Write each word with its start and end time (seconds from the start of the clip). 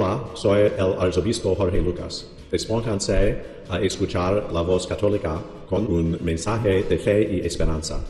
Hola, 0.00 0.30
soy 0.36 0.60
el 0.60 0.92
arzobispo 1.00 1.56
Jorge 1.56 1.82
Lucas. 1.82 2.30
Despónganse 2.52 3.42
a 3.68 3.80
escuchar 3.80 4.48
la 4.52 4.60
voz 4.60 4.86
católica 4.86 5.42
con 5.68 5.92
un 5.92 6.16
mensaje 6.22 6.84
de 6.84 6.98
fe 6.98 7.28
y 7.34 7.40
esperanza. 7.44 8.00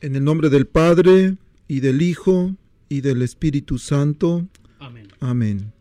En 0.00 0.16
el 0.16 0.24
nombre 0.24 0.48
del 0.48 0.66
Padre, 0.66 1.36
y 1.68 1.80
del 1.80 2.00
Hijo, 2.00 2.56
y 2.88 3.02
del 3.02 3.20
Espíritu 3.20 3.76
Santo. 3.76 4.48
Amén. 4.78 5.08
Amén. 5.20 5.72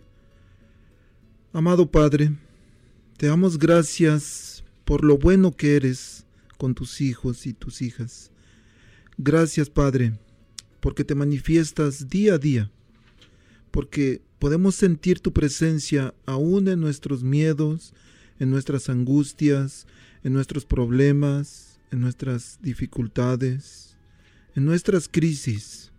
Amado 1.54 1.90
Padre, 1.90 2.34
te 3.16 3.27
damos 3.27 3.58
gracias 3.58 4.66
por 4.84 5.05
lo 5.05 5.18
bueno 5.18 5.55
que 5.55 5.77
eres 5.77 6.26
con 6.58 6.76
tus 6.76 7.00
hijos 7.00 7.48
y 7.48 7.54
tus 7.54 7.82
hijas. 7.82 8.30
Gracias, 9.18 9.70
Padre, 9.70 10.14
porque 10.80 11.04
te 11.04 11.16
manifiestas 11.16 12.10
día 12.10 12.36
a 12.36 12.38
día, 12.38 12.72
porque 13.70 14.22
podemos 14.40 14.76
sentir 14.76 15.20
tu 15.20 15.32
presencia 15.32 16.13
aún 16.26 16.68
en 16.68 16.80
nuestros 16.80 17.24
miedos, 17.24 17.94
en 18.40 18.50
nuestras 18.50 18.90
angustias, 18.90 19.85
en 20.24 20.34
nuestros 20.34 20.66
problemas, 20.66 21.80
en 21.91 22.02
nuestras 22.02 22.60
dificultades, 22.62 23.96
en 24.55 24.66
nuestras 24.66 25.08
crisis. 25.08 25.91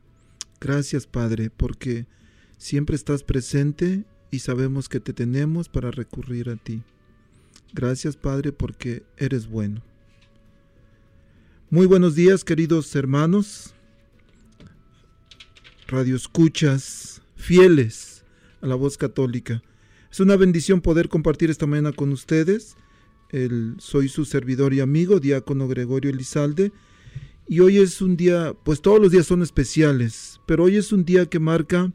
Gracias, 0.61 1.07
Padre, 1.07 1.51
porque 1.51 2.07
siempre 2.57 2.97
estás 2.97 3.23
presente 3.23 4.05
y 4.31 4.41
sabemos 4.41 4.89
que 4.89 5.01
te 5.01 5.13
tenemos 5.13 5.69
para 5.69 5.91
recurrir 5.91 6.51
a 6.51 6.57
ti. 6.57 6.83
Gracias, 7.75 8.17
Padre, 8.17 8.53
porque 8.53 9.03
eres 9.17 9.47
bueno. 9.49 9.83
Muy 11.73 11.87
buenos 11.87 12.15
días, 12.15 12.45
queridos 12.45 12.95
hermanos, 12.97 13.73
radioescuchas, 15.87 17.23
fieles 17.35 18.27
a 18.61 18.67
la 18.67 18.75
voz 18.75 18.99
católica. 18.99 19.63
Es 20.11 20.21
una 20.21 20.37
bendición 20.37 20.83
poder 20.83 21.09
compartir 21.09 21.49
esta 21.49 21.67
mañana 21.67 21.93
con 21.93 22.13
ustedes. 22.13 22.77
El, 23.31 23.77
soy 23.79 24.11
su 24.11 24.27
servidor 24.27 24.75
y 24.75 24.81
amigo, 24.81 25.19
diácono 25.19 25.67
Gregorio 25.67 26.11
Elizalde. 26.11 26.73
Y 27.49 27.61
hoy 27.61 27.79
es 27.79 28.03
un 28.03 28.19
día, 28.19 28.53
pues 28.67 28.83
todos 28.83 29.01
los 29.01 29.11
días 29.11 29.25
son 29.25 29.41
especiales, 29.41 30.43
pero 30.47 30.65
hoy 30.65 30.77
es 30.77 30.93
un 30.93 31.07
día 31.07 31.25
que 31.25 31.39
marca 31.39 31.91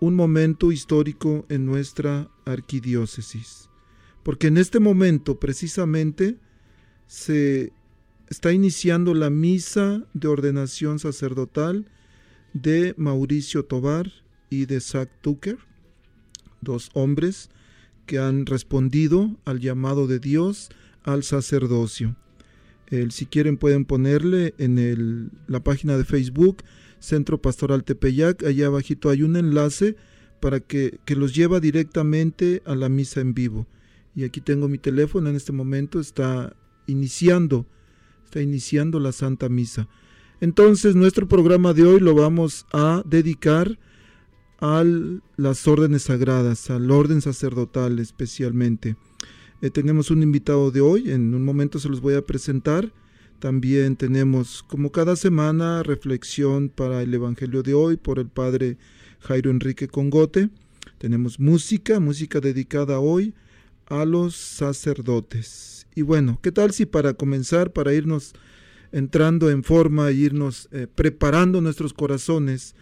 un 0.00 0.16
momento 0.16 0.72
histórico 0.72 1.46
en 1.48 1.66
nuestra 1.66 2.32
arquidiócesis. 2.44 3.70
Porque 4.24 4.48
en 4.48 4.58
este 4.58 4.80
momento 4.80 5.38
precisamente 5.38 6.36
se 7.06 7.72
está 8.28 8.52
iniciando 8.52 9.14
la 9.14 9.30
misa 9.30 10.04
de 10.14 10.28
ordenación 10.28 10.98
sacerdotal 10.98 11.86
de 12.52 12.94
Mauricio 12.96 13.64
Tobar 13.64 14.10
y 14.50 14.66
de 14.66 14.80
Zach 14.80 15.10
Tucker, 15.20 15.58
dos 16.60 16.90
hombres 16.94 17.50
que 18.06 18.18
han 18.18 18.46
respondido 18.46 19.36
al 19.44 19.60
llamado 19.60 20.06
de 20.06 20.18
Dios 20.18 20.70
al 21.02 21.22
sacerdocio. 21.22 22.16
El, 22.88 23.12
si 23.12 23.26
quieren 23.26 23.56
pueden 23.56 23.84
ponerle 23.84 24.54
en 24.58 25.30
la 25.46 25.64
página 25.64 25.96
de 25.96 26.04
Facebook 26.04 26.58
Centro 27.00 27.40
Pastoral 27.40 27.84
Tepeyac, 27.84 28.44
allá 28.44 28.66
abajito 28.66 29.10
hay 29.10 29.22
un 29.22 29.36
enlace 29.36 29.96
para 30.40 30.60
que, 30.60 30.98
que 31.04 31.16
los 31.16 31.34
lleva 31.34 31.60
directamente 31.60 32.62
a 32.64 32.74
la 32.74 32.88
misa 32.88 33.20
en 33.20 33.34
vivo. 33.34 33.66
Y 34.14 34.24
aquí 34.24 34.40
tengo 34.40 34.68
mi 34.68 34.78
teléfono, 34.78 35.28
en 35.28 35.36
este 35.36 35.52
momento 35.52 35.98
está 35.98 36.54
iniciando 36.86 37.66
está 38.34 38.42
iniciando 38.42 38.98
la 38.98 39.12
Santa 39.12 39.48
Misa. 39.48 39.86
Entonces 40.40 40.96
nuestro 40.96 41.28
programa 41.28 41.72
de 41.72 41.84
hoy 41.84 42.00
lo 42.00 42.16
vamos 42.16 42.66
a 42.72 43.04
dedicar 43.06 43.78
a 44.60 44.82
las 45.36 45.68
órdenes 45.68 46.02
sagradas, 46.02 46.68
al 46.68 46.90
orden 46.90 47.20
sacerdotal 47.20 48.00
especialmente. 48.00 48.96
Eh, 49.62 49.70
tenemos 49.70 50.10
un 50.10 50.24
invitado 50.24 50.72
de 50.72 50.80
hoy, 50.80 51.12
en 51.12 51.32
un 51.32 51.44
momento 51.44 51.78
se 51.78 51.88
los 51.88 52.00
voy 52.00 52.14
a 52.14 52.26
presentar. 52.26 52.92
También 53.38 53.94
tenemos, 53.94 54.64
como 54.64 54.90
cada 54.90 55.14
semana, 55.14 55.84
reflexión 55.84 56.70
para 56.70 57.02
el 57.02 57.14
Evangelio 57.14 57.62
de 57.62 57.74
hoy 57.74 57.96
por 57.96 58.18
el 58.18 58.26
Padre 58.26 58.78
Jairo 59.20 59.52
Enrique 59.52 59.86
Congote. 59.86 60.50
Tenemos 60.98 61.38
música, 61.38 62.00
música 62.00 62.40
dedicada 62.40 62.98
hoy 62.98 63.32
a 63.86 64.04
los 64.04 64.34
sacerdotes. 64.34 65.73
Y 65.94 66.02
bueno, 66.02 66.38
¿qué 66.42 66.50
tal 66.50 66.72
si 66.72 66.86
para 66.86 67.14
comenzar, 67.14 67.72
para 67.72 67.94
irnos 67.94 68.34
entrando 68.90 69.50
en 69.50 69.62
forma 69.62 70.08
e 70.10 70.14
irnos 70.14 70.68
eh, 70.72 70.86
preparando 70.92 71.60
nuestros 71.60 71.92
corazones 71.92 72.74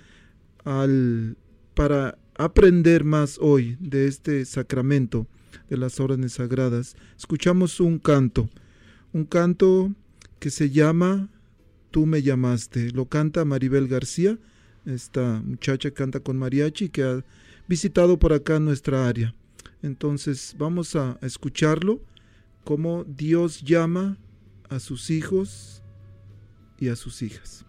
al, 0.64 1.36
para 1.74 2.18
aprender 2.34 3.04
más 3.04 3.38
hoy 3.40 3.76
de 3.80 4.06
este 4.06 4.44
sacramento 4.44 5.26
de 5.68 5.76
las 5.76 6.00
órdenes 6.00 6.34
sagradas, 6.34 6.96
escuchamos 7.18 7.80
un 7.80 7.98
canto, 7.98 8.48
un 9.12 9.24
canto 9.24 9.92
que 10.38 10.50
se 10.50 10.70
llama 10.70 11.28
Tú 11.90 12.06
me 12.06 12.22
llamaste, 12.22 12.90
lo 12.90 13.06
canta 13.06 13.44
Maribel 13.44 13.86
García, 13.86 14.38
esta 14.86 15.42
muchacha 15.44 15.90
canta 15.90 16.20
con 16.20 16.38
mariachi 16.38 16.88
que 16.88 17.02
ha 17.02 17.24
visitado 17.68 18.18
por 18.18 18.32
acá 18.32 18.58
nuestra 18.58 19.06
área. 19.06 19.34
Entonces 19.82 20.56
vamos 20.58 20.96
a 20.96 21.18
escucharlo 21.20 22.00
cómo 22.64 23.04
Dios 23.04 23.62
llama 23.62 24.18
a 24.68 24.78
sus 24.78 25.10
hijos 25.10 25.82
y 26.78 26.88
a 26.88 26.96
sus 26.96 27.22
hijas. 27.22 27.64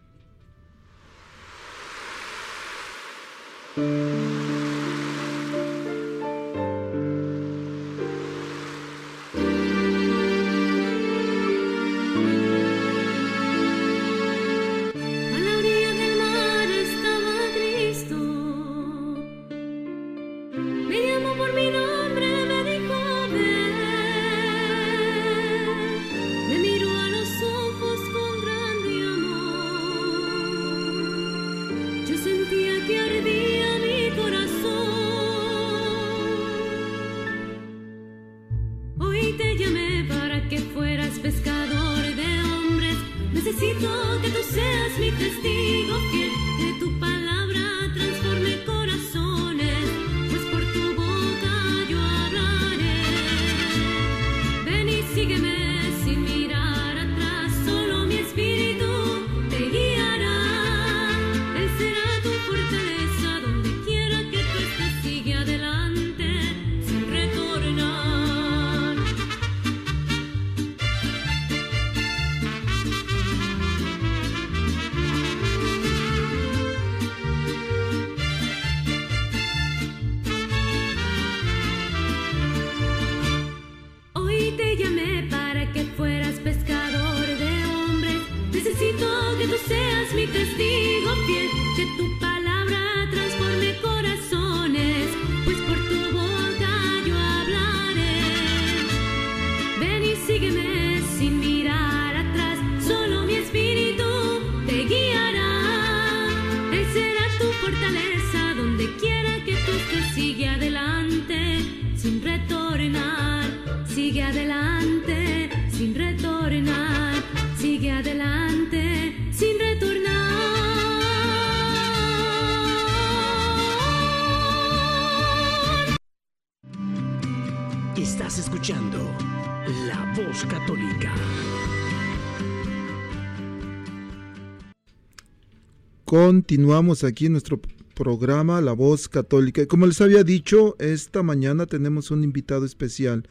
Continuamos 136.18 137.04
aquí 137.04 137.26
en 137.26 137.32
nuestro 137.32 137.60
programa 137.96 138.62
La 138.62 138.74
Voz 138.74 139.10
Católica. 139.10 139.66
Como 139.66 139.88
les 139.88 140.00
había 140.00 140.24
dicho, 140.24 140.76
esta 140.78 141.24
mañana 141.24 141.66
tenemos 141.66 142.12
un 142.12 142.24
invitado 142.24 142.66
especial. 142.68 143.28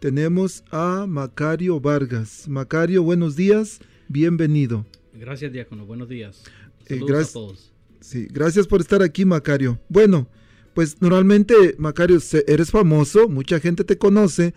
Tenemos 0.00 0.64
a 0.70 1.04
Macario 1.06 1.78
Vargas. 1.78 2.48
Macario, 2.48 3.02
buenos 3.02 3.36
días, 3.36 3.80
bienvenido. 4.08 4.86
Gracias, 5.12 5.52
Diácono, 5.52 5.84
buenos 5.84 6.08
días. 6.08 6.44
Eh, 6.86 6.94
Saludos 6.94 7.08
gracias- 7.10 7.28
a 7.28 7.32
todos. 7.34 7.72
Sí, 8.00 8.26
gracias 8.30 8.66
por 8.66 8.80
estar 8.80 9.02
aquí, 9.02 9.26
Macario. 9.26 9.78
Bueno, 9.90 10.26
pues 10.72 11.02
normalmente, 11.02 11.74
Macario, 11.76 12.18
eres 12.46 12.70
famoso, 12.70 13.28
mucha 13.28 13.60
gente 13.60 13.84
te 13.84 13.98
conoce, 13.98 14.54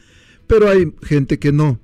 pero 0.48 0.70
hay 0.70 0.94
gente 1.04 1.40
que 1.40 1.52
no. 1.52 1.82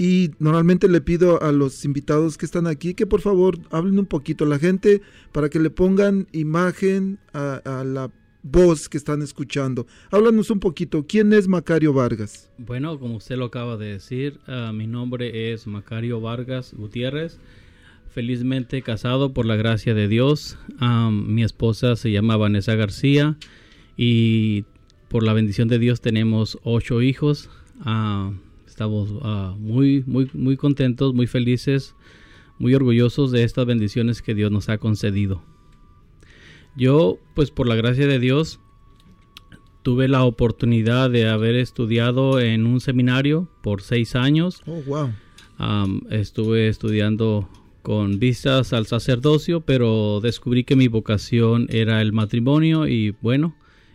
Y 0.00 0.30
normalmente 0.38 0.88
le 0.88 1.02
pido 1.02 1.42
a 1.42 1.52
los 1.52 1.84
invitados 1.84 2.38
que 2.38 2.46
están 2.46 2.66
aquí 2.66 2.94
que 2.94 3.06
por 3.06 3.20
favor 3.20 3.58
hablen 3.70 3.98
un 3.98 4.06
poquito 4.06 4.44
a 4.44 4.48
la 4.48 4.58
gente 4.58 5.02
para 5.30 5.50
que 5.50 5.58
le 5.58 5.68
pongan 5.68 6.26
imagen 6.32 7.18
a, 7.34 7.84
la 7.84 8.10
voz 8.42 8.88
que 8.88 8.96
están 8.96 9.20
escuchando. 9.20 9.86
Háblanos 10.10 10.50
un 10.50 10.58
poquito, 10.58 11.04
¿quién 11.06 11.34
es 11.34 11.48
Macario 11.48 11.92
Vargas? 11.92 12.48
Bueno, 12.56 12.98
como 12.98 13.16
usted 13.16 13.36
lo 13.36 13.44
acaba 13.44 13.76
de 13.76 13.92
decir, 13.92 14.40
ah, 14.46 14.72
mi 14.72 14.86
nombre 14.86 15.52
es 15.52 15.66
Macario 15.66 16.18
Vargas 16.18 16.72
Gutiérrez. 16.72 17.38
Felizmente 18.08 18.80
casado 18.80 19.34
por 19.34 19.44
la 19.44 19.56
gracia 19.56 19.92
de 19.92 20.08
Dios. 20.08 20.56
Ah, 20.78 21.10
mi 21.12 21.44
esposa 21.44 21.94
se 21.94 22.10
llama 22.10 22.38
Vanessa 22.38 22.74
García 22.74 23.36
y 23.98 24.64
por 25.08 25.24
la 25.24 25.34
bendición 25.34 25.68
de 25.68 25.78
Dios 25.78 26.00
tenemos 26.00 26.58
ocho 26.62 27.02
hijos. 27.02 27.50
Ah, 27.82 28.32
estamos 28.80 29.10
ah, 29.20 29.54
muy, 29.58 30.02
muy, 30.06 30.30
muy 30.32 30.56
contentos, 30.56 31.12
muy 31.12 31.26
felices, 31.26 31.94
muy 32.58 32.74
orgullosos 32.74 33.30
de 33.30 33.44
estas 33.44 33.66
bendiciones 33.66 34.22
que 34.22 34.34
Dios 34.34 34.50
nos 34.50 34.70
ha 34.70 34.78
concedido. 34.78 35.42
Yo, 36.76 37.18
pues 37.34 37.50
por 37.50 37.68
la 37.68 37.74
gracia 37.74 38.06
de 38.06 38.18
Dios, 38.18 38.58
tuve 39.82 40.08
la 40.08 40.24
oportunidad 40.24 41.10
de 41.10 41.28
haber 41.28 41.56
estudiado 41.56 42.40
en 42.40 42.64
un 42.64 42.80
seminario 42.80 43.50
por 43.62 43.82
seis 43.82 44.16
años. 44.16 44.62
Oh, 44.66 44.80
wow. 44.86 45.10
Am, 45.58 46.00
estuve 46.08 46.68
estudiando 46.68 47.50
con 47.82 48.18
vistas 48.18 48.72
al 48.72 48.86
sacerdocio, 48.86 49.60
pero 49.60 50.20
descubrí 50.22 50.64
que 50.64 50.74
mi 50.74 50.88
vocación 50.88 51.66
era 51.68 52.00
el 52.00 52.14
matrimonio 52.14 52.88
y 52.88 53.14
bueno, 53.20 53.54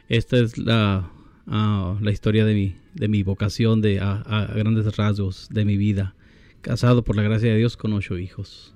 esta 0.10 0.38
es 0.38 0.60
la, 0.60 1.10
ah, 1.48 1.98
la 2.02 2.12
historia 2.12 2.46
de 2.46 2.54
mi, 2.54 2.76
de 2.94 3.08
mi 3.08 3.24
vocación 3.24 3.82
de, 3.82 4.00
a, 4.00 4.22
a 4.22 4.46
grandes 4.54 4.96
rasgos 4.96 5.48
de 5.52 5.66
mi 5.66 5.78
vida. 5.78 6.16
Casado 6.62 7.04
por 7.04 7.16
la 7.16 7.24
gracia 7.24 7.52
de 7.52 7.58
Dios 7.58 7.78
con 7.78 7.94
ocho 7.94 8.18
hijos. 8.18 8.74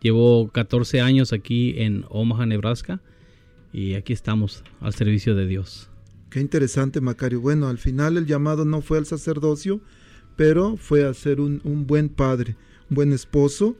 Llevo 0.00 0.48
14 0.48 1.00
años 1.00 1.32
aquí 1.32 1.74
en 1.78 2.04
Omaha, 2.08 2.46
Nebraska 2.46 3.00
y 3.72 3.94
aquí 3.94 4.12
estamos 4.12 4.62
al 4.80 4.94
servicio 4.94 5.34
de 5.34 5.46
Dios. 5.46 5.90
Qué 6.30 6.40
interesante, 6.40 7.00
Macario. 7.00 7.40
Bueno, 7.40 7.68
al 7.68 7.78
final 7.78 8.16
el 8.16 8.26
llamado 8.26 8.64
no 8.64 8.82
fue 8.82 8.98
al 8.98 9.06
sacerdocio, 9.06 9.80
pero 10.36 10.76
fue 10.76 11.06
a 11.06 11.14
ser 11.14 11.40
un, 11.40 11.60
un 11.64 11.86
buen 11.86 12.08
padre, 12.08 12.56
un 12.90 12.94
buen 12.94 13.12
esposo. 13.12 13.76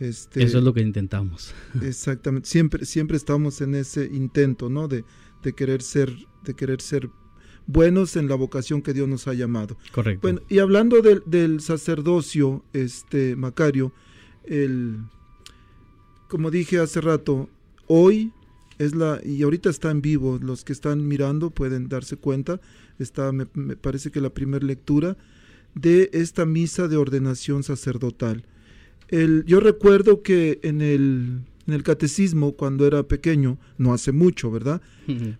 Este, 0.00 0.42
Eso 0.42 0.58
es 0.58 0.64
lo 0.64 0.74
que 0.74 0.80
intentamos. 0.80 1.54
Exactamente. 1.82 2.48
Siempre, 2.48 2.84
siempre 2.84 3.16
estamos 3.16 3.60
en 3.60 3.74
ese 3.74 4.06
intento, 4.06 4.68
¿no? 4.68 4.88
De, 4.88 5.04
de 5.42 5.52
querer 5.52 5.82
ser, 5.82 6.12
de 6.44 6.54
querer 6.54 6.80
ser 6.80 7.08
buenos 7.66 8.16
en 8.16 8.28
la 8.28 8.34
vocación 8.34 8.82
que 8.82 8.92
Dios 8.92 9.08
nos 9.08 9.26
ha 9.28 9.34
llamado. 9.34 9.76
Correcto. 9.92 10.20
Bueno, 10.22 10.40
y 10.48 10.58
hablando 10.58 11.02
del, 11.02 11.22
del 11.26 11.60
sacerdocio, 11.60 12.64
este 12.72 13.36
Macario, 13.36 13.92
el, 14.44 14.98
como 16.28 16.50
dije 16.50 16.78
hace 16.78 17.00
rato, 17.00 17.48
hoy 17.86 18.32
es 18.78 18.94
la 18.94 19.20
y 19.24 19.42
ahorita 19.42 19.70
está 19.70 19.90
en 19.90 20.02
vivo. 20.02 20.38
Los 20.42 20.64
que 20.64 20.72
están 20.72 21.06
mirando 21.06 21.50
pueden 21.50 21.88
darse 21.88 22.16
cuenta. 22.16 22.60
Está, 22.98 23.32
me, 23.32 23.46
me 23.54 23.76
parece 23.76 24.10
que 24.10 24.20
la 24.20 24.30
primera 24.30 24.64
lectura 24.64 25.16
de 25.74 26.10
esta 26.12 26.46
misa 26.46 26.88
de 26.88 26.96
ordenación 26.96 27.62
sacerdotal. 27.62 28.44
El, 29.08 29.44
yo 29.46 29.60
recuerdo 29.60 30.22
que 30.22 30.60
en 30.62 30.80
el, 30.80 31.40
en 31.66 31.74
el 31.74 31.82
catecismo, 31.82 32.52
cuando 32.52 32.86
era 32.86 33.02
pequeño, 33.04 33.58
no 33.78 33.94
hace 33.94 34.12
mucho, 34.12 34.50
¿verdad? 34.50 34.82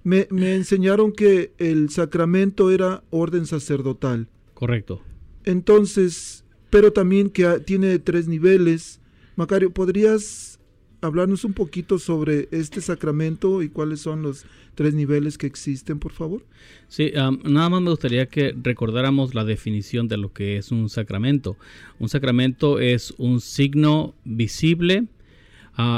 Me, 0.02 0.26
me 0.30 0.54
enseñaron 0.54 1.12
que 1.12 1.52
el 1.58 1.90
sacramento 1.90 2.70
era 2.70 3.02
orden 3.10 3.46
sacerdotal. 3.46 4.28
Correcto. 4.54 5.02
Entonces, 5.44 6.44
pero 6.70 6.92
también 6.92 7.30
que 7.30 7.60
tiene 7.60 7.98
tres 7.98 8.26
niveles. 8.26 9.00
Macario, 9.36 9.70
¿podrías 9.70 10.58
hablarnos 11.02 11.44
un 11.44 11.52
poquito 11.52 11.98
sobre 11.98 12.48
este 12.50 12.80
sacramento 12.80 13.62
y 13.62 13.68
cuáles 13.68 14.00
son 14.00 14.22
los 14.22 14.46
tres 14.74 14.94
niveles 14.94 15.36
que 15.36 15.46
existen, 15.46 15.98
por 15.98 16.12
favor? 16.12 16.44
Sí, 16.88 17.12
nada 17.14 17.68
más 17.68 17.82
me 17.82 17.90
gustaría 17.90 18.26
que 18.26 18.54
recordáramos 18.60 19.34
la 19.34 19.44
definición 19.44 20.08
de 20.08 20.16
lo 20.16 20.32
que 20.32 20.56
es 20.56 20.72
un 20.72 20.88
sacramento. 20.88 21.56
Un 21.98 22.08
sacramento 22.08 22.80
es 22.80 23.14
un 23.18 23.40
signo 23.40 24.14
visible 24.24 25.06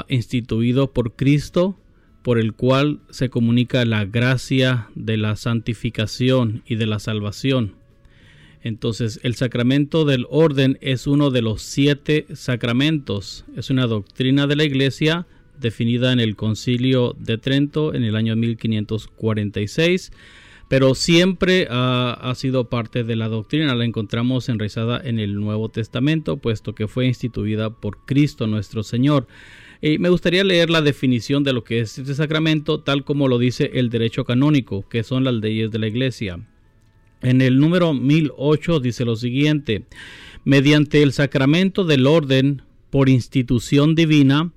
instituido 0.09 0.93
por 0.93 1.17
Cristo 1.17 1.79
por 2.23 2.41
el 2.41 2.55
cual 2.55 2.99
se 3.09 3.31
comunica 3.31 3.85
la 3.85 4.05
gracia 4.05 4.89
de 4.97 5.17
la 5.17 5.37
santificación 5.37 6.65
y 6.67 6.75
de 6.75 6.87
la 6.87 6.99
salvación. 6.99 7.77
Entonces, 8.63 9.21
el 9.23 9.37
sacramento 9.37 10.05
del 10.05 10.27
orden 10.29 10.77
es 10.81 11.07
uno 11.07 11.31
de 11.31 11.41
los 11.41 11.63
siete 11.63 12.27
sacramentos. 12.35 13.45
Es 13.55 13.71
una 13.71 13.87
doctrina 13.87 14.49
de 14.49 14.57
la 14.57 14.65
Iglesia 14.65 15.29
definida 15.61 16.13
en 16.13 16.19
el 16.19 16.35
Concilio 16.35 17.15
de 17.17 17.39
Trento 17.39 17.95
en 17.95 18.03
el 18.03 18.17
año 18.17 18.35
1546, 18.35 20.11
pero 20.69 20.97
siempre 20.97 21.69
ha 21.71 22.33
sido 22.35 22.69
parte 22.69 23.05
de 23.05 23.15
la 23.15 23.29
doctrina. 23.29 23.77
La 23.77 23.85
encontramos 23.85 24.49
enraizada 24.49 25.01
en 25.01 25.21
el 25.21 25.37
Nuevo 25.37 25.69
Testamento, 25.69 26.39
puesto 26.39 26.75
que 26.75 26.89
fue 26.89 27.07
instituida 27.07 27.71
por 27.71 28.05
Cristo 28.05 28.49
nuestro 28.49 28.83
Señor. 28.83 29.29
Me 29.83 30.09
gustaría 30.09 30.43
leer 30.43 30.71
la 30.71 30.83
definición 30.83 31.45
de 31.45 31.53
lo 31.53 31.63
que 31.63 31.81
es 31.81 31.99
este 31.99 32.15
sacramento, 32.15 32.81
tal 32.81 33.05
como 33.05 33.29
lo 33.29 33.39
dice 33.39 33.73
el 33.75 33.91
derecho 33.91 34.25
canónico, 34.25 34.89
que 34.89 35.03
son 35.03 35.25
las 35.25 35.35
leyes 35.35 35.71
de 35.71 35.79
la 35.79 35.89
Iglesia. 35.89 36.41
En 37.23 37.41
el 37.41 37.59
número 37.59 37.93
1008 37.93 38.81
dice 38.81 39.05
lo 39.05 39.17
siguiente, 39.17 39.85
mediante 40.45 41.03
el 41.03 41.13
sacramento 41.13 41.85
del 41.85 42.07
orden 42.07 42.63
por 42.91 43.09
institución 43.09 43.95
divina, 43.95 44.53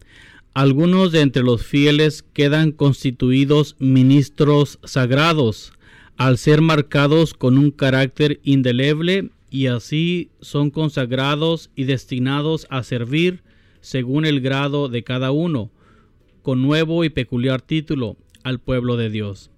algunos 0.53 1.11
de 1.11 1.21
entre 1.21 1.43
los 1.43 1.65
fieles 1.65 2.23
quedan 2.33 2.71
constituidos 2.71 3.75
ministros 3.79 4.79
sagrados, 4.83 5.73
al 6.17 6.37
ser 6.37 6.61
marcados 6.61 7.33
con 7.33 7.57
un 7.57 7.71
carácter 7.71 8.39
indeleble 8.43 9.29
y 9.49 9.67
así 9.67 10.31
son 10.41 10.69
consagrados 10.69 11.69
y 11.75 11.85
destinados 11.85 12.67
a 12.69 12.83
servir 12.83 13.41
según 13.81 14.25
el 14.25 14.41
grado 14.41 14.89
de 14.89 15.03
cada 15.03 15.31
uno, 15.31 15.71
con 16.41 16.61
nuevo 16.61 17.03
y 17.03 17.09
peculiar 17.09 17.61
título, 17.61 18.17
al 18.43 18.59
pueblo 18.59 18.97
de 18.97 19.09
Dios. 19.09 19.51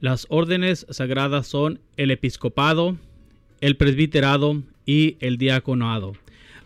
Las 0.00 0.26
órdenes 0.28 0.86
sagradas 0.90 1.46
son 1.46 1.80
el 1.96 2.10
episcopado, 2.10 2.96
el 3.60 3.76
presbiterado 3.76 4.62
y 4.84 5.16
el 5.20 5.38
diaconado. 5.38 6.12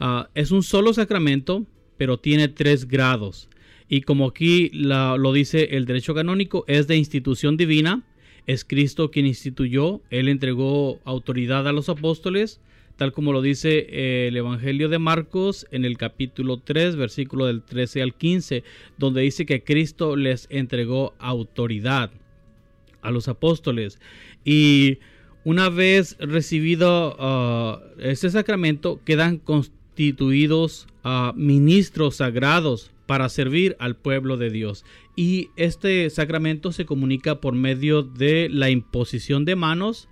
Ah, 0.00 0.28
es 0.34 0.50
un 0.50 0.62
solo 0.62 0.92
sacramento, 0.92 1.64
pero 1.96 2.18
tiene 2.18 2.48
tres 2.48 2.88
grados. 2.88 3.48
Y 3.88 4.02
como 4.02 4.26
aquí 4.26 4.70
lo 4.72 5.32
dice 5.32 5.76
el 5.76 5.86
derecho 5.86 6.14
canónico, 6.14 6.64
es 6.66 6.86
de 6.86 6.96
institución 6.96 7.56
divina. 7.56 8.02
Es 8.46 8.64
Cristo 8.64 9.10
quien 9.10 9.26
instituyó. 9.26 10.02
Él 10.10 10.28
entregó 10.28 11.00
autoridad 11.04 11.66
a 11.68 11.72
los 11.72 11.88
apóstoles, 11.88 12.60
tal 12.98 13.12
como 13.12 13.32
lo 13.32 13.40
dice 13.40 13.86
eh, 13.88 14.26
el 14.26 14.36
Evangelio 14.36 14.88
de 14.88 14.98
Marcos 14.98 15.66
en 15.70 15.84
el 15.84 15.96
capítulo 15.96 16.58
3, 16.58 16.96
versículo 16.96 17.46
del 17.46 17.62
13 17.62 18.02
al 18.02 18.12
15, 18.12 18.64
donde 18.98 19.22
dice 19.22 19.46
que 19.46 19.62
Cristo 19.62 20.16
les 20.16 20.48
entregó 20.50 21.14
autoridad 21.20 22.10
a 23.00 23.12
los 23.12 23.28
apóstoles. 23.28 24.00
Y 24.44 24.98
una 25.44 25.68
vez 25.68 26.16
recibido 26.18 27.16
ah, 27.20 27.80
este 28.00 28.30
sacramento, 28.30 29.00
quedan 29.04 29.38
constituidos 29.38 30.88
ah, 31.04 31.32
ministros 31.36 32.16
sagrados 32.16 32.90
para 33.06 33.28
servir 33.28 33.76
al 33.78 33.94
pueblo 33.94 34.36
de 34.36 34.50
Dios. 34.50 34.84
Y 35.14 35.50
este 35.54 36.10
sacramento 36.10 36.72
se 36.72 36.84
comunica 36.84 37.40
por 37.40 37.54
medio 37.54 38.02
de 38.02 38.48
la 38.50 38.70
imposición 38.70 39.44
de 39.44 39.54
manos 39.54 40.08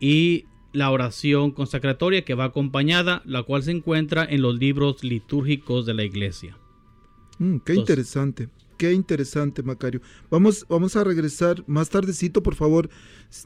y 0.00 0.46
la 0.72 0.90
oración 0.90 1.52
consacratoria 1.52 2.24
que 2.24 2.34
va 2.34 2.44
acompañada, 2.44 3.22
la 3.24 3.42
cual 3.42 3.62
se 3.62 3.70
encuentra 3.70 4.24
en 4.28 4.42
los 4.42 4.58
libros 4.58 5.02
litúrgicos 5.02 5.86
de 5.86 5.94
la 5.94 6.04
iglesia. 6.04 6.56
Mm, 7.38 7.58
qué 7.58 7.72
Entonces- 7.72 7.78
interesante. 7.78 8.48
Qué 8.76 8.92
interesante, 8.92 9.62
Macario. 9.62 10.02
Vamos, 10.30 10.66
vamos 10.68 10.96
a 10.96 11.04
regresar 11.04 11.64
más 11.66 11.88
tardecito, 11.88 12.42
por 12.42 12.54
favor. 12.54 12.90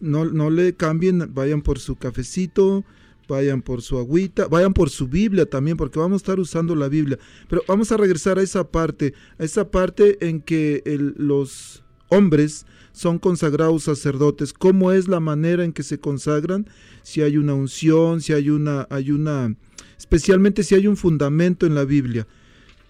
No, 0.00 0.24
no 0.24 0.50
le 0.50 0.74
cambien, 0.74 1.32
vayan 1.32 1.62
por 1.62 1.78
su 1.78 1.94
cafecito, 1.94 2.84
vayan 3.28 3.62
por 3.62 3.80
su 3.80 3.96
agüita, 3.98 4.48
vayan 4.48 4.74
por 4.74 4.90
su 4.90 5.06
Biblia 5.06 5.46
también, 5.46 5.76
porque 5.76 6.00
vamos 6.00 6.14
a 6.14 6.22
estar 6.24 6.40
usando 6.40 6.74
la 6.74 6.88
Biblia. 6.88 7.16
Pero 7.48 7.62
vamos 7.68 7.92
a 7.92 7.96
regresar 7.96 8.38
a 8.38 8.42
esa 8.42 8.68
parte, 8.72 9.14
a 9.38 9.44
esa 9.44 9.70
parte 9.70 10.18
en 10.26 10.40
que 10.40 10.82
los 11.16 11.84
hombres 12.08 12.66
son 12.92 13.18
consagrados 13.18 13.84
sacerdotes. 13.84 14.52
¿Cómo 14.52 14.92
es 14.92 15.08
la 15.08 15.20
manera 15.20 15.64
en 15.64 15.72
que 15.72 15.82
se 15.82 15.98
consagran? 15.98 16.68
Si 17.02 17.22
hay 17.22 17.36
una 17.36 17.54
unción, 17.54 18.20
si 18.20 18.32
hay 18.32 18.50
una, 18.50 18.86
hay 18.90 19.10
una, 19.10 19.54
especialmente 19.98 20.62
si 20.62 20.74
hay 20.74 20.86
un 20.86 20.96
fundamento 20.96 21.66
en 21.66 21.74
la 21.74 21.84
Biblia. 21.84 22.26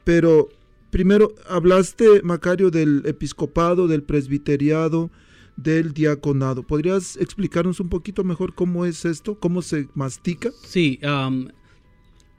Pero 0.05 0.49
primero 0.91 1.35
hablaste, 1.49 2.23
Macario, 2.23 2.71
del 2.71 3.03
episcopado, 3.07 3.87
del 3.87 4.03
presbiteriado, 4.03 5.11
del 5.57 5.93
diaconado. 5.93 6.63
¿Podrías 6.63 7.17
explicarnos 7.17 7.81
un 7.81 7.89
poquito 7.89 8.25
mejor 8.25 8.55
cómo 8.55 8.87
es 8.87 9.05
esto? 9.05 9.39
¿Cómo 9.39 9.63
se 9.63 9.89
mastica? 9.95 10.51
Sí, 10.65 10.99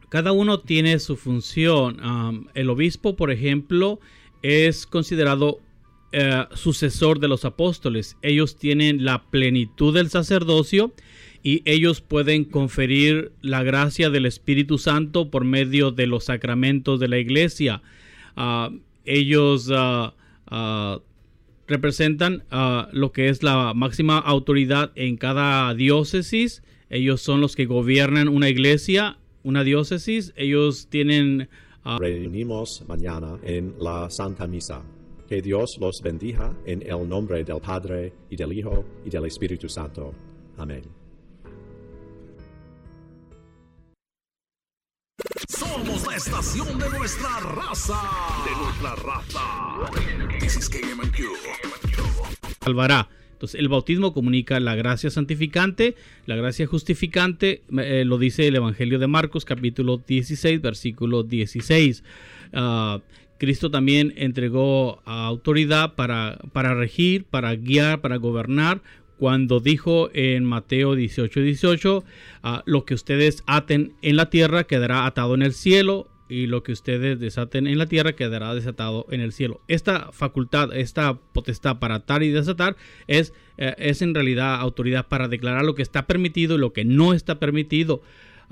cada 0.10 0.32
uno 0.34 0.60
tiene 0.60 1.00
su 1.00 1.16
función. 1.16 2.50
el 2.54 2.70
obispo, 2.70 3.16
por 3.16 3.32
ejemplo, 3.32 4.00
es 4.42 4.86
considerado 4.86 5.60
eh, 6.14 6.46
sucesor 6.56 7.20
de 7.20 7.30
los 7.30 7.46
apóstoles. 7.46 8.18
Ellos 8.22 8.58
tienen 8.58 9.06
la 9.06 9.24
plenitud 9.30 9.94
del 9.94 10.10
sacerdocio 10.10 10.94
y 11.42 11.62
ellos 11.64 12.02
pueden 12.02 12.44
conferir 12.44 13.32
la 13.42 13.64
gracia 13.64 14.10
del 14.10 14.26
Espíritu 14.26 14.78
Santo 14.78 15.32
por 15.32 15.46
medio 15.46 15.92
de 15.92 16.08
los 16.08 16.26
sacramentos 16.26 17.00
de 17.00 17.08
la 17.08 17.18
iglesia. 17.18 17.82
Ah, 18.36 18.72
ellos 19.06 19.72
ah, 19.74 20.14
ah, 20.48 21.00
representan 21.68 22.44
lo 22.92 23.14
que 23.14 23.30
es 23.30 23.42
la 23.42 23.74
máxima 23.74 24.18
autoridad 24.20 24.92
en 24.96 25.16
cada 25.16 25.74
diócesis. 25.74 26.62
Ellos 26.90 27.22
son 27.22 27.40
los 27.40 27.56
que 27.56 27.66
gobiernan 27.66 28.28
una 28.28 28.50
iglesia, 28.50 29.18
una 29.44 29.64
diócesis. 29.64 30.34
Ellos 30.36 30.88
tienen... 30.90 31.48
Reunimos 32.00 32.84
mañana 32.88 33.40
en 33.44 33.74
la 33.80 34.10
Santa 34.10 34.46
Misa. 34.46 34.84
Que 35.32 35.42
Dios 35.42 35.78
los 35.80 36.02
bendiga 36.02 36.54
en 36.66 36.82
el 36.82 37.08
nombre 37.08 37.42
del 37.46 37.62
Padre 37.62 38.12
y 38.30 38.36
del 38.36 38.52
Hijo 38.52 38.84
y 39.06 39.10
del 39.10 39.28
Espíritu 39.28 39.70
Santo. 39.70 40.14
Amén. 40.58 40.82
Somos 45.48 46.06
la 46.06 46.18
estación 46.18 46.78
de 46.78 46.90
nuestra 46.90 47.40
raza. 47.40 48.02
De 48.44 48.62
nuestra 48.62 48.96
raza. 48.96 50.38
This 50.42 50.58
is 50.58 50.70
Salvará. 52.60 53.08
Entonces, 53.32 53.58
el 53.60 53.70
bautismo 53.70 54.14
comunica 54.14 54.60
la 54.60 54.76
gracia 54.76 55.10
santificante, 55.10 55.96
la 56.26 56.36
gracia 56.36 56.68
justificante, 56.68 57.64
eh, 57.80 58.04
lo 58.06 58.18
dice 58.18 58.48
el 58.48 58.58
Evangelio 58.58 59.00
de 59.00 59.08
Marcos, 59.08 59.46
capítulo 59.46 60.02
16, 60.06 60.62
versículo 60.62 61.24
16. 61.24 62.04
Ah, 62.54 63.00
Cristo 63.42 63.72
también 63.72 64.14
entregó 64.18 65.02
autoridad 65.04 65.96
para, 65.96 66.38
para 66.54 66.76
regir, 66.76 67.24
para 67.24 67.56
guiar, 67.56 68.00
para 68.00 68.18
gobernar, 68.18 68.84
cuando 69.18 69.60
dijo 69.60 70.12
en 70.14 70.46
Mateo 70.46 70.94
18, 70.94 71.40
18, 71.40 72.04
ah, 72.44 72.62
lo 72.68 72.86
que 72.86 72.94
ustedes 72.94 73.42
aten 73.48 73.94
en 74.04 74.16
la 74.16 74.30
tierra 74.30 74.66
quedará 74.66 75.08
atado 75.08 75.34
en 75.34 75.42
el 75.42 75.54
cielo 75.54 76.08
y 76.30 76.46
lo 76.46 76.62
que 76.62 76.72
ustedes 76.72 77.20
desaten 77.20 77.66
en 77.66 77.80
la 77.80 77.88
tierra 77.88 78.14
quedará 78.14 78.54
desatado 78.54 79.08
en 79.10 79.22
el 79.22 79.32
cielo. 79.32 79.62
Esta 79.68 80.12
facultad, 80.12 80.72
esta 80.76 81.16
potestad 81.16 81.80
para 81.80 81.96
atar 81.96 82.22
y 82.22 82.30
desatar 82.30 82.78
es, 83.08 83.34
eh, 83.58 83.74
es 83.80 84.04
en 84.04 84.14
realidad 84.14 84.62
autoridad 84.62 85.08
para 85.08 85.28
declarar 85.28 85.66
lo 85.66 85.74
que 85.74 85.82
está 85.82 86.06
permitido 86.06 86.58
y 86.58 86.60
lo 86.60 86.74
que 86.74 86.86
no 86.86 87.14
está 87.14 87.40
permitido. 87.40 88.04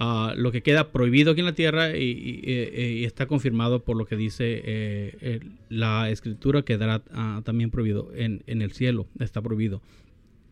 Ah, 0.01 0.33
lo 0.37 0.53
que 0.53 0.63
queda 0.63 0.93
prohibido 0.93 1.33
aquí 1.33 1.41
en 1.41 1.45
la 1.45 1.55
tierra 1.55 1.97
y, 1.97 3.03
está 3.03 3.25
confirmado 3.25 3.83
por 3.83 3.97
lo 3.97 4.05
que 4.05 4.15
dice 4.15 4.61
eh, 4.63 5.41
la 5.67 6.09
escritura 6.09 6.61
quedará 6.61 7.03
ah, 7.11 7.41
también 7.43 7.69
prohibido 7.69 8.09
en, 8.15 8.41
en, 8.47 8.61
el 8.61 8.71
cielo, 8.71 9.07
está 9.19 9.41
prohibido. 9.41 9.81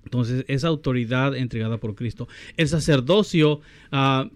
Entonces, 0.04 0.44
esa 0.50 0.68
autoridad 0.68 1.34
entregada 1.34 1.77
por 1.77 1.96
Cristo. 1.96 2.27
El 2.58 2.68
sacerdocio, 2.68 3.62
ah, 3.94 4.30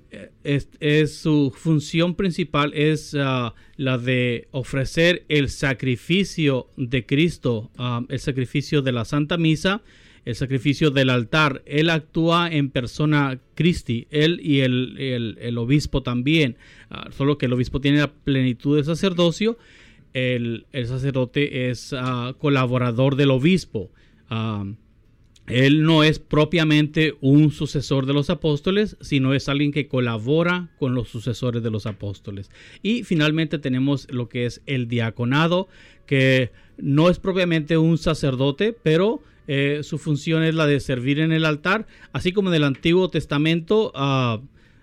es, 0.45 1.13
su 1.13 1.53
función 1.53 2.15
principal 2.15 2.71
es 2.73 3.13
ah, 3.19 3.53
la 3.75 3.97
de 3.97 4.47
ofrecer 4.51 5.25
el 5.27 5.49
sacrificio 5.49 6.69
de 6.77 7.05
Cristo, 7.05 7.69
el 8.07 8.19
sacrificio 8.19 8.81
de 8.81 8.93
la 8.93 9.03
Santa 9.03 9.37
Misa, 9.37 9.81
el 10.25 10.35
sacrificio 10.35 10.91
del 10.91 11.09
altar. 11.09 11.61
Él 11.65 11.89
actúa 11.89 12.49
en 12.51 12.69
persona 12.69 13.39
Christi, 13.55 14.07
él 14.11 14.39
y 14.43 14.61
el, 14.61 15.57
obispo 15.57 16.03
también, 16.03 16.57
solo 17.11 17.37
que 17.37 17.47
el 17.47 17.53
obispo 17.53 17.81
tiene 17.81 17.99
la 17.99 18.11
plenitud 18.11 18.77
de 18.77 18.83
sacerdocio. 18.83 19.57
El, 20.13 20.65
el 20.71 20.87
sacerdote 20.87 21.69
es 21.69 21.93
colaborador 22.39 23.15
del 23.15 23.31
obispo. 23.31 23.91
Él 25.47 25.83
no 25.83 26.03
es 26.03 26.19
propiamente 26.19 27.15
un 27.19 27.51
sucesor 27.51 28.05
de 28.05 28.13
los 28.13 28.29
apóstoles, 28.29 28.95
sino 29.01 29.33
es 29.33 29.49
alguien 29.49 29.71
que 29.71 29.87
colabora 29.87 30.69
con 30.79 30.95
los 30.95 31.09
sucesores 31.09 31.63
de 31.63 31.71
los 31.71 31.85
apóstoles. 31.85 32.49
Y 32.81 33.03
finalmente 33.03 33.59
tenemos 33.59 34.07
lo 34.11 34.29
que 34.29 34.45
es 34.45 34.61
el 34.65 34.87
diaconado, 34.87 35.67
que 36.05 36.51
no 36.77 37.09
es 37.09 37.19
propiamente 37.19 37.77
un 37.77 37.97
sacerdote, 37.97 38.73
pero 38.73 39.21
eh, 39.47 39.81
su 39.83 39.97
función 39.97 40.43
es 40.43 40.55
la 40.55 40.67
de 40.67 40.79
servir 40.79 41.19
en 41.19 41.31
el 41.31 41.45
altar, 41.45 41.87
así 42.13 42.31
como 42.31 42.49
en 42.49 42.55
el 42.55 42.63
Antiguo 42.63 43.09
Testamento 43.09 43.91
ah, 43.95 44.39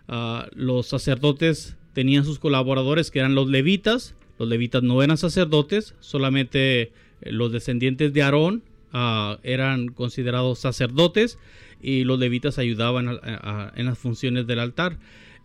ah, 0.08 0.48
los 0.54 0.86
sacerdotes 0.86 1.76
tenían 1.94 2.24
sus 2.24 2.38
colaboradores 2.38 3.10
que 3.10 3.20
eran 3.20 3.34
los 3.34 3.48
levitas. 3.48 4.14
Los 4.38 4.48
levitas 4.48 4.82
no 4.82 5.02
eran 5.02 5.16
sacerdotes, 5.16 5.94
solamente 5.98 6.82
eh, 6.82 6.90
los 7.22 7.50
descendientes 7.50 8.12
de 8.12 8.22
Aarón 8.22 8.62
Ah, 8.92 9.38
eran 9.42 9.88
considerados 9.88 10.58
sacerdotes 10.60 11.38
y 11.80 12.04
los 12.04 12.18
levitas 12.18 12.58
ayudaban 12.58 13.20
en 13.76 13.86
las 13.86 13.98
funciones 13.98 14.46
del 14.46 14.60
altar. 14.60 14.98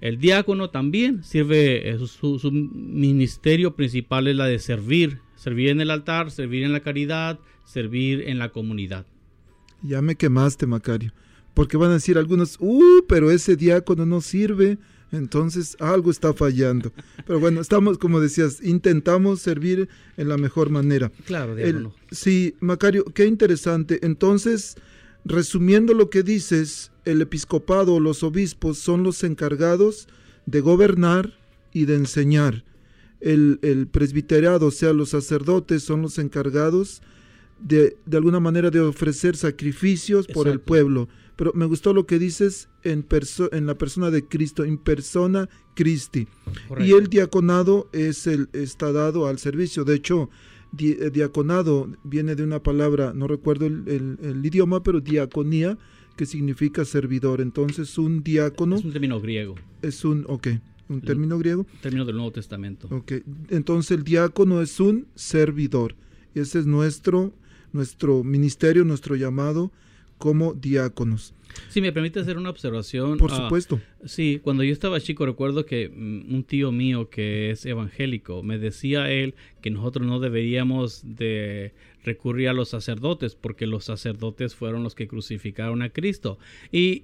El 0.03 0.17
diácono 0.17 0.69
también 0.69 1.23
sirve, 1.23 1.89
eh, 1.89 1.97
su, 1.97 2.51
ministerio 2.51 3.75
principal 3.75 4.27
es 4.27 4.35
la 4.35 4.45
de 4.47 4.59
servir, 4.59 5.19
servir 5.35 5.69
en 5.69 5.79
el 5.79 5.91
altar, 5.91 6.29
servir 6.31 6.63
en 6.63 6.73
la 6.73 6.81
caridad, 6.81 7.39
servir 7.63 8.23
en 8.27 8.39
la 8.39 8.49
comunidad. 8.49 9.05
Ya 9.81 10.01
me 10.01 10.15
quemaste, 10.15 10.65
Macario, 10.65 11.13
porque 11.53 11.77
van 11.77 11.91
a 11.91 11.95
decir 11.95 12.17
algunos, 12.17 12.57
uh, 12.59 13.05
pero 13.07 13.31
ese 13.31 13.55
diácono 13.55 14.05
no 14.05 14.19
sirve, 14.19 14.77
entonces 15.13 15.77
algo 15.79 16.11
está 16.11 16.33
fallando. 16.33 16.91
Pero 17.25 17.39
bueno, 17.39 17.61
estamos, 17.61 17.97
como 17.99 18.19
decías, 18.19 18.61
intentamos 18.63 19.41
servir 19.41 19.87
en 20.17 20.27
la 20.27 20.37
mejor 20.37 20.69
manera. 20.69 21.11
Claro, 21.25 21.55
Sí, 22.11 22.55
Macario, 22.59 23.05
qué 23.05 23.25
interesante. 23.25 23.99
Entonces, 24.01 24.75
resumiendo 25.23 25.93
lo 25.93 26.09
que 26.09 26.23
dices, 26.23 26.91
el 27.05 27.21
episcopado 27.21 27.93
o 27.93 27.99
los 27.99 28.23
obispos 28.23 28.79
son 28.79 29.03
los 29.03 29.23
encargados 29.23 30.07
de 30.47 30.61
gobernar 30.61 31.33
y 31.71 31.85
de 31.85 31.95
enseñar. 31.95 32.63
El, 33.21 33.59
el 33.61 33.87
presbiteriado, 33.87 34.67
o 34.67 34.71
sea, 34.71 34.93
los 34.93 35.09
sacerdotes, 35.09 35.83
son 35.83 36.01
los 36.01 36.17
encargados 36.17 37.01
de, 37.59 37.95
de 38.05 38.17
alguna 38.17 38.39
manera 38.39 38.69
de 38.71 38.81
ofrecer 38.81 39.37
sacrificios 39.37 40.27
por 40.27 40.47
el 40.47 40.59
pueblo 40.59 41.07
pero 41.35 41.51
me 41.55 41.65
gustó 41.65 41.93
lo 41.93 42.05
que 42.05 42.19
dices 42.19 42.69
en, 42.83 43.05
en 43.51 43.65
la 43.65 43.77
persona 43.77 44.11
de 44.11 44.27
Cristo, 44.27 44.63
en 44.63 44.77
persona 44.77 45.49
Christi. 45.73 46.27
Y 46.79 46.91
el 46.91 47.07
diaconado 47.07 47.89
es 47.91 48.27
el, 48.27 48.49
está 48.53 48.91
dado 48.91 49.27
al 49.27 49.39
servicio. 49.39 49.83
De 49.83 49.95
hecho, 49.95 50.29
eh, 50.77 51.09
diaconado 51.11 51.89
viene 52.03 52.35
de 52.35 52.43
una 52.43 52.61
palabra, 52.61 53.13
no 53.13 53.27
recuerdo 53.27 53.65
el, 53.65 54.41
idioma, 54.43 54.83
pero 54.83 55.01
diaconía, 55.01 55.77
que 56.15 56.25
significa 56.25 56.85
servidor. 56.85 57.41
Entonces, 57.41 57.97
un 57.97 58.23
diácono... 58.23 58.75
Es 58.75 58.85
un 58.85 58.93
término 58.93 59.19
griego. 59.19 59.55
Es 59.81 60.05
un, 60.05 60.25
ok, 60.27 60.47
un 60.89 61.01
término 61.01 61.39
griego. 61.39 61.65
término 61.81 62.05
del 62.05 62.15
Nuevo 62.15 62.31
Testamento. 62.31 62.87
Ok, 62.91 63.13
entonces 63.49 63.97
el 63.97 64.03
diácono 64.03 64.61
es 64.61 64.79
un 64.79 65.07
servidor. 65.15 65.95
Ese 66.35 66.59
es 66.59 66.65
nuestro, 66.67 67.33
nuestro 67.71 68.23
ministerio, 68.23 68.85
nuestro 68.85 69.15
llamado 69.15 69.71
como 70.23 70.53
diáconos. 70.53 71.33
Si 71.67 71.81
me 71.81 71.91
permite 71.91 72.21
hacer 72.21 72.37
una 72.37 72.49
observación. 72.49 73.17
Por 73.17 73.33
ah, 73.33 73.35
supuesto. 73.35 73.81
sí, 74.05 74.39
cuando 74.41 74.63
yo 74.63 74.71
estaba 74.71 75.01
chico 75.01 75.25
recuerdo 75.25 75.65
que 75.65 75.89
mm, 75.89 76.33
un 76.33 76.45
tío 76.45 76.71
mío 76.71 77.09
que 77.09 77.51
es 77.51 77.65
evangélico 77.65 78.41
me 78.41 78.57
decía 78.57 79.11
él 79.11 79.35
que 79.61 79.69
nosotros 79.69 80.07
no 80.07 80.21
deberíamos 80.21 81.01
de 81.03 81.73
recurrir 82.05 82.47
a 82.47 82.53
los 82.53 82.69
sacerdotes 82.69 83.35
porque 83.35 83.67
los 83.67 83.83
sacerdotes 83.83 84.55
fueron 84.55 84.81
los 84.81 84.95
que 84.95 85.09
crucificaron 85.09 85.81
a 85.81 85.89
Cristo. 85.89 86.39
Y 86.71 87.03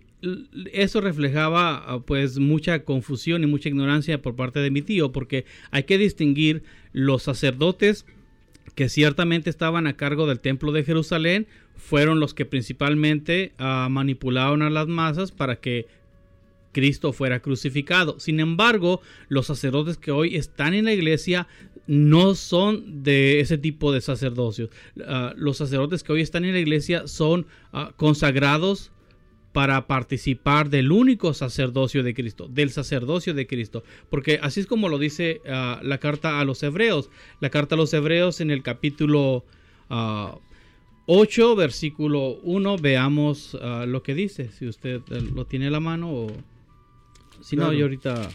eso 0.71 1.01
reflejaba 1.01 1.75
ah, 1.75 1.99
pues 1.99 2.39
mucha 2.39 2.85
confusión 2.85 3.43
y 3.43 3.47
mucha 3.47 3.67
ignorancia 3.67 4.21
por 4.21 4.37
parte 4.37 4.61
de 4.61 4.71
mi 4.71 4.81
tío 4.81 5.11
porque 5.11 5.43
hay 5.71 5.83
que 5.83 5.97
distinguir 5.97 6.63
los 6.93 7.23
sacerdotes 7.23 8.05
que 8.79 8.87
ciertamente 8.87 9.49
estaban 9.49 9.87
a 9.87 9.97
cargo 9.97 10.25
del 10.25 10.39
templo 10.39 10.71
de 10.71 10.85
Jerusalén, 10.85 11.47
fueron 11.75 12.21
los 12.21 12.33
que 12.33 12.45
principalmente 12.45 13.51
ah, 13.57 13.89
manipularon 13.91 14.61
a 14.61 14.69
las 14.69 14.87
masas 14.87 15.33
para 15.33 15.57
que 15.57 15.85
Cristo 16.71 17.11
fuera 17.11 17.41
crucificado. 17.41 18.21
Sin 18.21 18.39
embargo, 18.39 19.01
los 19.27 19.47
sacerdotes 19.47 19.97
que 19.97 20.11
hoy 20.11 20.37
están 20.37 20.73
en 20.73 20.85
la 20.85 20.93
iglesia 20.93 21.49
no 21.87 22.35
son 22.35 23.03
de 23.03 23.41
ese 23.41 23.57
tipo 23.57 23.91
de 23.91 23.99
sacerdocios. 23.99 24.69
Ah, 25.05 25.33
los 25.35 25.57
sacerdotes 25.57 26.01
que 26.01 26.13
hoy 26.13 26.21
están 26.21 26.45
en 26.45 26.53
la 26.53 26.59
iglesia 26.59 27.05
son 27.05 27.47
ah, 27.73 27.91
consagrados 27.97 28.93
para 29.53 29.87
participar 29.87 30.69
del 30.69 30.91
único 30.91 31.33
sacerdocio 31.33 32.03
de 32.03 32.13
Cristo, 32.13 32.47
del 32.47 32.69
sacerdocio 32.69 33.33
de 33.33 33.47
Cristo. 33.47 33.83
Porque 34.09 34.39
así 34.41 34.59
es 34.59 34.67
como 34.67 34.89
lo 34.89 34.99
dice 34.99 35.41
ah, 35.47 35.79
la 35.83 35.97
carta 35.97 36.39
a 36.39 36.45
los 36.45 36.61
hebreos. 36.63 37.09
La 37.39 37.49
carta 37.49 37.75
a 37.75 37.77
los 37.77 37.93
hebreos 37.93 38.41
en 38.41 38.51
el 38.51 38.61
capítulo 38.61 39.43
8, 41.11 41.55
versículo 41.55 42.39
1, 42.43 42.77
veamos 42.77 43.57
lo 43.87 44.03
que 44.03 44.13
dice. 44.13 44.51
Si 44.51 44.67
usted 44.67 45.01
eh, 45.09 45.21
lo 45.21 45.45
tiene 45.45 45.67
a 45.67 45.71
la 45.71 45.79
mano 45.79 46.11
o... 46.11 46.27
Si 47.41 47.55
no, 47.55 47.71
yo 47.71 47.85
ahorita 47.85 48.29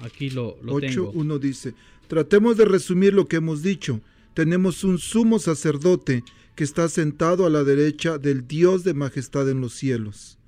aquí 0.00 0.28
lo, 0.28 0.58
lo 0.62 0.74
8, 0.74 1.12
1 1.14 1.38
dice, 1.38 1.74
tratemos 2.08 2.56
de 2.56 2.64
resumir 2.64 3.14
lo 3.14 3.26
que 3.26 3.36
hemos 3.36 3.62
dicho. 3.62 4.00
Tenemos 4.34 4.82
un 4.82 4.98
sumo 4.98 5.38
sacerdote 5.38 6.24
que 6.56 6.64
está 6.64 6.88
sentado 6.88 7.46
a 7.46 7.50
la 7.50 7.64
derecha 7.64 8.18
del 8.18 8.46
Dios 8.46 8.84
de 8.84 8.94
majestad 8.94 9.48
en 9.48 9.60
los 9.60 9.74
cielos. 9.74 10.38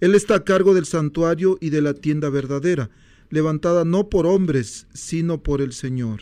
Él 0.00 0.14
está 0.14 0.36
a 0.36 0.44
cargo 0.44 0.74
del 0.74 0.84
santuario 0.86 1.58
y 1.60 1.70
de 1.70 1.82
la 1.82 1.94
tienda 1.94 2.30
verdadera, 2.30 2.90
levantada 3.30 3.84
no 3.84 4.08
por 4.08 4.26
hombres, 4.26 4.86
sino 4.94 5.42
por 5.42 5.60
el 5.60 5.72
Señor. 5.72 6.20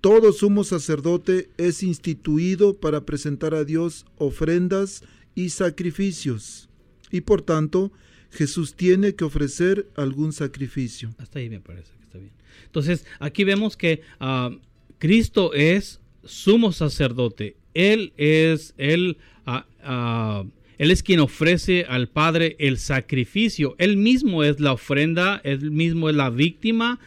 Todo 0.00 0.32
sumo 0.32 0.64
sacerdote 0.64 1.50
es 1.56 1.82
instituido 1.82 2.74
para 2.74 3.04
presentar 3.04 3.54
a 3.54 3.64
Dios 3.64 4.06
ofrendas 4.16 5.02
y 5.34 5.50
sacrificios, 5.50 6.68
y 7.10 7.22
por 7.22 7.42
tanto 7.42 7.92
Jesús 8.30 8.74
tiene 8.74 9.14
que 9.14 9.24
ofrecer 9.24 9.88
algún 9.96 10.32
sacrificio. 10.32 11.14
Hasta 11.18 11.38
ahí 11.38 11.48
me 11.48 11.60
parece 11.60 11.92
que 11.96 12.04
está 12.04 12.18
bien. 12.18 12.32
Entonces, 12.66 13.06
aquí 13.18 13.44
vemos 13.44 13.76
que 13.76 14.02
ah, 14.20 14.50
Cristo 14.98 15.52
es 15.54 16.00
sumo 16.24 16.72
sacerdote. 16.72 17.56
Él 17.74 18.12
es, 18.16 18.74
ah, 19.46 20.44
él 20.78 20.90
es 20.92 21.02
quien 21.02 21.20
ofrece 21.20 21.84
al 21.88 22.08
Padre 22.08 22.56
el 22.58 22.78
sacrificio. 22.78 23.74
Él 23.78 23.96
mismo 23.96 24.44
es 24.44 24.60
la 24.60 24.72
ofrenda, 24.72 25.40
él 25.44 25.70
mismo 25.72 26.08
es 26.08 26.14
la 26.14 26.30
víctima 26.30 27.00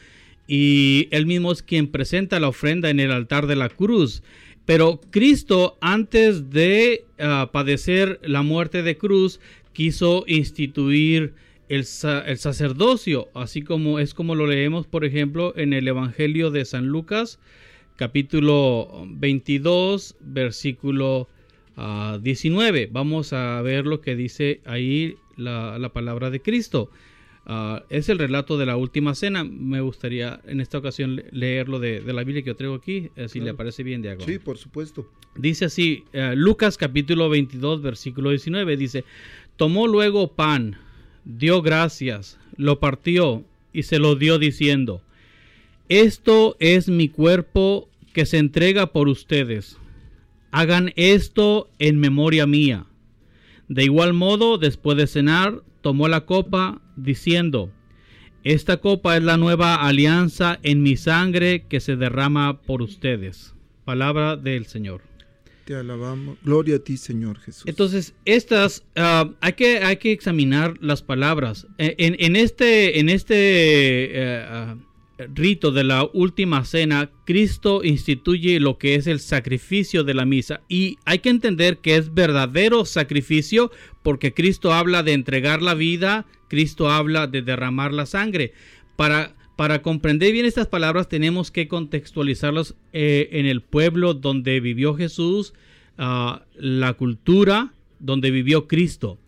y 0.45 1.07
él 1.11 1.25
mismo 1.25 1.53
es 1.53 1.63
quien 1.63 1.87
presenta 1.87 2.39
la 2.41 2.49
ofrenda 2.49 2.89
en 2.89 2.99
el 2.99 3.11
altar 3.11 3.47
de 3.47 3.55
la 3.55 3.69
cruz. 3.69 4.23
Pero 4.65 4.99
Cristo, 5.09 5.77
antes 5.81 6.49
de 6.49 7.05
padecer 7.51 8.19
la 8.23 8.41
muerte 8.41 8.83
de 8.83 8.97
cruz, 8.97 9.39
quiso 9.73 10.25
instituir 10.27 11.33
el, 11.69 11.85
sacerdocio, 11.85 13.29
así 13.33 13.61
como 13.61 13.99
es 13.99 14.13
como 14.13 14.35
lo 14.35 14.45
leemos, 14.45 14.87
por 14.87 15.05
ejemplo, 15.05 15.53
en 15.55 15.71
el 15.71 15.87
Evangelio 15.87 16.51
de 16.51 16.65
San 16.65 16.87
Lucas, 16.87 17.39
capítulo 17.95 19.05
22, 19.07 20.17
versículo 20.19 21.29
19. 21.75 22.83
Ah, 22.83 22.89
Vamos 22.91 23.33
a 23.33 23.61
ver 23.61 23.85
lo 23.85 24.01
que 24.01 24.15
dice 24.15 24.61
ahí 24.65 25.17
la, 25.37 25.89
palabra 25.93 26.29
de 26.29 26.41
Cristo. 26.41 26.89
Ah, 27.45 27.83
es 27.89 28.09
el 28.09 28.19
relato 28.19 28.57
de 28.57 28.65
la 28.65 28.77
última 28.77 29.15
cena. 29.15 29.43
Me 29.43 29.81
gustaría 29.81 30.41
en 30.45 30.61
esta 30.61 30.77
ocasión 30.77 31.23
leerlo 31.31 31.79
de, 31.79 32.01
de 32.01 32.13
la 32.13 32.23
Biblia 32.23 32.43
que 32.43 32.49
yo 32.49 32.55
traigo 32.55 32.75
aquí, 32.75 33.09
eh, 33.15 33.27
si 33.27 33.39
le 33.39 33.53
parece 33.53 33.83
bien, 33.83 34.01
Diago. 34.01 34.23
Sí, 34.25 34.39
por 34.39 34.57
supuesto. 34.57 35.09
Dice 35.35 35.65
así, 35.65 36.03
eh, 36.13 36.33
Lucas 36.35 36.77
capítulo 36.77 37.29
22, 37.29 37.81
versículo 37.81 38.31
19, 38.31 38.75
dice, 38.77 39.05
Tomó 39.55 39.87
luego 39.87 40.33
pan, 40.33 40.77
dio 41.23 41.61
gracias, 41.61 42.37
lo 42.57 42.79
partió 42.79 43.43
y 43.71 43.83
se 43.83 43.97
lo 43.97 44.15
dio 44.15 44.39
diciendo, 44.39 45.01
Esto 45.87 46.57
es 46.59 46.89
mi 46.89 47.07
cuerpo 47.07 47.87
que 48.13 48.25
se 48.25 48.39
entrega 48.39 48.87
por 48.87 49.07
ustedes. 49.07 49.77
Hagan 50.51 50.91
esto 50.95 51.69
en 51.79 51.99
memoria 51.99 52.45
mía. 52.45 52.85
De 53.67 53.83
igual 53.83 54.13
modo, 54.13 54.57
después 54.57 54.97
de 54.97 55.07
cenar, 55.07 55.63
tomó 55.81 56.07
la 56.07 56.25
copa, 56.25 56.81
diciendo, 56.95 57.71
Esta 58.43 58.77
copa 58.77 59.15
es 59.15 59.23
la 59.23 59.37
nueva 59.37 59.75
alianza 59.75 60.59
en 60.63 60.83
mi 60.83 60.97
sangre 60.97 61.65
que 61.69 61.79
se 61.79 61.95
derrama 61.95 62.61
por 62.61 62.81
ustedes. 62.81 63.53
Palabra 63.85 64.35
del 64.35 64.65
Señor. 64.65 65.01
Te 65.65 65.75
alabamos. 65.75 66.37
Gloria 66.43 66.77
a 66.77 66.79
ti, 66.79 66.97
Señor 66.97 67.39
Jesús. 67.39 67.63
Entonces, 67.67 68.13
estas, 68.25 68.83
ah, 68.95 69.29
hay, 69.41 69.53
que, 69.53 69.77
hay 69.77 69.97
que 69.97 70.11
examinar 70.11 70.75
las 70.81 71.01
palabras. 71.01 71.67
E, 71.77 71.95
en, 71.97 72.35
este, 72.35 72.99
en 72.99 73.09
este 73.09 73.35
eh, 73.35 74.45
ah, 74.49 74.75
rito 75.33 75.71
de 75.71 75.83
la 75.83 76.07
última 76.13 76.63
cena, 76.65 77.09
Cristo 77.25 77.83
instituye 77.83 78.59
lo 78.59 78.77
que 78.77 78.95
es 78.95 79.07
el 79.07 79.19
sacrificio 79.19 80.03
de 80.03 80.13
la 80.13 80.25
misa. 80.25 80.61
Y 80.67 80.97
hay 81.05 81.19
que 81.19 81.29
entender 81.29 81.77
que 81.77 81.95
es 81.95 82.13
verdadero 82.13 82.85
sacrificio 82.85 83.71
porque 84.03 84.33
Cristo 84.33 84.73
habla 84.73 85.03
de 85.03 85.13
entregar 85.13 85.61
la 85.61 85.73
vida, 85.73 86.25
Cristo 86.47 86.89
habla 86.89 87.27
de 87.27 87.41
derramar 87.41 87.93
la 87.93 88.05
sangre. 88.05 88.53
Para 88.95 89.35
para 89.61 89.83
comprender 89.83 90.31
bien 90.31 90.47
estas 90.47 90.65
palabras 90.65 91.07
tenemos 91.07 91.51
que 91.51 91.67
contextualizarlas 91.67 92.73
eh, 92.93 93.29
en 93.33 93.45
el 93.45 93.61
pueblo 93.61 94.15
donde 94.15 94.59
vivió 94.59 94.95
Jesús, 94.95 95.53
ah, 95.99 96.45
la 96.55 96.93
cultura 96.93 97.75
donde 97.99 98.31
vivió 98.31 98.67
Cristo. 98.67 99.19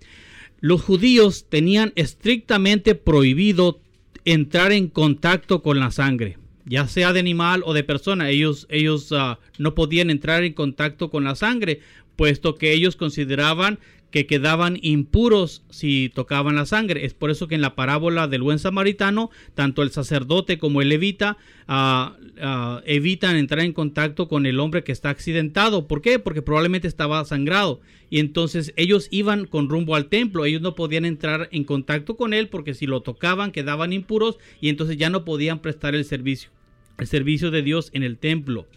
Los 0.60 0.82
judíos 0.82 1.46
tenían 1.50 1.94
estrictamente 1.96 2.96
prohibido 2.96 3.80
entrar 4.26 4.72
en 4.72 4.88
contacto 4.88 5.62
con 5.62 5.80
la 5.80 5.92
sangre, 5.92 6.38
ya 6.66 6.88
sea 6.88 7.14
de 7.14 7.20
animal 7.20 7.62
o 7.66 7.74
de 7.74 7.84
persona. 7.84 8.30
Ellos, 8.30 8.68
ellos 8.70 9.12
ah, 9.12 9.40
no 9.58 9.76
podían 9.76 10.10
entrar 10.10 10.44
en 10.44 10.54
contacto 10.54 11.10
con 11.10 11.24
la 11.24 11.36
sangre, 11.36 11.82
puesto 12.16 12.56
que 12.56 12.74
ellos 12.74 12.96
consideraban 12.96 13.80
que 14.14 14.28
quedaban 14.28 14.78
impuros 14.84 15.64
si 15.72 16.12
tocaban 16.14 16.54
la 16.54 16.68
sangre. 16.68 17.04
Es 17.04 17.16
por 17.16 17.32
eso 17.32 17.48
que 17.48 17.56
en 17.56 17.62
la 17.62 17.74
parábola 17.74 18.28
del 18.28 18.44
buen 18.44 18.60
samaritano, 18.60 19.32
tanto 19.56 19.82
el 19.82 19.90
sacerdote 19.90 20.60
como 20.60 20.84
el 20.84 20.90
levita 20.90 21.38
ah, 21.68 22.16
ah, 22.40 22.84
evitan 22.86 23.38
entrar 23.38 23.66
en 23.66 23.74
contacto 23.74 24.28
con 24.28 24.46
el 24.46 24.60
hombre 24.60 24.84
que 24.84 24.92
está 24.92 25.10
accidentado. 25.10 25.88
¿Por 25.88 26.04
qué? 26.04 26.20
Porque 26.20 26.44
probablemente 26.44 26.88
estaba 26.88 27.26
sangrado. 27.26 27.82
Y 28.12 28.20
entonces 28.20 28.72
ellos 28.76 29.08
iban 29.10 29.48
con 29.48 29.68
rumbo 29.68 29.96
al 29.96 30.10
templo. 30.10 30.46
Ellos 30.46 30.62
no 30.62 30.76
podían 30.76 31.06
entrar 31.06 31.50
en 31.52 31.64
contacto 31.64 32.16
con 32.16 32.36
él 32.36 32.50
porque 32.50 32.76
si 32.76 32.86
lo 32.86 33.02
tocaban 33.02 33.52
quedaban 33.52 33.94
impuros 33.94 34.38
y 34.62 34.70
entonces 34.70 34.98
ya 34.98 35.10
no 35.10 35.26
podían 35.26 35.58
prestar 35.58 35.96
el 35.96 36.06
servicio, 36.06 36.52
el 37.00 37.08
servicio 37.08 37.50
de 37.50 37.64
Dios 37.64 37.90
en 37.94 38.04
el 38.04 38.20
templo. 38.20 38.68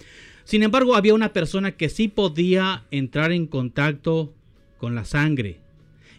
Sin 0.44 0.62
embargo, 0.62 0.96
había 0.96 1.12
una 1.12 1.35
persona 1.35 1.72
que 1.72 1.90
sí 1.90 2.09
podía 2.09 2.85
entrar 2.90 3.33
en 3.33 3.46
contacto 3.46 4.33
con 4.78 4.94
la 4.94 5.04
sangre. 5.04 5.60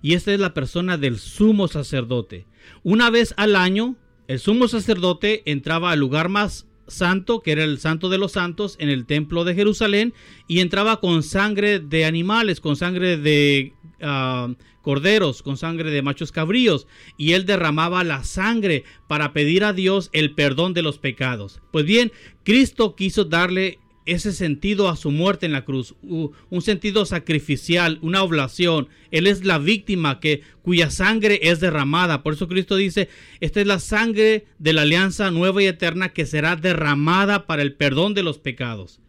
Y 0.02 0.14
esta 0.14 0.34
es 0.34 0.40
la 0.40 0.54
persona 0.54 0.98
del 0.98 1.18
sumo 1.18 1.68
sacerdote. 1.68 2.46
Una 2.84 3.10
vez 3.10 3.34
al 3.38 3.56
año, 3.56 3.96
el 4.28 4.40
sumo 4.40 4.68
sacerdote 4.68 5.44
entraba 5.46 5.92
al 5.92 6.00
lugar 6.00 6.30
más 6.30 6.68
santo, 6.88 7.42
que 7.42 7.52
era 7.52 7.64
el 7.64 7.80
santo 7.80 8.10
de 8.10 8.18
los 8.18 8.34
santos, 8.34 8.76
en 8.80 8.90
el 8.90 9.06
templo 9.06 9.44
de 9.44 9.56
Jerusalén, 9.56 10.14
y 10.48 10.60
entraba 10.60 11.00
con 11.00 11.24
sangre 11.24 11.80
de 11.80 12.06
animales, 12.06 12.62
con 12.62 12.76
sangre 12.76 13.18
de 13.18 13.74
ah, 14.02 14.54
corderos, 14.82 15.44
con 15.44 15.58
sangre 15.58 15.92
de 15.92 16.02
machos 16.02 16.32
cabríos, 16.32 16.88
y 17.18 17.34
él 17.34 17.46
derramaba 17.46 18.04
la 18.04 18.24
sangre 18.24 18.84
para 19.08 19.34
pedir 19.34 19.64
a 19.64 19.74
Dios 19.74 20.10
el 20.14 20.34
perdón 20.34 20.74
de 20.74 20.82
los 20.82 20.98
pecados. 20.98 21.62
Pues 21.72 21.86
bien, 21.86 22.12
Cristo 22.44 22.96
quiso 22.96 23.26
darle 23.26 23.80
ese 24.08 24.32
sentido 24.32 24.90
a 24.90 24.96
su 24.96 25.12
muerte 25.12 25.46
en 25.46 25.52
la 25.52 25.66
cruz, 25.66 25.94
un 26.02 26.62
sentido 26.62 27.06
sacrificial, 27.06 28.00
una 28.02 28.24
oblación. 28.24 28.88
Él 29.12 29.28
es 29.28 29.44
la 29.46 29.60
víctima 29.60 30.20
que, 30.20 30.42
cuya 30.62 30.90
sangre 30.90 31.40
es 31.44 31.60
derramada. 31.60 32.24
Por 32.24 32.34
eso 32.34 32.48
Cristo 32.48 32.78
dice, 32.78 33.10
esta 33.42 33.62
es 33.62 33.68
la 33.68 33.80
sangre 33.80 34.46
de 34.60 34.74
la 34.74 34.84
alianza 34.84 35.30
nueva 35.30 35.62
y 35.62 35.68
eterna 35.68 36.10
que 36.10 36.26
será 36.26 36.56
derramada 36.56 37.46
para 37.46 37.62
el 37.62 37.74
perdón 37.74 38.14
de 38.14 38.24
los 38.24 38.40
pecados. 38.40 39.02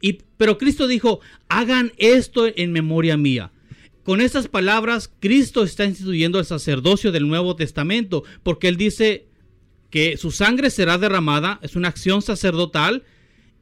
Y, 0.00 0.20
pero 0.38 0.56
Cristo 0.56 0.86
dijo, 0.86 1.20
hagan 1.48 1.92
esto 1.98 2.46
en 2.46 2.72
memoria 2.72 3.16
mía. 3.16 3.52
Con 4.04 4.22
estas 4.22 4.48
palabras, 4.48 5.12
Cristo 5.20 5.62
está 5.62 5.84
instituyendo 5.84 6.38
el 6.38 6.46
sacerdocio 6.46 7.12
del 7.12 7.28
Nuevo 7.28 7.54
Testamento, 7.56 8.24
porque 8.42 8.68
Él 8.68 8.76
dice 8.76 9.26
que 9.90 10.16
su 10.16 10.30
sangre 10.30 10.70
será 10.70 10.96
derramada, 10.96 11.58
es 11.62 11.76
una 11.76 11.88
acción 11.88 12.22
sacerdotal, 12.22 13.04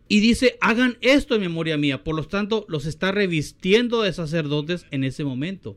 y 0.09 0.21
dice, 0.21 0.57
hagan 0.61 0.97
esto 1.01 1.35
en 1.35 1.43
memoria 1.43 1.77
mía. 1.77 2.03
Por 2.03 2.17
lo 2.17 2.25
tanto, 2.25 2.65
los 2.69 2.87
está 2.87 3.13
revistiendo 3.13 4.03
de 4.03 4.13
sacerdotes 4.13 4.87
en 4.91 5.05
ese 5.05 5.25
momento. 5.25 5.77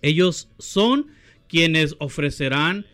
Ellos 0.00 0.48
son 0.58 1.08
quienes 1.48 1.96
ofrecerán 1.98 2.86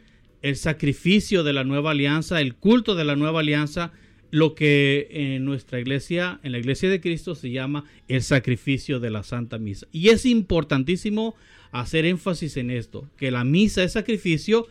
el 0.43 0.57
sacrificio 0.57 1.45
de 1.45 1.53
la 1.53 1.65
nueva 1.65 1.91
alianza, 1.91 2.41
el 2.41 2.55
culto 2.55 2.95
de 2.95 3.05
la 3.05 3.17
nueva 3.17 3.41
alianza 3.41 3.93
lo 4.31 4.55
que 4.55 5.09
en 5.11 5.45
nuestra 5.45 5.81
iglesia, 5.81 6.41
en 6.43 6.53
la 6.53 6.59
iglesia 6.59 6.91
de 6.91 7.01
Cristo, 7.01 7.35
se 7.35 7.51
llama 7.51 7.85
el 8.09 8.23
sacrificio 8.23 9.01
de 9.01 9.11
la 9.11 9.23
Santa 9.23 9.59
Misa. 9.59 9.87
Y 9.91 10.09
es 10.09 10.27
importantísimo 10.27 11.35
hacer 11.71 12.05
énfasis 12.05 12.57
en 12.57 12.71
esto, 12.71 13.09
que 13.17 13.31
la 13.31 13.45
misa 13.45 13.83
es 13.83 13.93
sacrificio, 13.93 14.67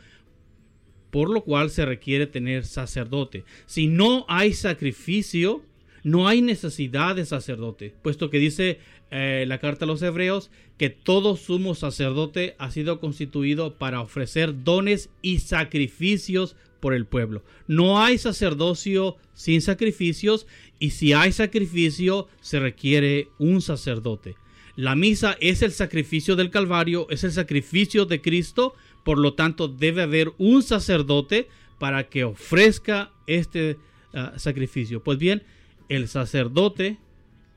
por 1.11 1.29
lo 1.29 1.41
cual 1.41 1.69
se 1.69 1.85
requiere 1.85 2.27
tener 2.27 2.65
sacerdote. 2.65 3.43
Si 3.65 3.87
no 3.87 4.25
hay 4.27 4.53
sacrificio, 4.53 5.63
no 6.03 6.27
hay 6.27 6.41
necesidad 6.41 7.15
de 7.15 7.25
sacerdote, 7.25 7.93
puesto 8.01 8.29
que 8.29 8.39
dice 8.39 8.79
eh, 9.11 9.45
la 9.47 9.59
carta 9.59 9.85
a 9.85 9.87
los 9.87 10.01
hebreos 10.01 10.51
que 10.77 10.89
todo 10.89 11.37
sumo 11.37 11.75
sacerdote 11.75 12.55
ha 12.59 12.71
sido 12.71 12.99
constituido 12.99 13.75
para 13.75 14.01
ofrecer 14.01 14.63
dones 14.63 15.09
y 15.21 15.39
sacrificios 15.39 16.55
por 16.79 16.93
el 16.93 17.05
pueblo. 17.05 17.43
No 17.67 18.01
hay 18.01 18.17
sacerdocio 18.17 19.17
sin 19.33 19.61
sacrificios 19.61 20.47
y 20.79 20.91
si 20.91 21.13
hay 21.13 21.31
sacrificio 21.31 22.27
se 22.41 22.59
requiere 22.59 23.29
un 23.39 23.61
sacerdote. 23.61 24.35
La 24.75 24.95
misa 24.95 25.35
es 25.39 25.63
el 25.63 25.71
sacrificio 25.71 26.35
del 26.35 26.51
Calvario, 26.51 27.07
es 27.09 27.23
el 27.23 27.31
sacrificio 27.31 28.05
de 28.05 28.21
Cristo, 28.21 28.75
por 29.07 29.19
lo 29.19 29.35
tanto 29.35 29.69
debe 29.69 30.01
haber 30.01 30.33
un 30.37 30.61
sacerdote 30.61 31.47
para 31.79 32.09
que 32.09 32.25
ofrezca 32.25 33.13
este 33.25 33.77
ah, 34.13 34.33
sacrificio. 34.35 35.01
Pues 35.01 35.17
bien, 35.17 35.43
el 35.87 36.09
sacerdote 36.09 36.97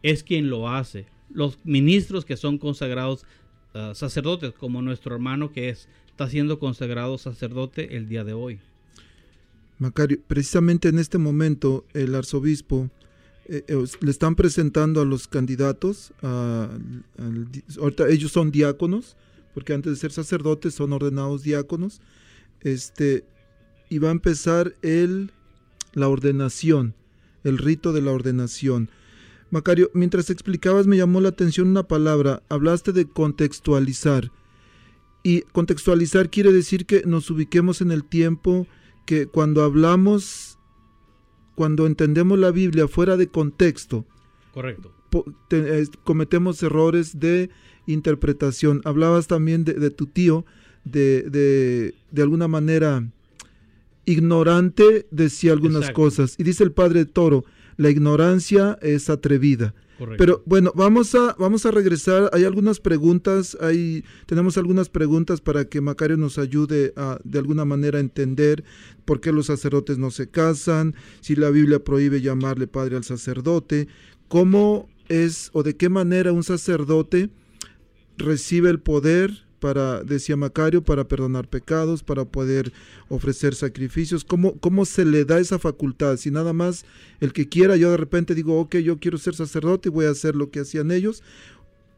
es 0.04 0.22
quien 0.22 0.48
lo 0.48 0.68
hace. 0.68 1.06
Los 1.28 1.58
ministros 1.64 2.24
que 2.24 2.36
son 2.36 2.56
consagrados 2.56 3.26
ah, 3.74 3.94
sacerdotes, 3.96 4.52
como 4.52 4.80
nuestro 4.80 5.12
hermano 5.12 5.50
que 5.50 5.70
es, 5.70 5.88
está 6.06 6.28
siendo 6.28 6.60
consagrado 6.60 7.18
sacerdote 7.18 7.96
el 7.96 8.08
día 8.08 8.22
de 8.22 8.32
hoy. 8.32 8.60
Macario, 9.80 10.20
precisamente 10.28 10.88
en 10.88 11.00
este 11.00 11.18
momento 11.18 11.84
el 11.94 12.14
arzobispo 12.14 12.90
eh, 13.46 13.64
eh, 13.66 13.84
le 14.00 14.10
están 14.12 14.36
presentando 14.36 15.00
a 15.00 15.04
los 15.04 15.26
candidatos, 15.26 16.12
ahorita 16.22 18.08
ellos 18.08 18.30
son 18.30 18.52
diáconos, 18.52 19.16
porque 19.54 19.72
antes 19.72 19.92
de 19.92 19.98
ser 19.98 20.12
sacerdotes 20.12 20.74
son 20.74 20.92
ordenados 20.92 21.42
diáconos, 21.42 22.00
este, 22.60 23.24
y 23.88 23.98
va 23.98 24.08
a 24.08 24.12
empezar 24.12 24.74
el, 24.82 25.32
la 25.92 26.08
ordenación, 26.08 26.94
el 27.44 27.58
rito 27.58 27.92
de 27.92 28.02
la 28.02 28.12
ordenación. 28.12 28.90
Macario, 29.50 29.90
mientras 29.94 30.30
explicabas 30.30 30.86
me 30.86 30.96
llamó 30.96 31.20
la 31.20 31.30
atención 31.30 31.68
una 31.68 31.88
palabra, 31.88 32.42
hablaste 32.48 32.92
de 32.92 33.08
contextualizar, 33.08 34.30
y 35.22 35.42
contextualizar 35.42 36.30
quiere 36.30 36.52
decir 36.52 36.86
que 36.86 37.02
nos 37.04 37.30
ubiquemos 37.30 37.80
en 37.80 37.90
el 37.90 38.04
tiempo, 38.04 38.66
que 39.06 39.26
cuando 39.26 39.62
hablamos, 39.62 40.58
cuando 41.56 41.86
entendemos 41.86 42.38
la 42.38 42.50
Biblia 42.50 42.88
fuera 42.88 43.16
de 43.16 43.28
contexto, 43.28 44.06
correcto, 44.52 44.92
cometemos 46.04 46.62
errores 46.62 47.18
de 47.18 47.50
interpretación. 47.92 48.80
Hablabas 48.84 49.26
también 49.26 49.64
de, 49.64 49.90
tu 49.90 50.06
tío, 50.06 50.44
de, 50.84 51.22
de, 51.22 51.94
de, 52.10 52.22
alguna 52.22 52.48
manera 52.48 53.04
ignorante, 54.04 55.06
decía 55.10 55.52
algunas 55.52 55.90
cosas. 55.90 56.34
Y 56.38 56.44
dice 56.44 56.64
el 56.64 56.72
padre 56.72 57.04
Toro, 57.04 57.44
la 57.76 57.90
ignorancia 57.90 58.78
es 58.82 59.08
atrevida. 59.10 59.74
Pero 60.16 60.42
bueno, 60.46 60.72
vamos 60.74 61.14
a, 61.14 61.36
vamos 61.38 61.66
a 61.66 61.70
regresar. 61.70 62.30
Hay 62.32 62.44
algunas 62.44 62.80
preguntas, 62.80 63.56
hay, 63.60 64.04
tenemos 64.26 64.56
algunas 64.56 64.88
preguntas 64.88 65.40
para 65.40 65.66
que 65.66 65.80
Macario 65.80 66.16
nos 66.16 66.38
ayude 66.38 66.92
a 66.96 67.18
de 67.22 67.38
alguna 67.38 67.64
manera 67.64 67.98
a 67.98 68.00
entender 68.00 68.64
por 69.04 69.20
qué 69.20 69.30
los 69.30 69.46
sacerdotes 69.46 69.98
no 69.98 70.10
se 70.10 70.30
casan, 70.30 70.94
si 71.20 71.36
la 71.36 71.50
Biblia 71.50 71.84
prohíbe 71.84 72.22
llamarle 72.22 72.66
padre 72.66 72.96
al 72.96 73.04
sacerdote, 73.04 73.88
cómo 74.28 74.88
es 75.08 75.50
o 75.52 75.62
de 75.62 75.76
qué 75.76 75.88
manera 75.88 76.32
un 76.32 76.44
sacerdote 76.44 77.28
recibe 78.20 78.70
el 78.70 78.78
poder 78.78 79.44
para, 79.60 80.02
decía 80.02 80.36
Macario, 80.36 80.82
para 80.82 81.06
perdonar 81.06 81.48
pecados, 81.48 82.02
para 82.02 82.24
poder 82.24 82.72
ofrecer 83.08 83.54
sacrificios? 83.54 84.24
¿Cómo, 84.24 84.58
¿Cómo 84.58 84.84
se 84.84 85.04
le 85.04 85.24
da 85.24 85.38
esa 85.38 85.58
facultad? 85.58 86.16
Si 86.16 86.30
nada 86.30 86.52
más 86.52 86.84
el 87.20 87.32
que 87.32 87.48
quiera, 87.48 87.76
yo 87.76 87.90
de 87.90 87.96
repente 87.96 88.34
digo, 88.34 88.58
ok, 88.58 88.76
yo 88.76 88.98
quiero 88.98 89.18
ser 89.18 89.34
sacerdote 89.34 89.88
y 89.88 89.92
voy 89.92 90.06
a 90.06 90.10
hacer 90.10 90.34
lo 90.34 90.50
que 90.50 90.60
hacían 90.60 90.90
ellos, 90.90 91.22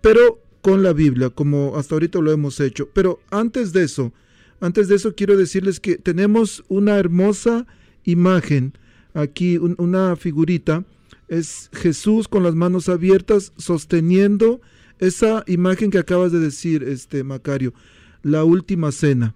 pero 0.01 0.41
con 0.61 0.83
la 0.83 0.93
Biblia, 0.93 1.31
como 1.31 1.77
hasta 1.77 1.95
ahorita 1.95 2.21
lo 2.21 2.33
hemos 2.33 2.61
hecho. 2.61 2.89
Pero 2.93 3.21
antes 3.31 3.73
de 3.73 3.85
eso, 3.85 4.13
antes 4.61 4.89
de 4.89 4.97
eso 4.97 5.15
quiero 5.15 5.37
decirles 5.37 5.81
que 5.81 5.97
tenemos 5.97 6.65
una 6.69 6.99
hermosa 6.99 7.67
imagen, 8.05 8.75
aquí 9.15 9.59
una 9.59 10.17
figurita, 10.17 10.85
es 11.29 11.71
Jesús 11.73 12.29
con 12.29 12.43
las 12.43 12.55
manos 12.55 12.89
abiertas 12.89 13.53
sosteniendo 13.57 14.61
esa 15.03 15.43
imagen 15.49 15.91
que 15.91 15.99
acabas 15.99 16.31
de 16.31 16.39
decir, 16.39 16.85
este 16.85 17.25
Macario, 17.25 17.75
la 18.23 18.45
última 18.45 18.93
cena. 18.93 19.35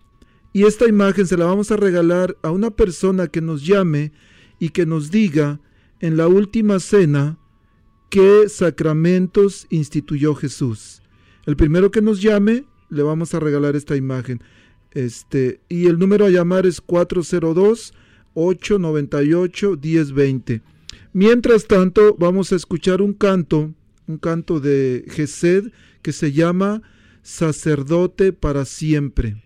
Y 0.53 0.63
esta 0.63 0.87
imagen 0.87 1.27
se 1.27 1.37
la 1.37 1.45
vamos 1.45 1.73
a 1.73 1.77
regalar 1.77 2.37
a 2.43 2.53
una 2.53 2.71
persona 2.71 3.27
que 3.27 3.41
nos 3.41 3.67
llame 3.67 4.13
y 4.61 4.69
que 4.69 4.87
nos 4.87 5.11
diga 5.11 5.61
en 5.99 6.17
la 6.17 6.29
última 6.29 6.79
cena 6.79 7.39
qué 8.11 8.49
sacramentos 8.49 9.67
instituyó 9.69 10.37
Jesús. 10.37 11.03
El 11.47 11.57
primero 11.57 11.91
que 11.91 12.01
nos 12.01 12.23
llame, 12.23 12.65
le 12.89 13.03
vamos 13.03 13.35
a 13.35 13.41
regalar 13.41 13.75
esta 13.75 13.97
imagen. 13.97 14.41
Este, 14.93 15.61
y 15.69 15.87
el 15.89 15.99
número 15.99 16.27
a 16.27 16.31
llamar 16.31 16.65
es 16.65 16.81
402 16.81 17.93
898 18.35 19.79
1020. 19.83 20.63
Mientras 21.13 21.67
tanto, 21.67 22.15
vamos 22.19 22.53
a 22.53 22.57
escuchar 22.57 23.03
un 23.03 23.15
canto 23.15 23.75
un 24.07 24.19
canto 24.19 24.61
de 24.61 25.05
Gesed 25.09 25.73
que 26.03 26.13
se 26.13 26.33
llama 26.33 26.83
Sacerdote 27.23 28.33
para 28.33 28.65
siempre. 28.65 29.43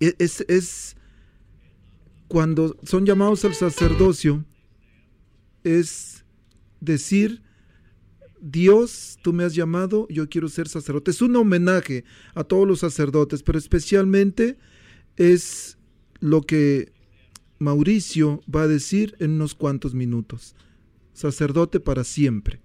E, 0.00 0.14
es, 0.18 0.44
es, 0.48 0.96
cuando 2.28 2.76
son 2.84 3.06
llamados 3.06 3.44
al 3.44 3.54
sacerdocio, 3.54 4.44
es 5.62 6.24
decir, 6.80 7.42
Dios, 8.40 9.18
tú 9.22 9.32
me 9.32 9.44
has 9.44 9.54
llamado, 9.54 10.06
yo 10.10 10.28
quiero 10.28 10.48
ser 10.48 10.68
sacerdote. 10.68 11.10
Es 11.10 11.22
un 11.22 11.34
homenaje 11.36 12.04
a 12.34 12.44
todos 12.44 12.68
los 12.68 12.80
sacerdotes, 12.80 13.42
pero 13.42 13.58
especialmente 13.58 14.58
es 15.16 15.78
lo 16.20 16.42
que 16.42 16.92
Mauricio 17.58 18.42
va 18.52 18.62
a 18.62 18.68
decir 18.68 19.16
en 19.18 19.32
unos 19.32 19.54
cuantos 19.54 19.94
minutos. 19.94 20.54
Sacerdote 21.14 21.80
para 21.80 22.04
siempre. 22.04 22.63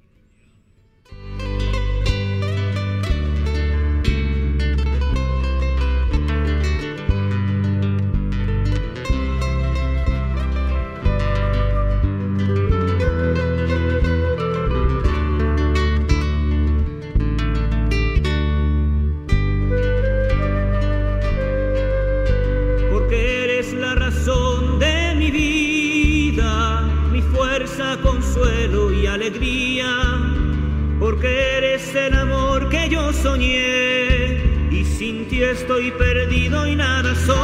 Soñé 33.22 34.38
y 34.72 34.86
sin 34.86 35.28
ti 35.28 35.44
estoy 35.44 35.92
perdido 35.92 36.68
y 36.68 36.76
nada 36.76 37.14
soy. 37.16 37.40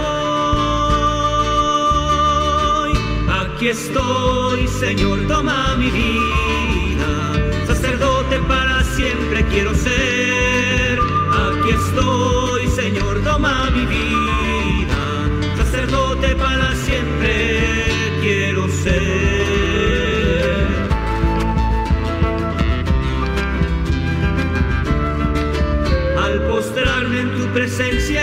Aquí 3.41 3.67
estoy, 3.69 4.67
Señor, 4.67 5.19
toma 5.27 5.75
mi 5.77 5.89
vida, 5.89 7.11
sacerdote 7.67 8.39
para 8.47 8.83
siempre 8.95 9.45
quiero 9.51 9.73
ser. 9.75 10.99
Aquí 11.45 11.69
estoy, 11.81 12.67
Señor, 12.69 13.21
toma 13.23 13.69
mi 13.71 13.85
vida, 13.85 14.24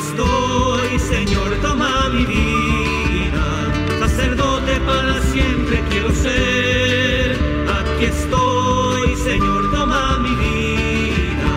Estoy, 0.00 0.98
Señor, 0.98 1.50
toma 1.62 2.08
mi 2.08 2.24
vida, 2.24 3.46
sacerdote 3.98 4.80
para 4.80 5.20
siempre 5.32 5.82
quiero 5.90 6.10
ser. 6.12 7.36
Aquí 7.78 8.04
estoy, 8.06 9.16
Señor, 9.16 9.70
toma 9.70 10.18
mi 10.24 10.34
vida, 10.46 11.52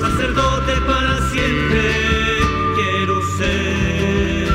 sacerdote 0.00 0.72
para 0.90 1.14
siempre 1.30 1.82
quiero 2.78 3.16
ser. 3.38 4.48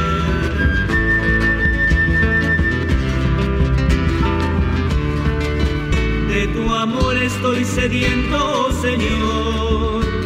De 6.29 6.41
tu 6.55 6.73
amor 6.73 7.17
estoy 7.17 7.63
sediento, 7.63 8.71
Señor. 8.81 10.19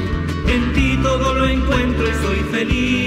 En 0.47 0.73
ti 0.73 0.99
todo 1.01 1.33
lo 1.33 1.47
encuentro 1.47 2.03
y 2.07 2.13
soy 2.23 2.39
feliz. 2.51 3.02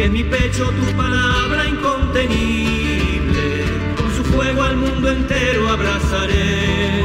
En 0.00 0.12
mi 0.12 0.22
pecho 0.22 0.64
tu 0.70 0.96
palabra 0.96 1.66
incontenible. 1.66 3.64
Con 3.96 4.16
su 4.16 4.22
fuego 4.32 4.62
al 4.62 4.76
mundo 4.76 5.10
entero 5.10 5.68
abrazaré. 5.68 7.00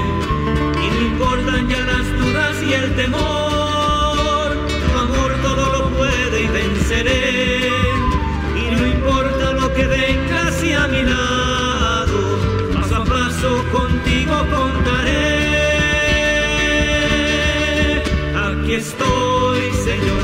Y 0.83 0.89
no 0.93 1.01
importan 1.01 1.67
ya 1.69 1.85
las 1.85 2.05
dudas 2.19 2.55
y 2.61 2.73
el 2.73 2.95
temor. 2.95 4.55
Tu 4.67 4.99
amor 4.99 5.31
todo 5.41 5.63
lo 5.73 5.89
puede 5.97 6.43
y 6.43 6.47
venceré. 6.47 7.67
Y 8.61 8.75
no 8.75 8.85
importa 8.85 9.53
lo 9.53 9.73
que 9.73 9.87
venga 9.87 10.47
hacia 10.47 10.87
mi 10.87 11.01
lado. 11.01 12.39
Paso 12.75 12.95
a 12.95 13.03
paso 13.05 13.63
contigo 13.71 14.35
contaré. 14.55 15.33
Aquí 18.35 18.73
estoy, 18.75 19.71
Señor. 19.83 20.23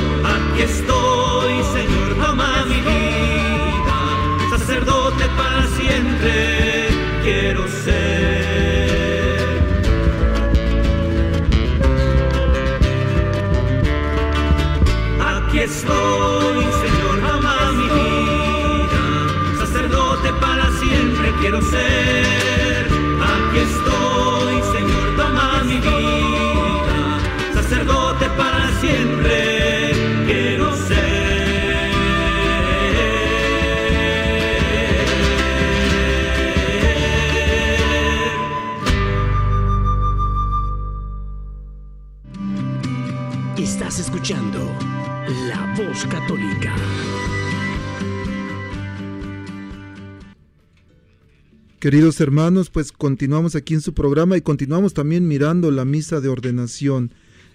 Queridos 51.81 52.21
hermanos, 52.21 52.69
pues 52.69 52.91
continuamos 52.91 53.55
aquí 53.55 53.73
en 53.73 53.81
su 53.81 53.95
programa 53.95 54.37
y 54.37 54.41
continuamos 54.41 54.93
también 54.93 55.27
mirando 55.27 55.71
la 55.71 55.83
misa 55.83 56.21
de 56.21 56.29
ordenación. 56.29 57.11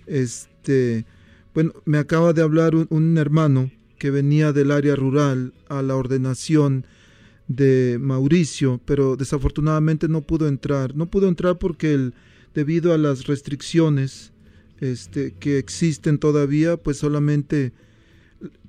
Este, 0.08 1.06
bueno, 1.54 1.72
me 1.84 1.98
acaba 1.98 2.32
de 2.32 2.42
hablar 2.42 2.74
un, 2.74 3.18
hermano 3.18 3.70
que 4.00 4.10
venía 4.10 4.52
del 4.52 4.72
área 4.72 4.96
rural 4.96 5.54
a 5.68 5.80
la 5.80 5.94
ordenación 5.94 6.88
de 7.46 7.98
Mauricio, 8.00 8.80
pero 8.84 9.14
desafortunadamente 9.14 10.08
no 10.08 10.22
pudo 10.22 10.48
entrar. 10.48 10.96
No 10.96 11.08
pudo 11.08 11.28
entrar 11.28 11.58
porque 11.58 11.94
él, 11.94 12.12
debido 12.52 12.92
a 12.92 12.98
las 12.98 13.28
restricciones 13.28 14.32
este, 14.80 15.34
que 15.38 15.58
existen 15.58 16.18
todavía, 16.18 16.76
pues 16.76 16.96
solamente 16.96 17.72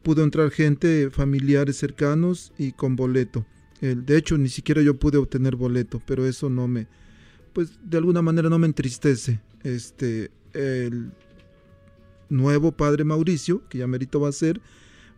pudo 0.04 0.24
entrar 0.24 0.52
gente, 0.52 1.10
familiares 1.10 1.78
cercanos 1.78 2.54
y 2.60 2.74
con 2.74 2.96
boleto. 2.96 3.44
De 3.82 4.18
hecho, 4.18 4.38
ni 4.38 4.50
siquiera 4.50 4.82
yo 4.82 4.98
pude 4.98 5.18
obtener 5.18 5.56
boleto, 5.56 6.02
pero 6.06 6.26
eso 6.26 6.50
no 6.50 6.68
me, 6.68 6.88
pues 7.54 7.80
de 7.84 7.98
alguna 7.98 8.22
manera 8.22 8.50
no 8.50 8.58
me 8.58 8.68
entristece. 8.68 9.40
Este, 9.64 10.32
el 10.54 11.12
nuevo 12.30 12.72
padre 12.72 13.04
Mauricio, 13.04 13.68
que 13.70 13.80
ya 13.80 13.88
merito 13.88 14.20
va 14.20 14.30
a 14.30 14.34
ser, 14.34 14.62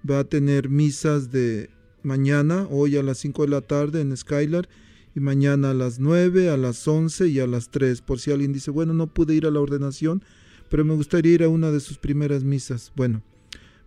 va 0.10 0.20
a 0.20 0.24
tener 0.24 0.70
misas 0.70 1.32
de 1.32 1.70
mañana, 2.04 2.68
hoy 2.70 2.98
a 2.98 3.04
las 3.04 3.18
5 3.20 3.44
de 3.44 3.50
la 3.50 3.62
tarde 3.62 4.02
en 4.02 4.16
Skylar, 4.16 4.68
y 5.16 5.20
mañana 5.20 5.72
a 5.72 5.74
las 5.74 6.00
9, 6.00 6.50
a 6.50 6.58
las 6.58 6.88
11 6.88 7.28
y 7.28 7.40
a 7.40 7.48
las 7.48 7.70
3. 7.72 8.02
Por 8.02 8.20
si 8.20 8.32
alguien 8.32 8.54
dice, 8.54 8.72
bueno, 8.72 8.94
no 8.94 9.08
pude 9.08 9.36
ir 9.36 9.46
a 9.46 9.52
la 9.52 9.60
ordenación, 9.60 10.24
pero 10.70 10.86
me 10.86 10.96
gustaría 10.96 11.34
ir 11.34 11.44
a 11.44 11.50
una 11.50 11.72
de 11.72 11.80
sus 11.80 11.98
primeras 11.98 12.44
misas. 12.44 12.92
Bueno, 12.96 13.24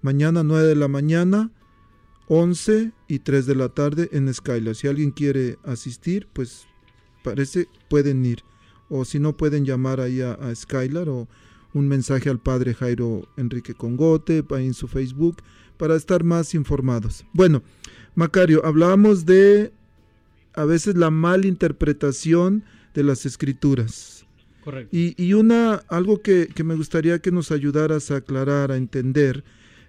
mañana 0.01 0.43
9 0.43 0.67
de 0.67 0.77
la 0.77 0.89
mañana, 0.89 1.51
11 2.29 2.93
y 3.09 3.19
3 3.19 3.47
de 3.47 3.55
la 3.55 3.69
tarde 3.69 4.09
en 4.13 4.33
Skylar. 4.33 4.75
Si 4.75 4.89
alguien 4.89 5.11
quiere 5.11 5.59
asistir, 5.65 6.29
pues 6.33 6.67
parece 7.23 7.69
pueden 7.89 8.25
ir. 8.25 8.43
O 8.89 9.05
si 9.05 9.19
no, 9.19 9.37
pueden 9.37 9.65
llamar 9.65 10.01
ahí 10.01 10.21
a, 10.21 10.33
a 10.33 10.55
Skylar 10.55 11.09
o 11.09 11.29
un 11.75 11.89
mensaje 11.89 12.29
al 12.29 12.39
padre 12.39 12.75
Jairo 12.75 13.29
Enrique 13.37 13.75
Congote 13.75 14.45
ahí 14.51 14.67
en 14.67 14.75
su 14.75 14.89
Facebook 14.89 15.39
para 15.77 15.97
estar 15.97 16.23
más 16.25 16.55
informados. 16.55 17.25
Bueno, 17.33 17.63
Macario, 18.15 18.65
hablábamos 18.65 19.25
de 19.25 19.73
a 20.55 20.65
veces 20.65 20.97
la 20.97 21.11
malinterpretación 21.11 22.65
de 22.95 23.05
las 23.05 23.25
escrituras. 23.25 24.27
Correcto. 24.63 24.95
Y, 24.97 25.15
y 25.23 25.33
una, 25.33 25.77
algo 25.89 26.21
que, 26.21 26.49
que 26.55 26.63
me 26.63 26.77
gustaría 26.77 27.19
que 27.21 27.33
nos 27.33 27.51
ayudaras 27.51 28.11
a 28.11 28.17
aclarar, 28.17 28.71
a 28.71 28.77
entender, 28.77 29.43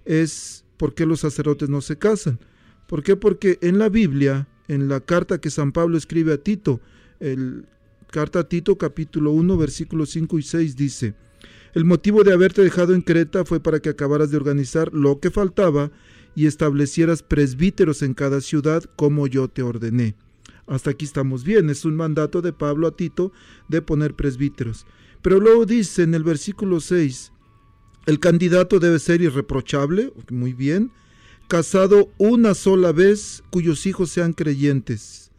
es 0.05 0.62
por 0.83 0.93
qué 0.93 1.05
los 1.05 1.21
sacerdotes 1.21 1.69
no 1.69 1.79
se 1.79 1.97
casan. 1.97 2.39
¿Por 2.87 3.03
qué? 3.03 3.15
Porque 3.15 3.57
en 3.61 3.79
la 3.79 3.87
Biblia, 3.87 4.49
en 4.67 4.89
la 4.89 4.99
carta 4.99 5.39
que 5.39 5.49
San 5.49 5.71
Pablo 5.71 5.97
escribe 5.97 6.33
a 6.33 6.37
Tito, 6.37 6.81
el 7.21 7.67
carta 8.11 8.39
a 8.39 8.49
Tito 8.49 8.77
capítulo 8.77 9.31
1 9.31 9.57
versículos 9.57 10.09
5 10.09 10.39
y 10.39 10.41
6 10.41 10.75
dice, 10.75 11.13
el 11.73 11.85
motivo 11.85 12.25
de 12.25 12.33
haberte 12.33 12.61
dejado 12.61 12.93
en 12.93 13.01
Creta 13.01 13.45
fue 13.45 13.61
para 13.61 13.79
que 13.79 13.87
acabaras 13.87 14.29
de 14.29 14.35
organizar 14.35 14.93
lo 14.93 15.21
que 15.21 15.31
faltaba 15.31 15.89
y 16.35 16.47
establecieras 16.47 17.23
presbíteros 17.23 18.01
en 18.01 18.13
cada 18.13 18.41
ciudad 18.41 18.83
como 18.97 19.27
yo 19.27 19.47
te 19.47 19.63
ordené. 19.63 20.17
Hasta 20.67 20.89
aquí 20.89 21.05
estamos 21.05 21.45
bien, 21.45 21.69
es 21.69 21.85
un 21.85 21.95
mandato 21.95 22.41
de 22.41 22.51
Pablo 22.51 22.87
a 22.87 22.97
Tito 22.97 23.31
de 23.69 23.81
poner 23.81 24.15
presbíteros. 24.15 24.85
Pero 25.21 25.39
luego 25.39 25.65
dice 25.65 26.03
en 26.03 26.13
el 26.13 26.25
versículo 26.25 26.81
6, 26.81 27.31
el 28.05 28.19
candidato 28.19 28.79
debe 28.79 28.99
ser 28.99 29.21
irreprochable, 29.21 30.11
muy 30.29 30.53
bien, 30.53 30.91
casado 31.47 32.09
una 32.17 32.53
sola 32.53 32.91
vez, 32.91 33.43
cuyos 33.49 33.85
hijos 33.85 34.09
sean 34.11 34.33
creyentes. 34.33 35.31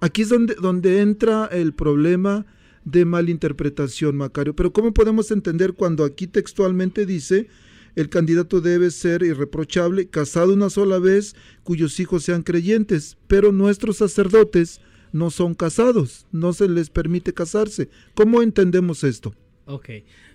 Aquí 0.00 0.22
es 0.22 0.30
donde, 0.30 1.00
entra 1.00 1.46
el 1.46 1.74
problema 1.74 2.46
de 2.84 3.04
malinterpretación, 3.04 4.16
Macario. 4.16 4.56
Pero 4.56 4.72
¿cómo 4.72 4.94
podemos 4.94 5.30
entender 5.30 5.74
cuando 5.74 6.04
aquí 6.04 6.26
textualmente 6.26 7.04
dice 7.04 7.48
el 7.96 8.08
candidato 8.08 8.60
debe 8.60 8.90
ser 8.90 9.22
irreprochable, 9.22 10.08
casado 10.08 10.54
una 10.54 10.70
sola 10.70 10.98
vez, 10.98 11.34
cuyos 11.64 11.98
hijos 12.00 12.24
sean 12.24 12.42
creyentes, 12.42 13.18
pero 13.26 13.52
nuestros 13.52 13.98
sacerdotes 13.98 14.80
no 15.12 15.30
son 15.30 15.54
casados, 15.54 16.26
no 16.32 16.52
se 16.52 16.68
les 16.68 16.88
permite 16.88 17.34
casarse. 17.34 17.90
¿Cómo 18.14 18.42
entendemos 18.42 19.04
esto? 19.04 19.34
Ok, 19.66 19.88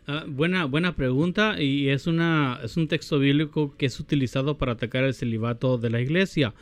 Ah, 0.07 0.23
buena, 0.27 0.65
buena 0.65 0.95
pregunta 0.95 1.59
y 1.59 1.89
es, 1.89 2.05
una, 2.05 2.59
es 2.63 2.77
un 2.77 2.87
texto 2.87 3.17
bíblico 3.17 3.75
que 3.75 3.87
es 3.87 3.99
utilizado 3.99 4.55
para 4.55 4.73
atacar 4.73 5.03
el 5.03 5.15
celibato 5.15 5.79
de 5.79 5.89
la 5.89 5.99
iglesia. 5.99 6.53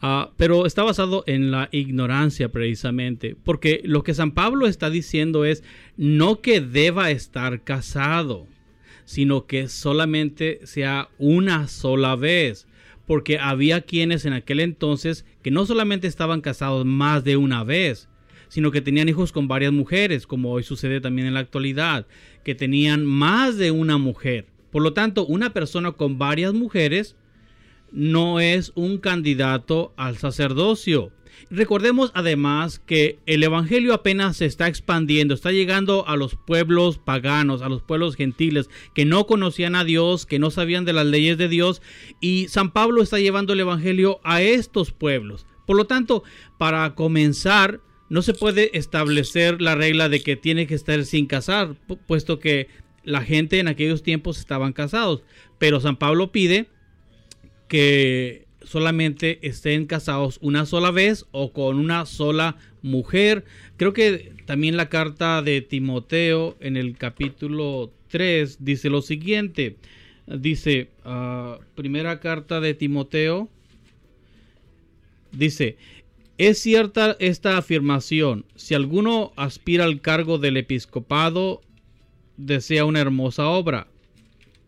Ah, 0.00 0.30
pero 0.36 0.66
está 0.66 0.84
basado 0.84 1.24
en 1.26 1.50
la 1.50 1.68
ignorancia 1.72 2.50
precisamente, 2.50 3.34
porque 3.42 3.80
lo 3.84 4.04
que 4.04 4.14
San 4.14 4.30
Pablo 4.30 4.68
está 4.68 4.88
diciendo 4.88 5.44
es 5.44 5.64
no 5.96 6.40
que 6.40 6.60
deba 6.60 7.10
estar 7.10 7.64
casado, 7.64 8.46
sino 9.04 9.46
que 9.46 9.68
solamente 9.68 10.60
sea 10.64 11.08
una 11.18 11.66
sola 11.66 12.14
vez, 12.14 12.68
porque 13.06 13.38
había 13.38 13.80
quienes 13.80 14.26
en 14.26 14.32
aquel 14.32 14.60
entonces 14.60 15.24
que 15.42 15.50
no 15.50 15.66
solamente 15.66 16.06
estaban 16.06 16.40
casados 16.40 16.84
más 16.84 17.24
de 17.24 17.36
una 17.36 17.64
vez, 17.64 18.08
sino 18.48 18.70
que 18.70 18.80
tenían 18.80 19.08
hijos 19.08 19.32
con 19.32 19.48
varias 19.48 19.72
mujeres, 19.72 20.26
como 20.26 20.52
hoy 20.52 20.62
sucede 20.62 21.00
también 21.00 21.28
en 21.28 21.34
la 21.34 21.40
actualidad, 21.40 22.06
que 22.44 22.54
tenían 22.54 23.04
más 23.04 23.56
de 23.56 23.70
una 23.70 23.98
mujer. 23.98 24.46
Por 24.70 24.82
lo 24.82 24.92
tanto, 24.92 25.24
una 25.26 25.52
persona 25.52 25.92
con 25.92 26.18
varias 26.18 26.52
mujeres 26.52 27.16
no 27.92 28.40
es 28.40 28.72
un 28.74 28.98
candidato 28.98 29.94
al 29.96 30.18
sacerdocio. 30.18 31.12
Recordemos 31.50 32.10
además 32.14 32.78
que 32.78 33.18
el 33.26 33.42
Evangelio 33.42 33.94
apenas 33.94 34.38
se 34.38 34.46
está 34.46 34.68
expandiendo, 34.68 35.34
está 35.34 35.52
llegando 35.52 36.08
a 36.08 36.16
los 36.16 36.34
pueblos 36.34 36.98
paganos, 36.98 37.62
a 37.62 37.68
los 37.68 37.82
pueblos 37.82 38.16
gentiles 38.16 38.68
que 38.94 39.04
no 39.04 39.26
conocían 39.26 39.76
a 39.76 39.84
Dios, 39.84 40.26
que 40.26 40.38
no 40.38 40.50
sabían 40.50 40.84
de 40.84 40.92
las 40.92 41.06
leyes 41.06 41.38
de 41.38 41.48
Dios, 41.48 41.82
y 42.20 42.48
San 42.48 42.70
Pablo 42.70 43.02
está 43.02 43.18
llevando 43.18 43.52
el 43.52 43.60
Evangelio 43.60 44.20
a 44.24 44.42
estos 44.42 44.92
pueblos. 44.92 45.46
Por 45.66 45.76
lo 45.76 45.86
tanto, 45.86 46.22
para 46.58 46.94
comenzar, 46.94 47.80
no 48.08 48.22
se 48.22 48.34
puede 48.34 48.76
establecer 48.76 49.60
la 49.60 49.74
regla 49.74 50.08
de 50.08 50.20
que 50.20 50.36
tiene 50.36 50.66
que 50.66 50.74
estar 50.74 51.04
sin 51.04 51.26
casar, 51.26 51.74
puesto 52.06 52.38
que 52.38 52.68
la 53.04 53.22
gente 53.22 53.58
en 53.58 53.68
aquellos 53.68 54.02
tiempos 54.02 54.38
estaban 54.38 54.72
casados. 54.72 55.22
Pero 55.58 55.80
San 55.80 55.96
Pablo 55.96 56.32
pide 56.32 56.66
que 57.68 58.46
solamente 58.62 59.38
estén 59.42 59.86
casados 59.86 60.38
una 60.42 60.66
sola 60.66 60.90
vez 60.90 61.26
o 61.30 61.52
con 61.52 61.78
una 61.78 62.06
sola 62.06 62.56
mujer. 62.82 63.44
Creo 63.76 63.92
que 63.92 64.32
también 64.44 64.76
la 64.76 64.88
carta 64.88 65.42
de 65.42 65.60
Timoteo 65.62 66.56
en 66.60 66.76
el 66.76 66.96
capítulo 66.96 67.92
3 68.08 68.64
dice 68.64 68.90
lo 68.90 69.02
siguiente. 69.02 69.76
Dice, 70.26 70.90
ah, 71.04 71.58
primera 71.76 72.18
carta 72.18 72.60
de 72.60 72.74
Timoteo, 72.74 73.48
dice, 75.30 75.76
es 76.38 76.58
cierta 76.58 77.16
esta 77.18 77.56
afirmación, 77.56 78.44
si 78.54 78.74
alguno 78.74 79.32
aspira 79.36 79.84
al 79.84 80.00
cargo 80.00 80.38
del 80.38 80.56
episcopado, 80.56 81.62
desea 82.36 82.84
una 82.84 83.00
hermosa 83.00 83.48
obra 83.48 83.88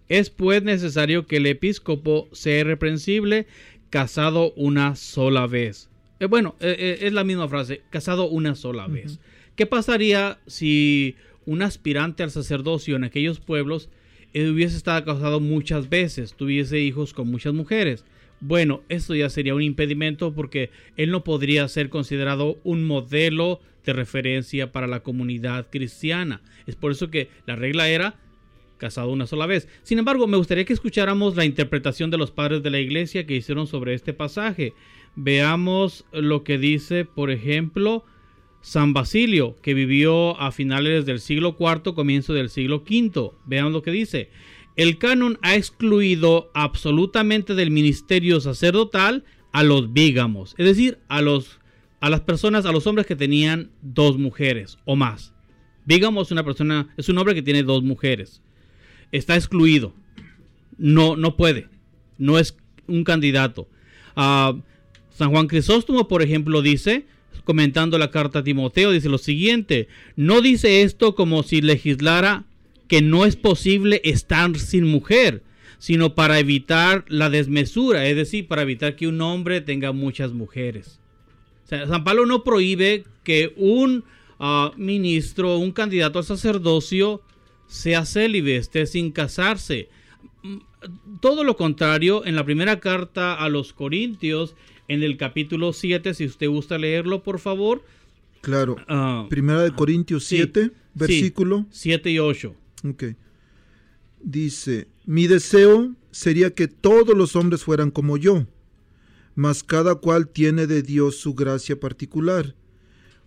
es 0.09 0.31
pues 0.31 0.63
necesario 0.63 1.27
que 1.27 1.37
el 1.37 1.47
episcopo 1.47 2.29
sea 2.33 2.61
irreprensible, 2.61 3.47
casado 3.91 4.53
una 4.55 4.97
sola 4.97 5.47
vez. 5.47 5.89
Eh, 6.21 6.27
bueno, 6.27 6.57
eh, 6.61 6.77
eh, 6.79 6.99
es 7.03 7.13
la 7.13 7.25
misma 7.25 7.49
frase, 7.49 7.83
casado 7.91 8.29
una 8.29 8.55
sola 8.55 8.87
vez. 8.87 9.21
¿Qué 9.55 9.67
pasaría 9.67 10.39
si 10.47 11.17
un 11.47 11.63
aspirante 11.63 12.23
al 12.23 12.31
sacerdocio 12.31 12.97
en 12.97 13.05
aquellos 13.05 13.41
pueblos 13.41 13.89
hubiese 14.35 14.77
estado 14.77 15.05
casado 15.05 15.41
muchas 15.41 15.89
veces, 15.89 16.35
tuviese 16.35 16.81
hijos 16.81 17.13
con 17.13 17.29
muchas 17.29 17.55
mujeres? 17.55 18.05
Bueno, 18.41 18.83
esto 18.89 19.15
ya 19.15 19.31
sería 19.31 19.55
un 19.55 19.63
impedimento 19.63 20.33
porque 20.33 20.71
él 20.97 21.11
no 21.11 21.25
podría 21.25 21.67
ser 21.69 21.89
considerado 21.89 22.59
un 22.63 22.85
modelo 22.85 23.61
de 23.85 23.93
referencia 23.93 24.71
para 24.71 24.87
la 24.87 25.01
comunidad 25.01 25.69
cristiana. 25.71 26.41
Es 26.67 26.77
por 26.77 26.93
eso 26.93 27.11
que 27.11 27.29
la 27.47 27.57
regla 27.57 27.89
era 27.89 28.17
casado 28.79 29.11
una 29.11 29.27
sola 29.27 29.47
vez. 29.47 29.69
Sin 29.83 29.99
embargo, 29.99 30.27
me 30.27 30.37
gustaría 30.37 30.65
que 30.65 30.73
escucháramos 30.73 31.37
la 31.37 31.45
interpretación 31.45 32.11
de 32.11 32.19
los 32.19 32.31
padres 32.31 32.63
de 32.63 32.71
la 32.71 32.79
iglesia 32.79 33.27
que 33.27 33.37
hicieron 33.37 33.67
sobre 33.67 33.95
este 33.95 34.13
pasaje. 34.13 34.73
Veamos 35.17 36.05
lo 36.13 36.45
que 36.45 36.59
dice, 36.59 37.05
por 37.05 37.31
ejemplo, 37.31 38.05
San 38.61 38.93
Basilio, 38.93 39.57
que 39.63 39.75
vivió 39.75 40.39
a 40.41 40.53
finales 40.53 41.07
del 41.07 41.21
siglo 41.21 41.57
IV, 41.59 41.95
comienzo 41.95 42.35
del 42.35 42.51
siglo 42.51 42.85
V. 42.89 43.33
Vean 43.47 43.73
lo 43.73 43.83
que 43.83 43.91
dice. 43.91 44.31
El 44.79 44.97
canon 44.97 45.39
ha 45.43 45.57
excluido 45.57 46.51
absolutamente 46.55 47.55
del 47.55 47.71
ministerio 47.71 48.41
sacerdotal 48.41 49.25
a 49.53 49.63
los 49.63 49.93
vígamos, 49.93 50.55
es 50.57 50.65
decir, 50.65 50.99
a 51.09 51.21
los 51.21 51.59
a 52.01 52.09
las 52.09 52.21
personas, 52.21 52.65
a 52.65 52.73
los 52.73 52.87
hombres 52.87 53.07
que 53.07 53.17
tenían 53.17 53.73
dos 53.83 54.17
mujeres 54.17 54.79
o 54.87 54.97
más. 54.97 55.35
Vígamos 55.85 56.31
una 56.31 56.45
persona, 56.45 56.95
es 56.97 57.11
un 57.11 57.19
hombre 57.19 57.35
que 57.35 57.43
tiene 57.43 57.63
dos 57.65 57.83
mujeres 57.83 58.41
está 59.13 59.37
excluido. 59.37 59.95
No, 60.77 61.17
no 61.17 61.37
puede. 61.37 61.69
No 62.19 62.39
es 62.39 62.57
un 62.87 63.05
candidato. 63.05 63.69
Ah, 64.17 64.57
San 65.11 65.31
Juan 65.31 65.47
Crisóstomo, 65.47 66.09
por 66.09 66.23
ejemplo, 66.23 66.63
dice, 66.63 67.07
comentando 67.45 67.99
la 67.99 68.11
carta 68.11 68.41
a 68.41 68.45
Timoteo, 68.45 68.93
dice 68.93 69.09
lo 69.09 69.19
siguiente, 69.19 69.89
no 70.17 70.41
dice 70.41 70.83
esto 70.83 71.15
como 71.15 71.43
si 71.43 71.61
legislara 71.61 72.45
que 72.89 73.03
no 73.03 73.25
es 73.27 73.37
posible 73.37 74.01
estar 74.03 74.59
sin 74.59 74.87
mujer, 74.87 75.43
sino 75.79 76.15
para 76.15 76.39
evitar 76.39 77.05
la 77.09 77.31
desmesura, 77.31 78.07
es 78.09 78.17
decir, 78.17 78.49
para 78.49 78.63
evitar 78.63 78.97
que 78.97 79.07
un 79.07 79.21
hombre 79.21 79.61
tenga 79.61 79.93
muchas 79.93 80.33
mujeres. 80.33 80.99
San 81.65 82.03
Pablo 82.03 82.25
no 82.25 82.43
prohíbe 82.43 83.05
que 83.23 83.53
un 83.57 84.05
ah, 84.41 84.73
ministro, 84.77 85.59
un 85.59 85.73
candidato 85.73 86.19
al 86.19 86.25
sacerdocio, 86.25 87.23
sea 87.67 88.07
célibe, 88.07 88.57
esté 88.57 88.87
sin 88.87 89.13
casarse. 89.13 89.91
Todo 91.21 91.45
lo 91.45 91.57
contrario, 91.57 92.25
en 92.25 92.37
la 92.37 92.45
primera 92.45 92.81
carta 92.81 93.35
a 93.35 93.49
los 93.51 93.75
Corintios, 93.75 94.55
en 94.89 95.03
el 95.03 95.19
capítulo 95.19 95.75
7, 95.75 96.15
si 96.15 96.25
usted 96.25 96.49
gusta 96.49 96.79
leerlo, 96.79 97.23
por 97.23 97.39
favor. 97.39 97.85
Claro. 98.41 98.77
Ah, 98.89 99.27
primera 99.29 99.63
de 99.63 99.73
Corintios 99.73 100.25
7, 100.25 100.71
versículo. 100.95 101.67
7 101.71 102.11
y 102.11 102.19
8. 102.19 102.55
Ok. 102.85 103.05
Dice, 104.23 104.89
mi 105.05 105.27
deseo 105.27 105.95
sería 106.11 106.55
que 106.55 106.69
todos 106.69 107.17
los 107.17 107.37
hombres 107.37 107.63
fueran 107.63 107.91
como 107.91 108.17
yo, 108.17 108.47
mas 109.35 109.63
cada 109.63 109.95
cual 109.95 110.29
tiene 110.29 110.67
de 110.67 110.83
Dios 110.83 111.17
su 111.17 111.35
gracia 111.35 111.79
particular, 111.79 112.57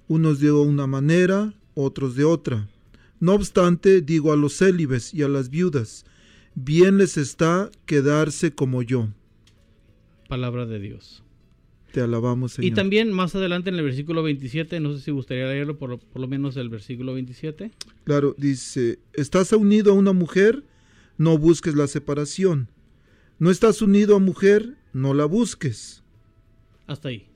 unos 0.07 0.39
de 0.39 0.51
una 0.51 0.87
manera, 0.87 1.53
otros 1.73 2.15
de 2.15 2.25
otra. 2.25 2.67
No 3.19 3.33
obstante, 3.33 4.01
digo 4.01 4.33
a 4.33 4.35
los 4.35 4.57
célibes 4.57 5.13
y 5.13 5.23
a 5.23 5.29
las 5.29 5.49
viudas, 5.49 6.05
bien 6.55 6.97
les 6.97 7.17
está 7.17 7.71
quedarse 7.85 8.53
como 8.53 8.81
yo. 8.81 9.07
Palabra 10.27 10.65
de 10.65 10.79
Dios. 10.79 11.23
Te 11.91 12.01
alabamos, 12.01 12.53
Señor. 12.53 12.71
Y 12.71 12.73
también 12.73 13.11
más 13.11 13.35
adelante 13.35 13.69
en 13.69 13.75
el 13.75 13.83
versículo 13.83 14.23
27, 14.23 14.79
no 14.79 14.93
sé 14.93 15.01
si 15.01 15.11
gustaría 15.11 15.45
leerlo 15.45 15.77
por, 15.77 15.99
por 15.99 16.21
lo 16.21 16.27
menos 16.27 16.55
el 16.57 16.69
versículo 16.69 17.13
27. 17.13 17.71
Claro, 18.05 18.33
dice, 18.37 18.99
estás 19.13 19.51
unido 19.51 19.91
a 19.91 19.95
una 19.95 20.13
mujer, 20.13 20.63
no 21.17 21.37
busques 21.37 21.75
la 21.75 21.87
separación. 21.87 22.69
No 23.39 23.49
estás 23.49 23.81
unido 23.81 24.15
a 24.15 24.19
mujer, 24.19 24.75
no 24.93 25.13
la 25.13 25.25
busques. 25.25 26.03
Hasta 26.87 27.09
ahí. 27.09 27.27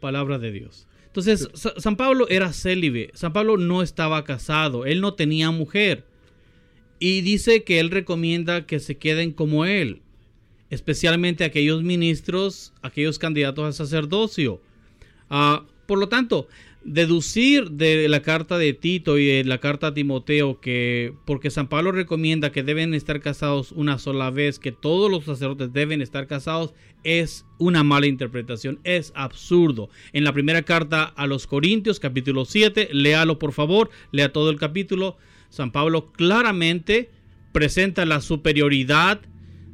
Palabra 0.00 0.38
de 0.38 0.52
Dios. 0.52 0.86
Entonces, 1.06 1.48
San 1.78 1.96
Pablo 1.96 2.28
era 2.28 2.52
célibe. 2.52 3.10
San 3.14 3.32
Pablo 3.32 3.56
no 3.56 3.82
estaba 3.82 4.22
casado. 4.24 4.86
Él 4.86 5.00
no 5.00 5.14
tenía 5.14 5.50
mujer. 5.50 6.06
Y 7.00 7.22
dice 7.22 7.64
que 7.64 7.80
él 7.80 7.90
recomienda 7.90 8.66
que 8.66 8.78
se 8.78 8.96
queden 8.96 9.32
como 9.32 9.64
él. 9.64 10.02
Especialmente 10.70 11.44
aquellos 11.44 11.82
ministros, 11.82 12.72
aquellos 12.82 13.18
candidatos 13.18 13.64
al 13.64 13.74
sacerdocio. 13.74 14.60
Ah, 15.30 15.64
por 15.86 15.98
lo 15.98 16.08
tanto, 16.08 16.48
deducir 16.84 17.70
de 17.72 18.08
la 18.08 18.22
carta 18.22 18.56
de 18.56 18.72
Tito 18.72 19.18
y 19.18 19.26
de 19.26 19.44
la 19.44 19.58
carta 19.58 19.88
a 19.88 19.94
Timoteo 19.94 20.60
que 20.60 21.12
porque 21.26 21.50
San 21.50 21.68
Pablo 21.68 21.92
recomienda 21.92 22.52
que 22.52 22.62
deben 22.62 22.94
estar 22.94 23.20
casados 23.20 23.72
una 23.72 23.98
sola 23.98 24.30
vez, 24.30 24.58
que 24.58 24.72
todos 24.72 25.10
los 25.10 25.24
sacerdotes 25.24 25.72
deben 25.72 26.00
estar 26.00 26.26
casados, 26.26 26.72
es 27.04 27.44
una 27.58 27.84
mala 27.84 28.06
interpretación, 28.06 28.80
es 28.84 29.12
absurdo. 29.14 29.90
En 30.12 30.24
la 30.24 30.32
primera 30.32 30.62
carta 30.62 31.04
a 31.04 31.26
los 31.26 31.46
Corintios, 31.46 32.00
capítulo 32.00 32.44
7, 32.44 32.88
léalo 32.92 33.38
por 33.38 33.52
favor, 33.52 33.90
lea 34.12 34.32
todo 34.32 34.50
el 34.50 34.58
capítulo. 34.58 35.16
San 35.50 35.72
Pablo 35.72 36.12
claramente 36.12 37.10
presenta 37.52 38.04
la 38.04 38.20
superioridad 38.20 39.20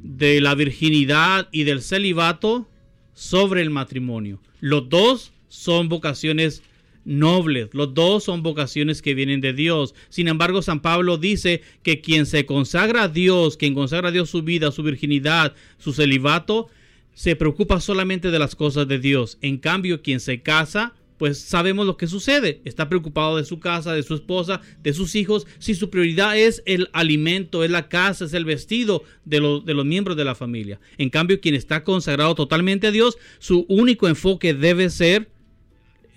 de 0.04 0.40
la 0.42 0.54
virginidad 0.54 1.48
y 1.50 1.64
del 1.64 1.80
celibato 1.80 2.68
sobre 3.14 3.62
el 3.62 3.70
matrimonio. 3.70 4.38
Los 4.60 4.88
dos 4.90 5.32
son 5.48 5.88
vocaciones 5.88 6.62
nobles. 7.04 7.70
Los 7.72 7.94
dos 7.94 8.24
son 8.24 8.42
vocaciones 8.42 9.00
que 9.00 9.14
vienen 9.14 9.40
de 9.40 9.54
Dios. 9.54 9.94
Sin 10.10 10.28
embargo, 10.28 10.60
San 10.60 10.80
Pablo 10.80 11.16
dice 11.16 11.62
que 11.82 12.02
quien 12.02 12.26
se 12.26 12.44
consagra 12.44 13.04
a 13.04 13.08
Dios, 13.08 13.56
quien 13.56 13.74
consagra 13.74 14.10
a 14.10 14.12
Dios 14.12 14.28
su 14.28 14.42
vida, 14.42 14.70
su 14.72 14.82
virginidad, 14.82 15.54
su 15.78 15.92
celibato, 15.94 16.68
se 17.14 17.34
preocupa 17.34 17.80
solamente 17.80 18.30
de 18.30 18.38
las 18.38 18.54
cosas 18.54 18.86
de 18.86 18.98
Dios. 18.98 19.38
En 19.40 19.56
cambio, 19.56 20.02
quien 20.02 20.20
se 20.20 20.42
casa, 20.42 20.94
pues 21.24 21.38
sabemos 21.38 21.86
lo 21.86 21.96
que 21.96 22.06
sucede. 22.06 22.60
Está 22.66 22.90
preocupado 22.90 23.38
de 23.38 23.46
su 23.46 23.58
casa, 23.58 23.94
de 23.94 24.02
su 24.02 24.12
esposa, 24.12 24.60
de 24.82 24.92
sus 24.92 25.14
hijos. 25.14 25.46
Si 25.58 25.74
su 25.74 25.88
prioridad 25.88 26.36
es 26.36 26.62
el 26.66 26.90
alimento, 26.92 27.64
es 27.64 27.70
la 27.70 27.88
casa, 27.88 28.26
es 28.26 28.34
el 28.34 28.44
vestido 28.44 29.04
de, 29.24 29.40
de 29.64 29.72
los 29.72 29.86
miembros 29.86 30.18
de 30.18 30.24
la 30.26 30.34
familia. 30.34 30.80
En 30.98 31.08
cambio, 31.08 31.40
quien 31.40 31.54
está 31.54 31.82
consagrado 31.82 32.34
totalmente 32.34 32.88
a 32.88 32.90
Dios, 32.90 33.16
su 33.38 33.64
único 33.70 34.06
enfoque 34.06 34.52
debe 34.52 34.90
ser 34.90 35.30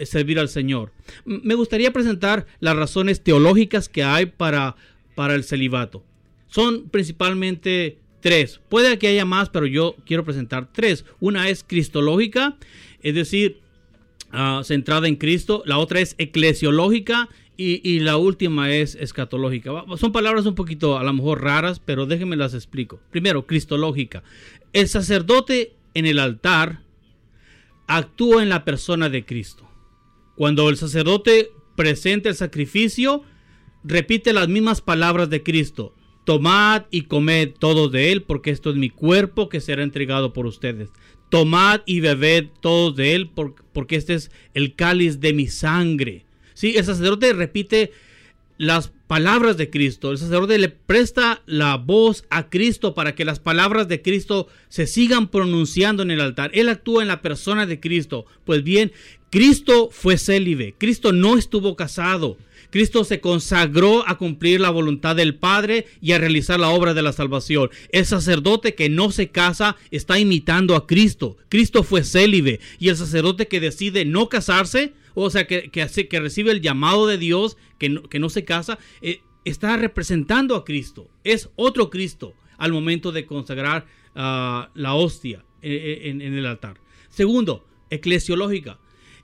servir 0.01 0.39
al 0.39 0.49
Señor. 0.49 0.91
Me 1.23 1.55
gustaría 1.55 1.93
presentar 1.93 2.45
las 2.59 2.75
razones 2.75 3.23
teológicas 3.23 3.87
que 3.87 4.03
hay 4.03 4.25
para, 4.25 4.75
para 5.15 5.35
el 5.35 5.45
celibato. 5.45 6.03
Son 6.47 6.89
principalmente 6.89 7.97
tres. 8.19 8.59
Puede 8.67 8.99
que 8.99 9.07
haya 9.07 9.23
más, 9.23 9.47
pero 9.47 9.67
yo 9.67 9.95
quiero 10.05 10.25
presentar 10.25 10.73
tres. 10.73 11.05
Una 11.21 11.47
es 11.47 11.63
cristológica, 11.63 12.57
es 13.01 13.15
decir, 13.15 13.61
ah, 14.31 14.61
centrada 14.63 15.07
en 15.07 15.15
Cristo. 15.15 15.63
La 15.65 15.77
otra 15.77 15.99
es 15.99 16.15
eclesiológica 16.17 17.29
y, 17.57 17.99
la 18.01 18.17
última 18.17 18.71
es 18.71 18.93
escatológica. 18.95 19.71
Son 19.97 20.11
palabras 20.11 20.45
un 20.45 20.53
poquito 20.53 20.97
a 20.97 21.03
lo 21.03 21.11
mejor 21.11 21.41
raras, 21.41 21.79
pero 21.79 22.05
déjenme 22.05 22.35
las 22.35 22.53
explico. 22.53 22.99
Primero, 23.09 23.47
cristológica. 23.47 24.23
El 24.73 24.87
sacerdote 24.87 25.73
en 25.95 26.05
el 26.05 26.19
altar 26.19 26.83
actúa 27.87 28.43
en 28.43 28.49
la 28.49 28.63
persona 28.63 29.09
de 29.09 29.25
Cristo. 29.25 29.67
Cuando 30.35 30.69
el 30.69 30.77
sacerdote 30.77 31.49
presenta 31.75 32.29
el 32.29 32.35
sacrificio, 32.35 33.23
repite 33.83 34.33
las 34.33 34.49
mismas 34.49 34.81
palabras 34.81 35.31
de 35.31 35.41
Cristo. 35.41 35.95
Tomad 36.25 36.83
y 36.91 37.03
comed 37.03 37.53
todos 37.57 37.91
de 37.91 38.11
él, 38.11 38.21
porque 38.21 38.51
esto 38.51 38.69
es 38.69 38.75
mi 38.75 38.91
cuerpo 38.91 39.49
que 39.49 39.61
será 39.61 39.81
entregado 39.81 40.31
por 40.33 40.45
ustedes. 40.45 40.91
Tomad 41.29 41.81
y 41.85 41.99
bebed 41.99 42.47
todos 42.61 42.95
de 42.95 43.15
él, 43.15 43.29
porque 43.29 43.95
este 43.95 44.13
es 44.13 44.31
el 44.53 44.75
cáliz 44.75 45.19
de 45.19 45.33
mi 45.33 45.47
sangre. 45.47 46.25
Sí, 46.53 46.75
el 46.77 46.85
sacerdote 46.85 47.33
repite 47.33 47.91
las 48.57 48.91
palabras 49.07 49.57
de 49.57 49.69
Cristo. 49.69 50.11
El 50.11 50.17
sacerdote 50.17 50.57
le 50.57 50.69
presta 50.69 51.41
la 51.45 51.77
voz 51.77 52.25
a 52.29 52.49
Cristo 52.49 52.93
para 52.93 53.15
que 53.15 53.25
las 53.25 53.39
palabras 53.39 53.87
de 53.87 54.01
Cristo 54.01 54.47
se 54.67 54.87
sigan 54.87 55.29
pronunciando 55.29 56.03
en 56.03 56.11
el 56.11 56.21
altar. 56.21 56.51
Él 56.53 56.69
actúa 56.69 57.01
en 57.01 57.07
la 57.07 57.21
persona 57.21 57.65
de 57.65 57.79
Cristo. 57.79 58.25
Pues 58.45 58.63
bien, 58.63 58.91
Cristo 59.29 59.89
fue 59.91 60.17
célibe. 60.17 60.75
Cristo 60.77 61.11
no 61.13 61.37
estuvo 61.37 61.75
casado. 61.75 62.37
Cristo 62.77 63.03
se 63.03 63.19
consagró 63.19 64.07
a 64.07 64.19
cumplir 64.19 64.61
la 64.61 64.69
voluntad 64.69 65.15
del 65.15 65.33
Padre 65.33 65.87
y 65.99 66.11
a 66.11 66.19
realizar 66.19 66.59
la 66.59 66.69
obra 66.69 66.93
de 66.93 67.01
la 67.01 67.11
salvación. 67.11 67.71
El 67.91 68.05
sacerdote 68.05 68.75
que 68.75 68.87
no 68.87 69.09
se 69.09 69.29
casa 69.29 69.77
está 69.89 70.19
imitando 70.19 70.75
a 70.75 70.85
Cristo. 70.85 71.37
Cristo 71.49 71.81
fue 71.81 72.03
célibe 72.03 72.59
y 72.77 72.89
el 72.89 72.95
sacerdote 72.95 73.47
que 73.47 73.59
decide 73.59 74.05
no 74.05 74.29
casarse, 74.29 74.93
o 75.15 75.31
sea, 75.31 75.47
que, 75.47 75.71
que, 75.71 76.19
recibe 76.19 76.51
el 76.51 76.61
llamado 76.61 77.07
de 77.07 77.17
Dios, 77.17 77.57
que 77.79 77.89
no, 77.89 78.03
que 78.03 78.19
no 78.19 78.29
se 78.29 78.45
casa, 78.45 78.77
eh, 79.01 79.21
está 79.43 79.75
representando 79.75 80.55
a 80.55 80.63
Cristo. 80.63 81.09
Es 81.23 81.49
otro 81.55 81.89
Cristo 81.89 82.35
al 82.59 82.73
momento 82.73 83.11
de 83.11 83.25
consagrar 83.25 83.87
ah, 84.13 84.69
la 84.75 84.93
hostia 84.93 85.43
eh, 85.63 86.03
eh, 86.03 86.09
en 86.11 86.21
el 86.21 86.45
altar. 86.45 86.79
Segundo, 87.09 87.65
eclesiológica. 87.89 88.77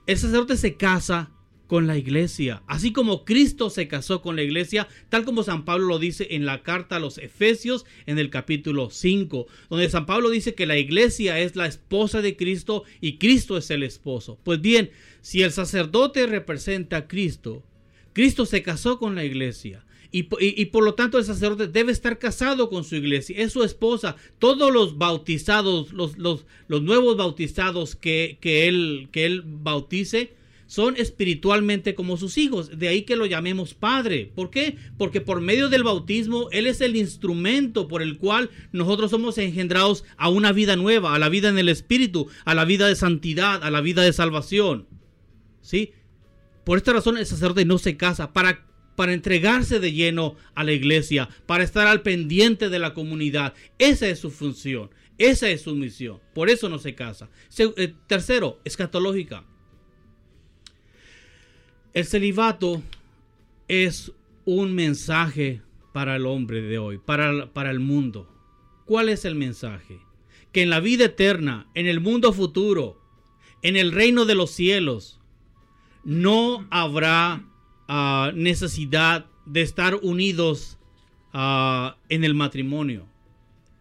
El 0.08 0.18
sacerdote 0.18 0.56
se 0.56 0.74
casa 0.74 1.30
con 1.66 1.86
la 1.86 1.96
iglesia, 1.96 2.62
así 2.66 2.92
como 2.92 3.24
Cristo 3.24 3.70
se 3.70 3.88
casó 3.88 4.20
con 4.20 4.36
la 4.36 4.42
iglesia, 4.42 4.86
tal 5.08 5.24
como 5.24 5.42
San 5.42 5.64
Pablo 5.64 5.86
lo 5.86 5.98
dice 5.98 6.28
en 6.30 6.44
la 6.44 6.62
carta 6.62 6.96
a 6.96 7.00
los 7.00 7.18
Efesios 7.18 7.86
en 8.06 8.18
el 8.18 8.30
capítulo 8.30 8.90
5, 8.90 9.46
donde 9.70 9.88
San 9.88 10.06
Pablo 10.06 10.30
dice 10.30 10.54
que 10.54 10.66
la 10.66 10.78
iglesia 10.78 11.38
es 11.40 11.56
la 11.56 11.66
esposa 11.66 12.20
de 12.20 12.36
Cristo 12.36 12.84
y 13.00 13.18
Cristo 13.18 13.56
es 13.56 13.70
el 13.70 13.82
esposo. 13.82 14.38
Pues 14.44 14.60
bien, 14.60 14.90
si 15.22 15.42
el 15.42 15.52
sacerdote 15.52 16.26
representa 16.26 16.98
a 16.98 17.08
Cristo, 17.08 17.62
Cristo 18.12 18.46
se 18.46 18.62
casó 18.62 18.98
con 18.98 19.14
la 19.14 19.24
iglesia. 19.24 19.84
Y, 20.16 20.22
por 20.66 20.84
lo 20.84 20.94
tanto 20.94 21.18
el 21.18 21.24
sacerdote 21.24 21.66
debe 21.66 21.90
estar 21.90 22.20
casado 22.20 22.70
con 22.70 22.84
su 22.84 22.94
iglesia, 22.94 23.36
es 23.36 23.50
su 23.50 23.64
esposa. 23.64 24.14
Todos 24.38 24.72
los 24.72 24.96
bautizados, 24.96 25.92
los, 25.92 26.16
nuevos 26.68 27.16
bautizados 27.16 27.96
que, 27.96 28.38
él, 28.40 29.08
que 29.10 29.26
él 29.26 29.42
bautice, 29.44 30.36
son 30.66 30.96
espiritualmente 30.96 31.94
como 31.94 32.16
sus 32.16 32.38
hijos. 32.38 32.78
De 32.78 32.88
ahí 32.88 33.02
que 33.02 33.16
lo 33.16 33.26
llamemos 33.26 33.74
Padre. 33.74 34.30
¿Por 34.34 34.50
qué? 34.50 34.76
Porque 34.98 35.20
por 35.20 35.40
medio 35.40 35.68
del 35.68 35.84
bautismo 35.84 36.48
Él 36.50 36.66
es 36.66 36.80
el 36.80 36.96
instrumento 36.96 37.88
por 37.88 38.02
el 38.02 38.18
cual 38.18 38.50
nosotros 38.72 39.10
somos 39.10 39.38
engendrados 39.38 40.04
a 40.16 40.28
una 40.28 40.52
vida 40.52 40.76
nueva, 40.76 41.14
a 41.14 41.18
la 41.18 41.28
vida 41.28 41.48
en 41.48 41.58
el 41.58 41.68
Espíritu, 41.68 42.28
a 42.44 42.54
la 42.54 42.64
vida 42.64 42.86
de 42.86 42.96
santidad, 42.96 43.62
a 43.62 43.70
la 43.70 43.80
vida 43.80 44.02
de 44.02 44.12
salvación. 44.12 44.86
¿Sí? 45.60 45.92
Por 46.64 46.78
esta 46.78 46.92
razón 46.92 47.18
el 47.18 47.26
sacerdote 47.26 47.64
no 47.64 47.78
se 47.78 47.96
casa 47.96 48.32
para 48.32 48.64
para 48.96 49.12
entregarse 49.12 49.80
de 49.80 49.92
lleno 49.92 50.36
a 50.54 50.64
la 50.64 50.72
iglesia, 50.72 51.28
para 51.46 51.64
estar 51.64 51.86
al 51.86 52.02
pendiente 52.02 52.68
de 52.68 52.78
la 52.78 52.94
comunidad. 52.94 53.54
Esa 53.78 54.06
es 54.08 54.20
su 54.20 54.30
función, 54.30 54.90
esa 55.18 55.48
es 55.48 55.62
su 55.62 55.74
misión. 55.74 56.20
Por 56.34 56.50
eso 56.50 56.68
no 56.68 56.78
se 56.78 56.94
casa. 56.94 57.28
Eh, 57.58 57.94
tercero, 58.06 58.60
escatológica. 58.64 59.44
El 61.94 62.04
celibato 62.04 62.82
es 63.68 64.10
un 64.44 64.74
mensaje 64.74 65.62
para 65.92 66.16
el 66.16 66.26
hombre 66.26 66.60
de 66.60 66.76
hoy, 66.76 66.98
para, 66.98 67.52
para 67.52 67.70
el 67.70 67.78
mundo. 67.78 68.28
¿Cuál 68.84 69.08
es 69.08 69.24
el 69.24 69.36
mensaje? 69.36 70.00
Que 70.50 70.62
en 70.62 70.70
la 70.70 70.80
vida 70.80 71.04
eterna, 71.04 71.68
en 71.74 71.86
el 71.86 72.00
mundo 72.00 72.32
futuro, 72.32 73.00
en 73.62 73.76
el 73.76 73.92
reino 73.92 74.24
de 74.24 74.34
los 74.34 74.50
cielos, 74.50 75.20
no 76.02 76.66
habrá 76.70 77.44
ah, 77.86 78.32
necesidad 78.34 79.26
de 79.46 79.62
estar 79.62 79.94
unidos 80.02 80.78
ah, 81.32 81.96
en 82.08 82.24
el 82.24 82.34
matrimonio. 82.34 83.06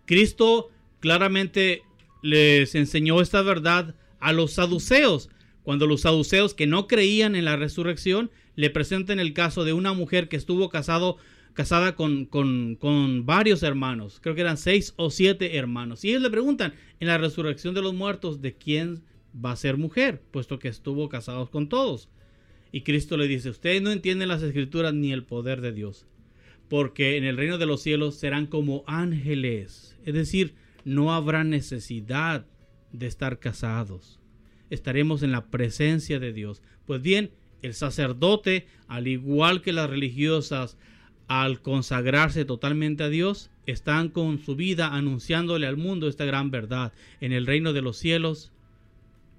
Cristo 0.05 0.69
claramente 0.99 1.81
les 2.21 2.75
enseñó 2.75 3.21
esta 3.21 3.41
verdad 3.41 3.95
a 4.19 4.33
los 4.33 4.53
saduceos 4.53 5.29
cuando 5.63 5.87
los 5.87 6.01
saduceos 6.01 6.53
que 6.53 6.67
no 6.67 6.87
creían 6.87 7.35
en 7.35 7.45
la 7.45 7.55
resurrección 7.55 8.29
le 8.55 8.69
presentan 8.69 9.19
el 9.19 9.33
caso 9.33 9.63
de 9.63 9.73
una 9.73 9.93
mujer 9.93 10.27
que 10.27 10.35
estuvo 10.35 10.69
casado, 10.69 11.17
casada 11.53 11.95
con, 11.95 12.25
con, 12.25 13.25
varios 13.25 13.63
hermanos, 13.63 14.19
creo 14.21 14.35
que 14.35 14.41
eran 14.41 14.57
seis 14.57 14.93
o 14.97 15.09
siete 15.09 15.57
hermanos, 15.57 16.03
y 16.03 16.09
ellos 16.09 16.21
le 16.21 16.29
preguntan 16.29 16.73
en 16.99 17.07
la 17.07 17.17
resurrección 17.17 17.73
de 17.73 17.81
los 17.81 17.93
muertos 17.93 18.41
de 18.41 18.53
quién 18.55 19.03
va 19.33 19.51
a 19.51 19.57
ser 19.57 19.77
mujer, 19.77 20.21
puesto 20.31 20.59
que 20.59 20.67
estuvo 20.67 21.09
casado 21.09 21.49
con 21.49 21.69
todos. 21.69 22.09
Y 22.71 22.81
Cristo 22.81 23.17
le 23.17 23.27
dice, 23.27 23.49
ustedes 23.49 23.81
no 23.81 23.91
entienden 23.91 24.27
las 24.27 24.41
escrituras 24.41 24.93
ni 24.93 25.11
el 25.11 25.23
poder 25.23 25.61
de 25.61 25.71
Dios, 25.71 26.05
porque 26.69 27.17
en 27.17 27.23
el 27.23 27.37
reino 27.37 27.57
de 27.57 27.65
los 27.65 27.81
cielos 27.81 28.15
serán 28.15 28.47
como 28.47 28.83
ángeles, 28.85 29.97
es 30.05 30.13
decir, 30.13 30.55
no 30.83 31.13
habrá 31.13 31.43
necesidad 31.43 32.45
de 32.91 33.07
estar 33.07 33.39
casados 33.39 34.19
estaremos 34.73 35.23
en 35.23 35.31
la 35.31 35.45
presencia 35.45 36.19
de 36.19 36.33
Dios. 36.33 36.61
Pues 36.85 37.01
bien, 37.01 37.31
el 37.61 37.73
sacerdote, 37.73 38.67
al 38.87 39.07
igual 39.07 39.61
que 39.61 39.73
las 39.73 39.89
religiosas, 39.89 40.77
al 41.27 41.61
consagrarse 41.61 42.45
totalmente 42.45 43.03
a 43.03 43.09
Dios, 43.09 43.49
están 43.65 44.09
con 44.09 44.39
su 44.39 44.55
vida 44.55 44.93
anunciándole 44.93 45.67
al 45.67 45.77
mundo 45.77 46.07
esta 46.07 46.25
gran 46.25 46.51
verdad. 46.51 46.91
En 47.21 47.31
el 47.31 47.45
reino 47.45 47.71
de 47.71 47.81
los 47.81 47.97
cielos 47.97 48.51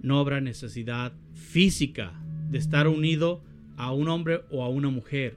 no 0.01 0.19
habrá 0.19 0.41
necesidad 0.41 1.13
física 1.35 2.13
de 2.51 2.59
estar 2.59 2.89
unido 2.89 3.43
a 3.77 3.93
un 3.93 4.09
hombre 4.09 4.43
o 4.51 4.63
a 4.63 4.69
una 4.69 4.89
mujer. 4.89 5.37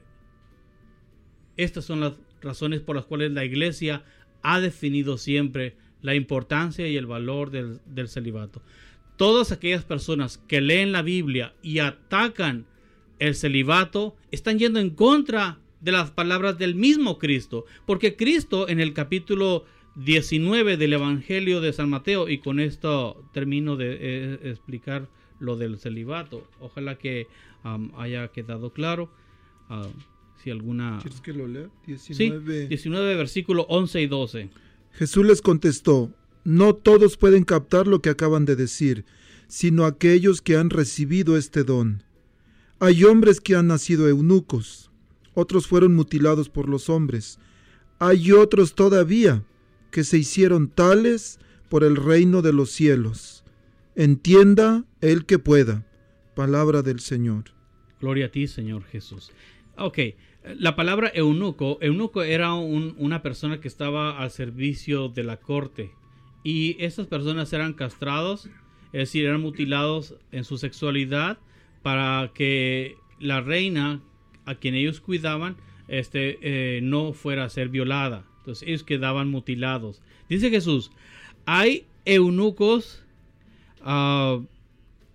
Estas 1.58 1.86
son 1.86 2.00
las 2.02 2.14
razones 2.42 2.82
por 2.82 2.96
las 2.96 3.06
cuales 3.06 3.32
la 3.32 3.44
iglesia 3.44 4.04
ha 4.44 4.60
definido 4.60 5.18
siempre 5.18 5.76
la 6.02 6.16
importancia 6.16 6.88
y 6.88 6.96
el 6.96 7.08
valor 7.08 7.52
del, 7.52 8.08
celibato 8.08 8.62
todas 9.18 9.52
aquellas 9.52 9.84
personas 9.84 10.38
que 10.48 10.62
leen 10.62 10.92
la 10.92 11.02
Biblia 11.02 11.54
y 11.62 11.80
atacan 11.80 12.66
el 13.20 13.36
celibato 13.36 14.16
están 14.32 14.60
yendo 14.60 14.80
en 14.80 14.92
contra 14.92 15.60
de 15.82 15.92
las 15.92 16.12
palabras 16.12 16.58
del 16.58 16.76
mismo 16.76 17.18
Cristo, 17.18 17.66
porque 17.86 18.16
Cristo 18.16 18.70
en 18.70 18.80
el 18.80 18.94
capítulo 18.94 19.66
19 19.96 20.78
del 20.78 20.94
Evangelio 20.94 21.62
de 21.62 21.74
San 21.74 21.90
Mateo, 21.90 22.30
y 22.30 22.38
con 22.40 22.60
esto 22.60 23.24
termino 23.34 23.76
de 23.76 23.98
eh, 24.00 24.40
explicar 24.44 25.08
lo 25.40 25.56
del 25.56 25.78
celibato, 25.78 26.48
ojalá 26.60 26.98
que 26.98 27.28
haya 27.98 28.30
quedado 28.30 28.72
claro. 28.72 29.10
Ah, 29.70 29.88
si 30.42 30.52
alguna... 30.52 31.00
¿Quieres 31.02 31.22
que 31.22 31.34
lo 31.34 31.48
lea? 31.48 31.70
19... 31.86 32.62
Sí, 32.62 32.68
19 32.68 33.16
versículo 33.16 33.66
11 33.70 34.02
y 34.02 34.08
12. 34.08 34.50
Jesús 34.94 35.26
les 35.26 35.42
contestó, 35.42 36.12
no 36.48 36.74
todos 36.74 37.18
pueden 37.18 37.44
captar 37.44 37.88
lo 37.88 38.02
que 38.02 38.10
acaban 38.10 38.46
de 38.46 38.56
decir, 38.56 39.04
sino 39.50 39.84
aquellos 39.84 40.42
que 40.42 40.56
han 40.56 40.70
recibido 40.70 41.36
este 41.36 41.66
don. 41.66 42.04
Hay 42.80 43.04
hombres 43.04 43.42
que 43.42 43.58
han 43.58 43.68
nacido 43.68 44.08
eunucos, 44.08 44.90
otros 45.34 45.68
fueron 45.68 45.94
mutilados 45.94 46.48
por 46.48 46.70
los 46.70 46.88
hombres, 46.88 47.38
hay 48.00 48.32
otros 48.32 48.76
todavía 48.76 49.44
que 49.92 50.06
se 50.06 50.20
hicieron 50.20 50.70
tales 50.70 51.38
por 51.68 51.84
el 51.84 51.98
reino 51.98 52.42
de 52.42 52.54
los 52.54 52.72
cielos. 52.72 53.44
Entienda 53.98 54.86
el 55.02 55.26
que 55.26 55.40
pueda. 55.40 55.86
Palabra 56.34 56.82
del 56.82 57.02
Señor. 57.02 57.52
Gloria 58.00 58.28
a 58.28 58.30
ti, 58.30 58.48
Señor 58.48 58.86
Jesús. 58.86 59.34
Ok, 59.78 60.00
la 60.58 60.78
palabra 60.78 61.12
eunuco, 61.14 61.78
eunuco 61.82 62.24
era 62.24 62.54
una 62.54 63.22
persona 63.22 63.60
que 63.60 63.68
estaba 63.68 64.18
al 64.18 64.32
servicio 64.32 65.10
de 65.10 65.24
la 65.26 65.42
corte 65.42 65.92
y 66.48 66.78
esas 66.80 67.08
personas 67.08 67.52
eran 67.52 67.74
castrados, 67.74 68.46
es 68.94 69.00
decir, 69.00 69.26
eran 69.26 69.42
mutilados 69.42 70.16
en 70.32 70.46
su 70.46 70.58
sexualidad 70.58 71.40
para 71.84 72.32
que 72.34 72.96
la 73.20 73.42
reina 73.42 74.02
a 74.46 74.56
quien 74.56 74.74
ellos 74.74 75.02
cuidaban 75.02 75.58
este, 75.90 76.38
eh, 76.42 76.80
no 76.82 77.12
fuera 77.12 77.44
a 77.44 77.50
ser 77.50 77.68
violada. 77.68 78.26
Entonces 78.38 78.66
ellos 78.66 78.86
quedaban 78.86 79.30
mutilados. 79.30 80.02
Dice 80.30 80.50
Jesús, 80.50 80.90
hay 81.46 81.86
eunucos, 82.06 83.04
uh, 83.86 84.46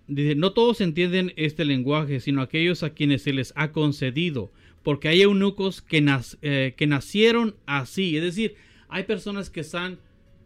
dice, 0.07 0.35
no 0.35 0.51
todos 0.51 0.81
entienden 0.81 1.33
este 1.35 1.65
lenguaje, 1.65 2.19
sino 2.19 2.43
aquellos 2.43 2.83
a 2.83 2.91
quienes 2.91 3.23
se 3.23 3.33
les 3.33 3.53
ha 3.55 3.71
concedido, 3.71 4.51
porque 4.83 5.07
hay 5.07 5.23
eunucos 5.23 5.81
que, 5.81 6.05
eh, 6.43 6.75
que 6.77 6.85
nacieron 6.85 7.55
así, 7.65 8.17
es 8.17 8.21
decir, 8.21 8.53
hay 8.87 9.05
personas 9.05 9.49
que 9.49 9.61
están 9.61 9.97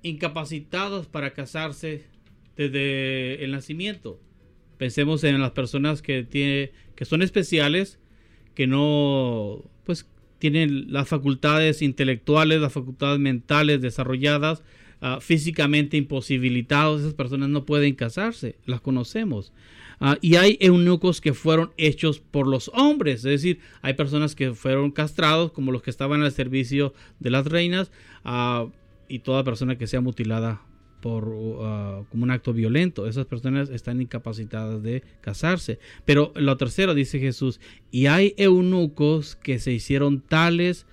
incapacitadas 0.08 1.08
para 1.08 1.34
casarse 1.34 2.06
desde 2.56 3.44
el 3.44 3.52
nacimiento. 3.52 4.20
Pensemos 4.78 5.24
en 5.24 5.40
las 5.40 5.52
personas 5.52 6.02
que, 6.02 6.24
tiene, 6.24 6.72
que 6.96 7.06
son 7.06 7.22
especiales, 7.22 8.00
que 8.54 8.68
no, 8.68 9.64
pues 9.86 10.08
tienen 10.40 10.92
las 10.92 11.08
facultades 11.08 11.82
intelectuales, 11.82 12.62
las 12.62 12.74
facultades 12.74 13.20
mentales 13.20 13.82
desarrolladas, 13.82 14.64
ah, 15.02 15.20
físicamente 15.22 15.98
imposibilitados, 15.98 17.02
esas 17.02 17.14
personas 17.14 17.50
no 17.50 17.66
pueden 17.66 17.96
casarse, 17.96 18.56
las 18.66 18.82
conocemos. 18.82 19.52
Ah, 20.00 20.18
y 20.22 20.36
hay 20.36 20.58
eunucos 20.60 21.22
que 21.22 21.34
fueron 21.34 21.72
hechos 21.78 22.20
por 22.20 22.48
los 22.48 22.70
hombres, 22.76 23.18
es 23.18 23.42
decir, 23.42 23.60
hay 23.82 23.96
personas 23.96 24.36
que 24.36 24.54
fueron 24.54 24.92
castrados, 24.92 25.52
como 25.52 25.72
los 25.72 25.82
que 25.82 25.90
estaban 25.90 26.22
al 26.22 26.32
servicio 26.32 26.94
de 27.20 27.32
las 27.32 27.48
reinas, 27.48 27.92
uh, 28.24 28.70
y 29.08 29.20
toda 29.20 29.44
persona 29.44 29.78
que 29.78 29.88
sea 29.88 30.02
mutilada 30.02 30.62
por 31.02 31.28
uh, 31.30 32.06
como 32.10 32.24
un 32.24 32.32
acto 32.32 32.54
violento. 32.54 33.08
Esas 33.08 33.26
personas 33.26 33.70
están 33.70 34.02
incapacitadas 34.02 34.82
de 34.84 35.04
casarse. 35.22 35.80
Pero 36.06 36.34
lo 36.36 36.58
tercero 36.58 36.94
dice 36.94 37.20
Jesús, 37.20 37.60
y 37.92 38.08
hay 38.08 38.34
eunucos 38.38 39.36
que 39.36 39.60
se 39.60 39.72
hicieron 39.72 40.22
tales 40.22 40.86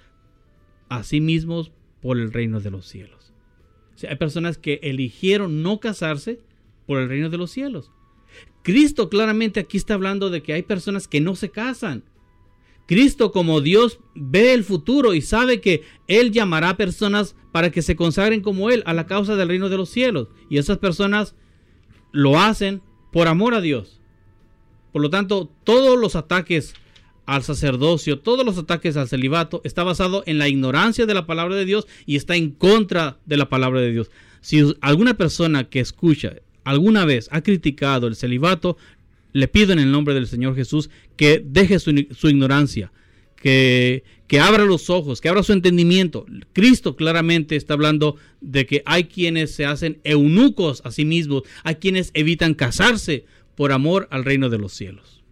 a 0.89 1.03
sí 1.03 1.21
mismos 1.21 1.73
por 2.01 2.19
el 2.19 2.33
reino 2.33 2.61
de 2.61 2.71
los 2.71 2.87
cielos. 2.87 3.33
hay 4.09 4.17
personas 4.17 4.59
que 4.59 4.81
eligieron 4.83 5.63
no 5.63 5.81
casarse 5.81 6.41
por 6.87 6.99
el 6.99 7.09
reino 7.09 7.31
de 7.31 7.39
los 7.39 7.51
cielos. 7.51 7.91
Cristo 8.63 9.09
claramente 9.09 9.61
aquí 9.61 9.77
está 9.77 9.95
hablando 9.95 10.31
de 10.31 10.43
que 10.43 10.53
hay 10.53 10.63
personas 10.63 11.09
que 11.09 11.21
no 11.21 11.35
se 11.35 11.51
casan 11.51 12.03
Cristo 12.87 13.33
como 13.33 13.61
Dios 13.61 13.99
ve 14.15 14.53
el 14.53 14.65
futuro 14.65 15.15
y 15.15 15.23
sabe 15.23 15.61
que 15.61 15.83
Él 16.07 16.33
llamará 16.33 16.77
personas 16.77 17.35
para 17.53 17.71
que 17.71 17.83
se 17.83 17.97
consagren 17.97 18.41
como 18.41 18.71
Él 18.71 18.83
a 18.87 18.93
la 18.93 19.07
causa 19.07 19.37
del 19.37 19.49
reino 19.49 19.69
de 19.69 19.77
los 19.77 19.89
cielos. 19.89 20.29
Y 20.51 20.59
esas 20.59 20.79
personas 20.79 21.35
lo 22.13 22.39
hacen 22.39 22.83
por 23.13 23.29
amor 23.29 23.55
a 23.55 23.61
Dios. 23.61 24.01
Por 24.93 25.03
lo 25.03 25.11
tanto, 25.11 25.51
todos 25.65 25.99
los 25.99 26.15
ataques 26.15 26.75
al 27.27 27.43
sacerdocio, 27.43 28.19
todos 28.19 28.45
los 28.45 28.59
ataques 28.59 28.97
al 28.97 29.09
celibato, 29.09 29.61
está 29.65 29.83
basado 29.83 30.23
en 30.27 30.39
la 30.39 30.49
ignorancia 30.49 31.07
de 31.07 31.15
la 31.15 31.27
palabra 31.27 31.57
de 31.57 31.65
Dios 31.65 31.87
y 32.07 32.17
está 32.17 32.37
en 32.37 32.51
contra 32.51 33.19
de 33.25 33.37
la 33.37 33.49
palabra 33.49 33.81
de 33.81 33.93
Dios. 33.93 34.11
Si 34.41 34.77
alguna 34.81 35.15
persona 35.15 35.65
que 35.65 35.81
escucha 35.81 36.35
alguna 36.65 37.05
vez 37.05 37.29
ha 37.33 37.43
criticado 37.43 38.07
el 38.07 38.17
celibato, 38.17 38.77
le 39.35 39.49
pido 39.49 39.73
en 39.73 39.81
el 39.81 39.91
nombre 39.91 40.15
del 40.15 40.29
Señor 40.29 40.55
Jesús 40.55 40.89
que 41.17 41.45
deje 41.45 41.79
su, 41.81 41.91
ignorancia, 41.91 42.93
que, 43.37 44.05
que, 44.29 44.41
abra 44.41 44.65
los 44.65 44.89
ojos, 44.89 45.21
que 45.21 45.29
abra 45.29 45.43
su 45.43 45.53
entendimiento. 45.53 46.25
Cristo 46.53 46.95
claramente 46.97 47.57
está 47.57 47.75
hablando 47.75 48.17
de 48.41 48.65
que 48.65 48.83
hay 48.87 49.05
quienes 49.05 49.51
se 49.53 49.67
hacen 49.67 50.01
eunucos 50.05 50.83
a 50.85 50.93
sí 50.93 51.05
mismos, 51.05 51.43
hay 51.65 51.75
quienes 51.75 52.13
evitan 52.15 52.55
casarse 52.55 53.27
por 53.57 53.73
amor 53.73 54.07
al 54.11 54.25
reino 54.25 54.49
de 54.49 54.59
los 54.59 54.73
cielos. 54.73 55.25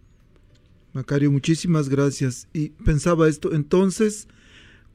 Macario, 0.91 1.31
muchísimas 1.31 1.87
gracias. 1.87 2.49
Y 2.53 2.69
pensaba 2.69 3.29
esto, 3.29 3.53
entonces, 3.53 4.27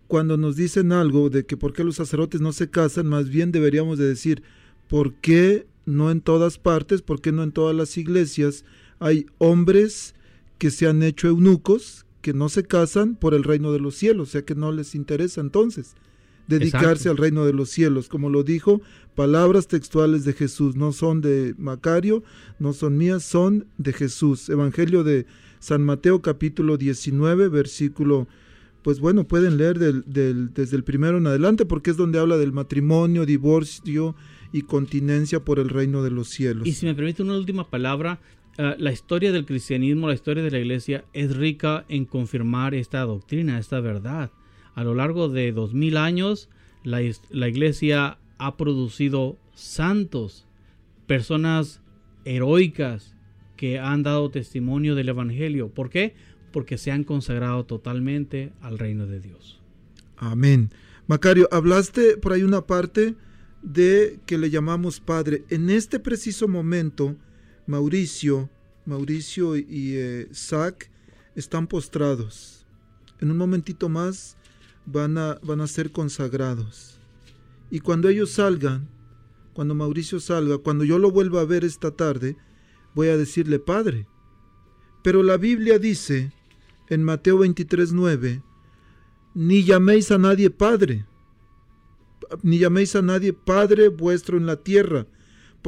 cuando 0.07 0.37
nos 0.37 0.55
dicen 0.55 0.93
algo 0.93 1.31
de 1.31 1.47
que 1.47 1.57
por 1.57 1.73
qué 1.73 1.83
los 1.83 1.97
sacerdotes 1.97 2.43
no 2.43 2.53
se 2.53 2.69
casan, 2.69 3.07
más 3.07 3.31
bien 3.31 3.53
deberíamos 3.53 3.99
de 3.99 4.07
decir, 4.07 4.43
¿por 4.87 5.15
qué 5.15 5.67
no 5.87 6.11
en 6.11 6.21
todas 6.21 6.59
partes, 6.59 7.01
por 7.01 7.23
qué 7.23 7.33
no 7.33 7.43
en 7.43 7.53
todas 7.53 7.75
las 7.75 7.97
iglesias 7.97 8.67
hay 8.99 9.27
hombres 9.39 10.15
que 10.59 10.71
se 10.71 10.87
han 10.87 11.03
hecho 11.03 11.29
eunucos, 11.29 12.07
que 12.21 12.33
no 12.33 12.49
se 12.49 12.65
casan 12.65 13.15
por 13.15 13.35
el 13.35 13.45
reino 13.45 13.73
de 13.73 13.81
los 13.81 13.95
cielos, 13.95 14.29
o 14.29 14.33
sea 14.33 14.43
que 14.43 14.55
no 14.55 14.73
les 14.73 14.95
interesa 14.95 15.41
entonces 15.41 15.95
dedicarse 16.49 17.09
al 17.09 17.17
reino 17.17 17.45
de 17.45 17.53
los 17.53 17.69
cielos. 17.69 18.09
Como 18.09 18.31
lo 18.31 18.43
dijo, 18.43 18.81
palabras 19.15 19.69
textuales 19.69 20.25
de 20.25 20.33
Jesús, 20.33 20.75
no 20.75 20.93
son 20.93 21.21
de 21.21 21.55
Macario, 21.59 22.25
no 22.59 22.73
son 22.73 22.97
mías, 22.97 23.23
son 23.23 23.67
de 23.77 23.93
Jesús. 23.93 24.49
Evangelio 24.49 25.05
de 25.05 25.27
San 25.61 25.85
Mateo 25.85 26.23
capítulo 26.23 26.77
19, 26.77 27.49
versículo, 27.49 28.27
pues 28.83 28.99
bueno, 28.99 29.29
pueden 29.29 29.59
leer 29.59 29.79
desde 29.79 30.77
el 30.77 30.85
primero 30.85 31.19
en 31.19 31.27
adelante 31.27 31.67
porque 31.67 31.91
es 31.91 31.97
donde 31.97 32.19
habla 32.19 32.39
del 32.39 32.53
matrimonio, 32.53 33.27
divorcio 33.27 34.17
y 34.51 34.63
continencia 34.63 35.45
por 35.45 35.59
el 35.59 35.69
reino 35.69 36.03
de 36.03 36.11
los 36.11 36.29
cielos. 36.29 36.67
Y 36.67 36.73
si 36.73 36.87
me 36.87 36.95
permite 36.95 37.23
una 37.23 37.37
última 37.37 37.69
palabra, 37.69 38.21
eh, 38.59 38.75
la 38.77 38.91
historia 38.91 39.31
del 39.31 39.47
cristianismo, 39.47 40.09
la 40.09 40.15
historia 40.15 40.43
de 40.43 40.51
la 40.51 40.59
iglesia 40.59 41.05
es 41.13 41.37
rica 41.37 41.85
en 41.89 42.05
confirmar 42.05 42.75
esta 42.75 43.01
doctrina, 43.03 43.59
esta 43.59 43.79
verdad. 43.79 44.33
A 44.75 44.83
lo 44.83 44.95
largo 44.95 45.29
de 45.29 45.53
dos 45.53 45.75
mil 45.75 45.97
años, 45.97 46.49
la, 46.83 47.01
la 47.31 47.49
iglesia 47.49 48.19
ha 48.37 48.57
producido 48.57 49.37
santos, 49.55 50.47
personas 51.07 51.81
heroicas 52.25 53.15
que 53.57 53.79
han 53.79 54.03
dado 54.03 54.31
testimonio 54.31 54.97
del 54.97 55.09
Evangelio. 55.09 55.69
¿Por 55.69 55.89
qué? 55.89 56.15
Porque 56.53 56.79
se 56.79 56.91
han 56.91 57.05
consagrado 57.05 57.65
totalmente 57.65 58.53
al 58.61 58.79
reino 58.79 59.07
de 59.07 59.21
Dios. 59.21 59.61
Amén. 60.17 60.71
Macario, 61.07 61.49
hablaste 61.53 62.17
por 62.17 62.33
ahí 62.33 62.43
una 62.43 62.67
parte 62.67 63.15
de 63.63 64.19
que 64.27 64.37
le 64.37 64.51
llamamos 64.51 64.99
Padre. 64.99 65.45
En 65.49 65.71
este 65.71 66.01
preciso 66.01 66.49
momento, 66.49 67.17
Mauricio, 67.69 68.49
Mauricio 68.87 69.55
y 69.55 69.93
eh, 69.95 70.29
Zach 70.33 70.91
están 71.35 71.67
postrados. 71.67 72.65
En 73.21 73.31
un 73.31 73.37
momentito 73.37 73.91
más 73.91 74.39
van 74.87 75.19
a, 75.19 75.39
van 75.43 75.61
a 75.61 75.67
ser 75.67 75.93
consagrados. 75.93 76.99
Y 77.71 77.81
cuando 77.81 78.09
ellos 78.09 78.31
salgan, 78.31 78.89
cuando 79.53 79.75
Mauricio 79.75 80.19
salga, 80.19 80.57
cuando 80.57 80.83
yo 80.85 80.99
lo 80.99 81.11
vuelva 81.11 81.43
a 81.43 81.45
ver 81.45 81.63
esta 81.63 81.91
tarde, 81.91 82.39
voy 82.95 83.09
a 83.09 83.19
decirle 83.19 83.59
Padre. 83.59 84.09
Pero 85.03 85.23
la 85.23 85.37
Biblia 85.37 85.79
dice 85.79 86.33
en 86.89 87.05
Mateo 87.05 87.37
23, 87.37 87.93
9, 87.93 88.43
ni 89.35 89.63
llaméis 89.63 90.11
a 90.11 90.17
nadie 90.17 90.49
Padre, 90.49 91.05
ni 92.43 92.59
llaméis 92.59 92.97
a 92.97 93.03
nadie 93.03 93.35
Padre 93.35 93.89
vuestro 93.89 94.39
en 94.39 94.47
la 94.47 94.57
tierra, 94.57 95.07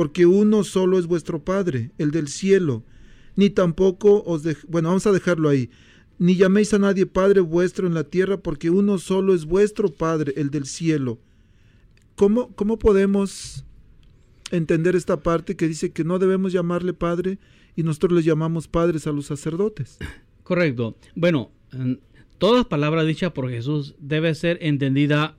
porque 0.00 0.24
uno 0.24 0.64
solo 0.64 0.98
es 0.98 1.06
vuestro 1.06 1.44
Padre, 1.44 1.90
el 1.98 2.10
del 2.10 2.28
cielo. 2.28 2.84
Ni 3.36 3.50
tampoco 3.50 4.22
os 4.24 4.42
de... 4.42 4.56
bueno, 4.66 4.88
vamos 4.88 5.06
a 5.06 5.12
dejarlo 5.12 5.50
ahí. 5.50 5.68
Ni 6.18 6.36
llaméis 6.36 6.72
a 6.72 6.78
nadie 6.78 7.04
Padre 7.04 7.42
vuestro 7.42 7.86
en 7.86 7.92
la 7.92 8.04
tierra, 8.04 8.38
porque 8.38 8.70
uno 8.70 8.96
solo 8.96 9.34
es 9.34 9.44
vuestro 9.44 9.90
Padre, 9.90 10.32
el 10.38 10.48
del 10.48 10.64
cielo. 10.64 11.18
¿Cómo, 12.14 12.50
cómo 12.54 12.78
podemos 12.78 13.66
entender 14.50 14.96
esta 14.96 15.20
parte 15.20 15.54
que 15.54 15.68
dice 15.68 15.92
que 15.92 16.02
no 16.02 16.18
debemos 16.18 16.54
llamarle 16.54 16.94
Padre 16.94 17.38
y 17.76 17.82
nosotros 17.82 18.12
les 18.12 18.24
llamamos 18.24 18.68
padres 18.68 19.06
a 19.06 19.12
los 19.12 19.26
sacerdotes? 19.26 19.98
Correcto. 20.44 20.96
Bueno, 21.14 21.50
toda 22.38 22.66
palabra 22.70 23.04
dicha 23.04 23.34
por 23.34 23.50
Jesús 23.50 23.96
debe 23.98 24.34
ser 24.34 24.56
entendida 24.62 25.36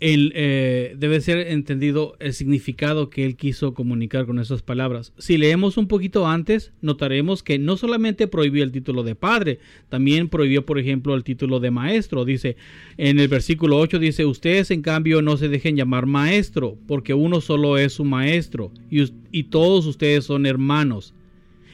eh, 0.00 0.94
debe 0.98 1.20
ser 1.20 1.48
entendido 1.48 2.16
el 2.18 2.34
significado 2.34 3.08
que 3.08 3.24
él 3.24 3.36
quiso 3.36 3.74
comunicar 3.74 4.26
con 4.26 4.38
esas 4.38 4.60
palabras. 4.60 5.12
Si 5.18 5.38
leemos 5.38 5.76
un 5.76 5.88
poquito 5.88 6.26
antes, 6.26 6.72
notaremos 6.82 7.42
que 7.42 7.58
no 7.58 7.76
solamente 7.76 8.26
prohibió 8.28 8.64
el 8.64 8.72
título 8.72 9.02
de 9.02 9.14
padre, 9.14 9.60
también 9.88 10.28
prohibió, 10.28 10.66
por 10.66 10.78
ejemplo, 10.78 11.14
el 11.14 11.24
título 11.24 11.60
de 11.60 11.70
maestro. 11.70 12.24
Dice 12.24 12.56
en 12.98 13.18
el 13.18 13.28
versículo 13.28 13.78
8, 13.78 13.98
dice, 13.98 14.26
ustedes 14.26 14.70
en 14.70 14.82
cambio 14.82 15.22
no 15.22 15.36
se 15.36 15.48
dejen 15.48 15.76
llamar 15.76 16.06
maestro, 16.06 16.76
porque 16.86 17.14
uno 17.14 17.40
solo 17.40 17.78
es 17.78 17.94
su 17.94 18.04
maestro 18.04 18.72
y, 18.90 19.04
y 19.32 19.44
todos 19.44 19.86
ustedes 19.86 20.24
son 20.24 20.44
hermanos. 20.44 21.14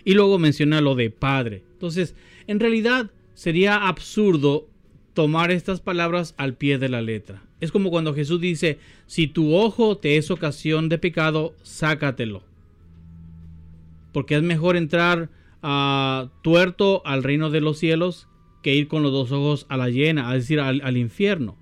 Y 0.04 0.14
luego 0.14 0.38
menciona 0.38 0.80
lo 0.80 0.94
de 0.94 1.10
padre. 1.10 1.64
Entonces, 1.72 2.14
en 2.46 2.60
realidad 2.60 3.10
sería 3.34 3.88
absurdo 3.88 4.69
tomar 5.14 5.50
estas 5.50 5.80
palabras 5.80 6.34
al 6.36 6.54
pie 6.54 6.78
de 6.78 6.88
la 6.88 7.02
letra. 7.02 7.42
Es 7.60 7.72
como 7.72 7.90
cuando 7.90 8.14
Jesús 8.14 8.40
dice, 8.40 8.78
si 9.06 9.26
tu 9.26 9.54
ojo 9.54 9.96
te 9.96 10.16
es 10.16 10.30
ocasión 10.30 10.88
de 10.88 10.98
pecado, 10.98 11.54
sácatelo. 11.62 12.42
Porque 14.12 14.36
es 14.36 14.42
mejor 14.42 14.76
entrar 14.76 15.28
ah, 15.62 16.28
tuerto 16.42 17.02
al 17.04 17.22
reino 17.22 17.50
de 17.50 17.60
los 17.60 17.78
cielos 17.78 18.28
que 18.62 18.74
ir 18.74 18.88
con 18.88 19.02
los 19.02 19.12
dos 19.12 19.32
ojos 19.32 19.66
a 19.68 19.76
la 19.76 19.88
llena, 19.88 20.34
es 20.34 20.44
decir, 20.44 20.60
al, 20.60 20.80
al 20.82 20.96
infierno. 20.96 21.56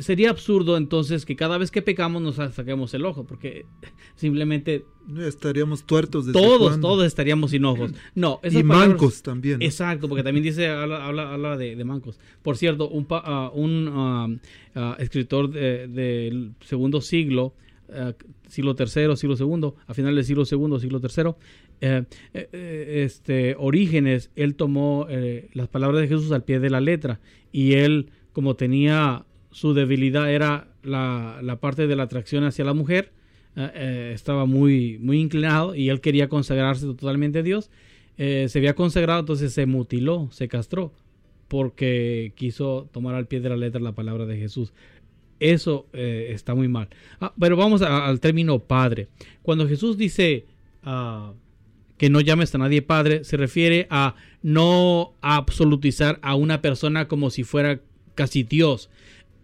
Sería 0.00 0.30
absurdo 0.30 0.76
entonces 0.76 1.24
que 1.26 1.36
cada 1.36 1.58
vez 1.58 1.70
que 1.70 1.82
pecamos 1.82 2.20
nos 2.22 2.36
saquemos 2.36 2.92
el 2.94 3.04
ojo, 3.04 3.24
porque 3.24 3.66
simplemente 4.16 4.84
Estaríamos 5.26 5.84
tuertos 5.84 6.26
desde 6.26 6.38
todos, 6.40 6.80
todos 6.80 7.04
estaríamos 7.04 7.50
sin 7.50 7.64
ojos. 7.64 7.92
No, 8.14 8.38
esas 8.42 8.60
Y 8.60 8.64
palabras- 8.64 8.88
mancos 8.90 9.22
también. 9.22 9.60
Exacto, 9.60 10.08
porque 10.08 10.22
también 10.22 10.44
dice, 10.44 10.68
habla, 10.68 11.04
habla, 11.04 11.32
habla 11.32 11.56
de, 11.56 11.74
de 11.74 11.84
mancos. 11.84 12.20
Por 12.42 12.56
cierto, 12.56 12.88
un, 12.88 13.06
ah, 13.10 13.50
un 13.52 14.40
ah, 14.76 14.96
escritor 15.00 15.50
de- 15.50 15.88
del 15.88 16.52
segundo 16.60 17.00
siglo, 17.00 17.54
ah, 17.92 18.12
siglo 18.46 18.76
tercero, 18.76 19.16
siglo 19.16 19.36
segundo, 19.36 19.74
a 19.88 19.94
final 19.94 20.14
del 20.14 20.24
siglo 20.24 20.44
segundo, 20.44 20.78
siglo 20.78 21.00
tercero, 21.00 21.38
eh, 21.80 22.04
eh, 22.34 22.48
eh, 22.52 23.02
este, 23.04 23.56
Orígenes, 23.58 24.30
él 24.36 24.54
tomó 24.54 25.06
eh, 25.08 25.48
las 25.54 25.66
palabras 25.68 26.02
de 26.02 26.08
Jesús 26.08 26.30
al 26.30 26.44
pie 26.44 26.60
de 26.60 26.70
la 26.70 26.80
letra 26.80 27.20
y 27.50 27.72
él, 27.72 28.10
como 28.32 28.54
tenía 28.54 29.24
su 29.50 29.74
debilidad, 29.74 30.32
era 30.32 30.68
la, 30.82 31.40
la 31.42 31.60
parte 31.60 31.86
de 31.86 31.96
la 31.96 32.04
atracción 32.04 32.44
hacia 32.44 32.64
la 32.64 32.74
mujer, 32.74 33.12
eh, 33.56 33.70
eh, 33.74 34.12
estaba 34.14 34.46
muy, 34.46 34.98
muy 35.00 35.18
inclinado 35.18 35.74
y 35.74 35.88
él 35.88 36.00
quería 36.00 36.28
consagrarse 36.28 36.86
totalmente 36.86 37.40
a 37.40 37.42
Dios. 37.42 37.70
Eh, 38.16 38.46
se 38.48 38.58
había 38.58 38.74
consagrado, 38.74 39.20
entonces 39.20 39.52
se 39.52 39.66
mutiló, 39.66 40.28
se 40.30 40.46
castró, 40.46 40.92
porque 41.48 42.32
quiso 42.36 42.88
tomar 42.92 43.14
al 43.14 43.26
pie 43.26 43.40
de 43.40 43.48
la 43.48 43.56
letra 43.56 43.80
la 43.80 43.92
palabra 43.92 44.26
de 44.26 44.36
Jesús. 44.36 44.72
Eso 45.40 45.86
está 45.92 46.54
muy 46.54 46.68
mal. 46.68 46.90
Ah, 47.18 47.32
pero 47.40 47.56
vamos 47.56 47.80
al 47.80 48.20
término 48.20 48.58
padre. 48.58 49.08
Cuando 49.40 49.66
Jesús 49.66 49.96
dice 49.96 50.44
ah, 50.82 51.32
que 51.96 52.10
no 52.10 52.20
llames 52.20 52.54
a 52.54 52.58
nadie 52.58 52.82
padre, 52.82 53.24
se 53.24 53.38
refiere 53.38 53.86
a 53.88 54.16
no 54.42 55.14
absolutizar 55.22 56.18
a 56.20 56.34
una 56.34 56.60
persona 56.60 57.08
como 57.08 57.30
si 57.30 57.42
fuera 57.42 57.80
casi 58.14 58.42
Dios. 58.42 58.90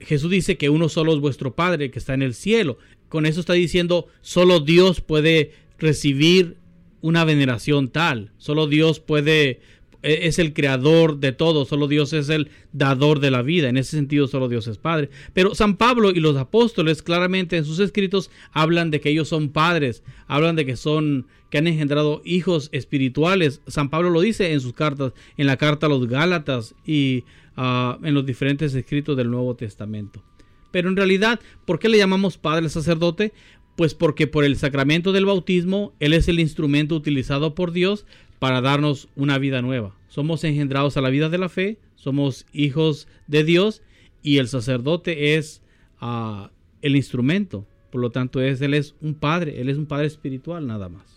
Jesús 0.01 0.31
dice 0.31 0.57
que 0.57 0.69
uno 0.69 0.89
solo 0.89 1.15
es 1.15 1.21
vuestro 1.21 1.55
Padre 1.55 1.91
que 1.91 1.99
está 1.99 2.15
en 2.15 2.23
el 2.23 2.35
cielo. 2.35 2.79
Con 3.09 3.27
eso 3.27 3.41
está 3.41 3.53
diciendo, 3.53 4.09
solo 4.21 4.61
Dios 4.61 5.01
puede 5.01 5.53
recibir 5.79 6.57
una 7.01 7.25
veneración 7.25 7.89
tal. 7.89 8.33
Solo 8.37 8.67
Dios 8.67 9.01
puede, 9.01 9.61
e- 10.03 10.27
es 10.27 10.39
el 10.39 10.53
creador 10.53 11.19
de 11.19 11.33
todo. 11.33 11.65
Solo 11.65 11.89
Dios 11.89 12.13
es 12.13 12.29
el 12.29 12.51
dador 12.73 13.21
de 13.21 13.31
la 13.31 13.43
vida. 13.43 13.69
En 13.69 13.77
ese 13.77 13.93
sentido, 13.93 14.27
solo 14.29 14.49
Dios 14.49 14.67
es 14.67 14.79
Padre. 14.79 15.11
Pero 15.33 15.55
San 15.55 15.77
Pablo 15.77 16.11
y 16.11 16.21
los 16.21 16.37
apóstoles 16.37 17.03
claramente 17.03 17.57
en 17.57 17.65
sus 17.65 17.79
escritos 17.79 18.31
hablan 18.53 18.91
de 18.91 19.01
que 19.01 19.11
ellos 19.11 19.29
son 19.29 19.51
padres. 19.51 20.03
Hablan 20.27 20.57
de 20.57 20.67
que 20.67 20.77
son, 20.77 21.27
que 21.51 21.59
han 21.59 21.69
engendrado 21.69 22.23
hijos 22.25 22.71
espirituales. 22.73 23.61
San 23.69 23.89
Pablo 23.89 24.11
lo 24.11 24.21
dice 24.21 24.53
en 24.53 24.61
sus 24.61 24.73
cartas, 24.73 25.13
en 25.37 25.47
la 25.47 25.57
carta 25.57 25.87
a 25.87 25.91
los 25.91 26.09
Gálatas 26.09 26.75
y 26.85 27.25
ah, 27.57 27.99
en 28.03 28.15
los 28.15 28.27
diferentes 28.27 28.75
escritos 28.75 29.17
del 29.17 29.31
Nuevo 29.31 29.55
Testamento. 29.57 30.23
Pero 30.71 30.89
en 30.89 30.97
realidad, 30.97 31.41
¿por 31.65 31.79
qué 31.79 31.89
le 31.89 31.99
llamamos 31.99 32.39
Padre 32.39 32.69
sacerdote? 32.69 33.33
Pues 33.77 33.95
porque 33.95 34.27
por 34.27 34.45
el 34.45 34.57
sacramento 34.57 35.13
del 35.13 35.27
bautismo, 35.27 35.93
Él 36.01 36.13
es 36.13 36.29
el 36.29 36.41
instrumento 36.41 36.95
utilizado 36.95 37.55
por 37.55 37.73
Dios 37.73 38.07
para 38.39 38.61
darnos 38.61 39.09
una 39.17 39.39
vida 39.39 39.63
nueva. 39.63 39.97
Somos 40.09 40.45
engendrados 40.45 40.97
a 40.97 41.01
la 41.01 41.11
vida 41.11 41.29
de 41.29 41.39
la 41.39 41.49
fe, 41.49 41.79
somos 41.95 42.47
hijos 42.53 43.09
de 43.27 43.45
Dios 43.45 43.83
y 44.23 44.39
el 44.39 44.49
sacerdote 44.49 45.37
es 45.37 45.63
ah, 46.01 46.51
el 46.83 46.97
instrumento. 46.97 47.67
Por 47.91 48.01
lo 48.01 48.11
tanto, 48.11 48.41
es, 48.41 48.61
Él 48.61 48.75
es 48.75 48.95
un 49.01 49.15
Padre, 49.15 49.61
Él 49.61 49.69
es 49.69 49.79
un 49.79 49.87
Padre 49.87 50.07
espiritual 50.07 50.67
nada 50.67 50.89
más. 50.89 51.17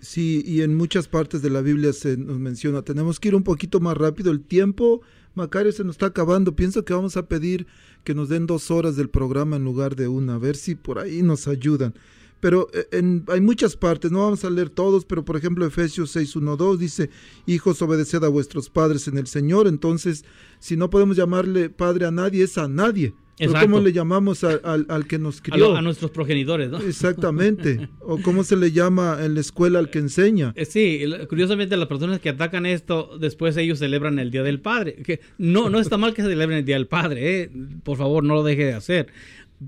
Sí, 0.00 0.42
y 0.46 0.62
en 0.62 0.76
muchas 0.76 1.08
partes 1.08 1.42
de 1.42 1.50
la 1.50 1.60
Biblia 1.60 1.92
se 1.92 2.16
nos 2.16 2.38
menciona, 2.38 2.82
tenemos 2.82 3.18
que 3.18 3.28
ir 3.28 3.34
un 3.34 3.42
poquito 3.42 3.80
más 3.80 3.96
rápido, 3.96 4.30
el 4.30 4.40
tiempo, 4.40 5.00
Macario, 5.38 5.72
se 5.72 5.84
nos 5.84 5.94
está 5.94 6.06
acabando, 6.06 6.54
pienso 6.54 6.84
que 6.84 6.92
vamos 6.92 7.16
a 7.16 7.26
pedir 7.26 7.66
que 8.04 8.14
nos 8.14 8.28
den 8.28 8.46
dos 8.46 8.70
horas 8.70 8.96
del 8.96 9.08
programa 9.08 9.56
en 9.56 9.64
lugar 9.64 9.96
de 9.96 10.08
una, 10.08 10.34
a 10.34 10.38
ver 10.38 10.56
si 10.56 10.74
por 10.74 10.98
ahí 10.98 11.22
nos 11.22 11.48
ayudan. 11.48 11.94
Pero 12.40 12.68
eh, 12.72 12.86
en- 12.92 13.24
hay 13.28 13.40
muchas 13.40 13.76
partes, 13.76 14.12
no 14.12 14.20
vamos 14.20 14.44
a 14.44 14.50
leer 14.50 14.70
todos, 14.70 15.04
pero 15.04 15.24
por 15.24 15.36
ejemplo 15.36 15.66
Efesios 15.66 16.10
6, 16.12 16.36
1, 16.36 16.56
2 16.56 16.78
dice, 16.78 17.10
hijos, 17.46 17.82
obedeced 17.82 18.22
a 18.22 18.28
vuestros 18.28 18.70
padres 18.70 19.08
en 19.08 19.18
el 19.18 19.26
Señor, 19.26 19.66
entonces 19.66 20.24
si 20.60 20.76
no 20.76 20.88
podemos 20.90 21.16
llamarle 21.16 21.68
padre 21.70 22.06
a 22.06 22.10
nadie, 22.10 22.44
es 22.44 22.56
a 22.58 22.68
nadie. 22.68 23.14
Exacto. 23.38 23.66
¿Cómo 23.70 23.80
le 23.80 23.92
llamamos 23.92 24.42
a- 24.44 24.60
al, 24.64 24.86
al 24.88 25.06
que 25.06 25.18
nos 25.18 25.40
crió? 25.40 25.76
a 25.76 25.82
nuestros 25.82 26.10
progenitores, 26.10 26.70
¿no? 26.70 26.78
Exactamente. 26.78 27.88
o 28.00 28.18
cómo 28.20 28.42
se 28.44 28.56
le 28.56 28.72
llama 28.72 29.18
en 29.22 29.34
la 29.34 29.40
escuela 29.40 29.78
al 29.78 29.90
que 29.90 29.98
enseña. 29.98 30.52
Eh, 30.56 30.64
Sí, 30.64 31.02
curiosamente 31.28 31.76
las 31.76 31.88
personas 31.88 32.20
que 32.20 32.28
atacan 32.30 32.66
esto, 32.66 33.16
después 33.18 33.56
ellos 33.56 33.78
celebran 33.78 34.18
el 34.18 34.30
Día 34.30 34.42
del 34.42 34.60
Padre. 34.60 34.94
Que 35.04 35.20
no, 35.38 35.70
no 35.70 35.78
está 35.80 35.96
mal 35.96 36.14
que 36.14 36.22
celebren 36.22 36.58
el 36.58 36.64
Día 36.64 36.76
del 36.76 36.86
Padre, 36.86 37.42
¿eh? 37.42 37.50
por 37.84 37.96
favor 37.96 38.24
no 38.24 38.34
lo 38.34 38.42
deje 38.42 38.64
de 38.64 38.74
hacer. 38.74 39.08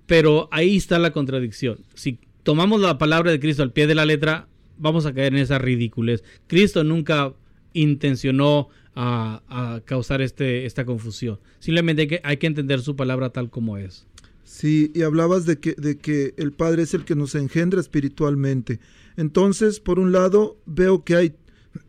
Pero 0.06 0.48
ahí 0.52 0.76
está 0.76 0.98
la 0.98 1.10
contradicción. 1.12 1.78
Si 1.94 2.18
tomamos 2.42 2.80
la 2.80 2.98
palabra 2.98 3.30
de 3.30 3.40
Cristo 3.40 3.62
al 3.62 3.72
pie 3.72 3.86
de 3.86 3.94
la 3.94 4.04
letra, 4.06 4.46
vamos 4.78 5.04
a 5.06 5.12
caer 5.12 5.34
en 5.34 5.40
esa 5.40 5.58
ridiculez. 5.58 6.22
Cristo 6.46 6.84
nunca 6.84 7.32
intencionó 7.72 8.68
a, 9.02 9.42
a 9.48 9.80
causar 9.80 10.20
este, 10.20 10.66
esta 10.66 10.84
confusión. 10.84 11.40
Simplemente 11.58 12.02
hay 12.02 12.08
que, 12.08 12.20
hay 12.22 12.36
que 12.36 12.46
entender 12.46 12.82
su 12.82 12.96
palabra 12.96 13.30
tal 13.30 13.48
como 13.48 13.78
es. 13.78 14.06
Sí, 14.44 14.92
y 14.94 15.02
hablabas 15.02 15.46
de 15.46 15.58
que, 15.58 15.72
de 15.72 15.96
que 15.96 16.34
el 16.36 16.52
Padre 16.52 16.82
es 16.82 16.92
el 16.92 17.06
que 17.06 17.14
nos 17.14 17.34
engendra 17.34 17.80
espiritualmente. 17.80 18.78
Entonces, 19.16 19.80
por 19.80 19.98
un 19.98 20.12
lado, 20.12 20.58
veo 20.66 21.02
que 21.02 21.16
hay, 21.16 21.34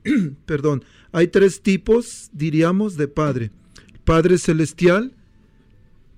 perdón, 0.46 0.86
hay 1.12 1.28
tres 1.28 1.62
tipos, 1.62 2.30
diríamos, 2.32 2.96
de 2.96 3.10
Padre. 3.10 3.52
Padre 4.06 4.38
celestial, 4.38 5.14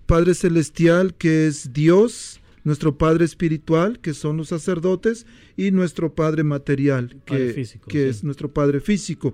Padre 0.06 0.36
celestial 0.36 1.16
que 1.16 1.48
es 1.48 1.74
Dios, 1.74 2.40
nuestro 2.64 3.00
Padre 3.00 3.26
espiritual, 3.26 4.00
que 4.00 4.14
son 4.14 4.38
los 4.38 4.50
sacerdotes, 4.50 5.26
y 5.58 5.72
nuestro 5.72 6.14
Padre 6.14 6.44
material, 6.44 7.16
Padre 7.26 7.48
que, 7.48 7.54
físico, 7.54 7.88
que 7.88 8.04
sí. 8.04 8.10
es 8.10 8.24
nuestro 8.24 8.54
Padre 8.54 8.80
físico. 8.80 9.34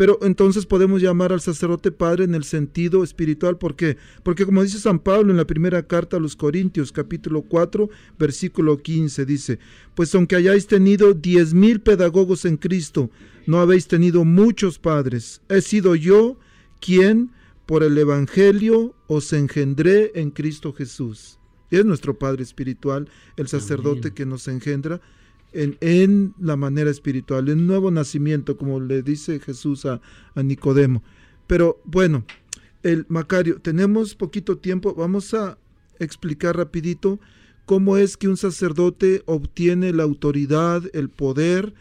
Pero 0.00 0.18
entonces 0.22 0.64
podemos 0.64 1.02
llamar 1.02 1.30
al 1.30 1.42
sacerdote 1.42 1.92
Padre 1.92 2.24
en 2.24 2.34
el 2.34 2.44
sentido 2.44 3.04
espiritual, 3.04 3.58
¿por 3.58 3.76
qué? 3.76 3.98
Porque 4.22 4.46
como 4.46 4.62
dice 4.62 4.78
San 4.78 4.98
Pablo 4.98 5.30
en 5.30 5.36
la 5.36 5.46
primera 5.46 5.86
carta 5.86 6.16
a 6.16 6.20
los 6.20 6.36
Corintios, 6.36 6.90
capítulo 6.90 7.42
4, 7.42 7.90
versículo 8.18 8.78
15, 8.78 9.26
dice, 9.26 9.58
pues 9.94 10.14
aunque 10.14 10.36
hayáis 10.36 10.66
tenido 10.66 11.12
diez 11.12 11.52
mil 11.52 11.82
pedagogos 11.82 12.46
en 12.46 12.56
Cristo, 12.56 13.10
no 13.46 13.60
habéis 13.60 13.88
tenido 13.88 14.24
muchos 14.24 14.78
padres. 14.78 15.42
He 15.50 15.60
sido 15.60 15.94
yo 15.94 16.38
quien 16.80 17.32
por 17.66 17.82
el 17.82 17.98
Evangelio 17.98 18.94
os 19.06 19.34
engendré 19.34 20.12
en 20.14 20.30
Cristo 20.30 20.72
Jesús. 20.72 21.38
Es 21.70 21.84
nuestro 21.84 22.18
Padre 22.18 22.42
espiritual, 22.42 23.10
el 23.36 23.48
sacerdote 23.48 24.08
Amén. 24.08 24.14
que 24.14 24.24
nos 24.24 24.48
engendra 24.48 25.02
en, 25.52 26.34
la 26.40 26.56
manera 26.56 26.90
espiritual, 26.90 27.48
en 27.48 27.66
nuevo 27.66 27.90
nacimiento, 27.90 28.56
como 28.56 28.80
le 28.80 29.02
dice 29.02 29.40
Jesús 29.40 29.86
a, 29.86 30.00
a 30.34 30.42
Nicodemo. 30.42 31.02
Pero 31.46 31.80
bueno, 31.84 32.24
el 32.82 33.04
Macario, 33.08 33.60
tenemos 33.60 34.14
poquito 34.14 34.58
tiempo, 34.58 34.94
vamos 34.94 35.34
a 35.34 35.58
explicar 35.98 36.56
rapidito 36.56 37.20
cómo 37.66 37.96
es 37.96 38.16
que 38.16 38.28
un 38.28 38.36
sacerdote 38.36 39.22
obtiene 39.26 39.92
la 39.92 40.04
autoridad, 40.04 40.82
el 40.92 41.08
poder 41.08 41.74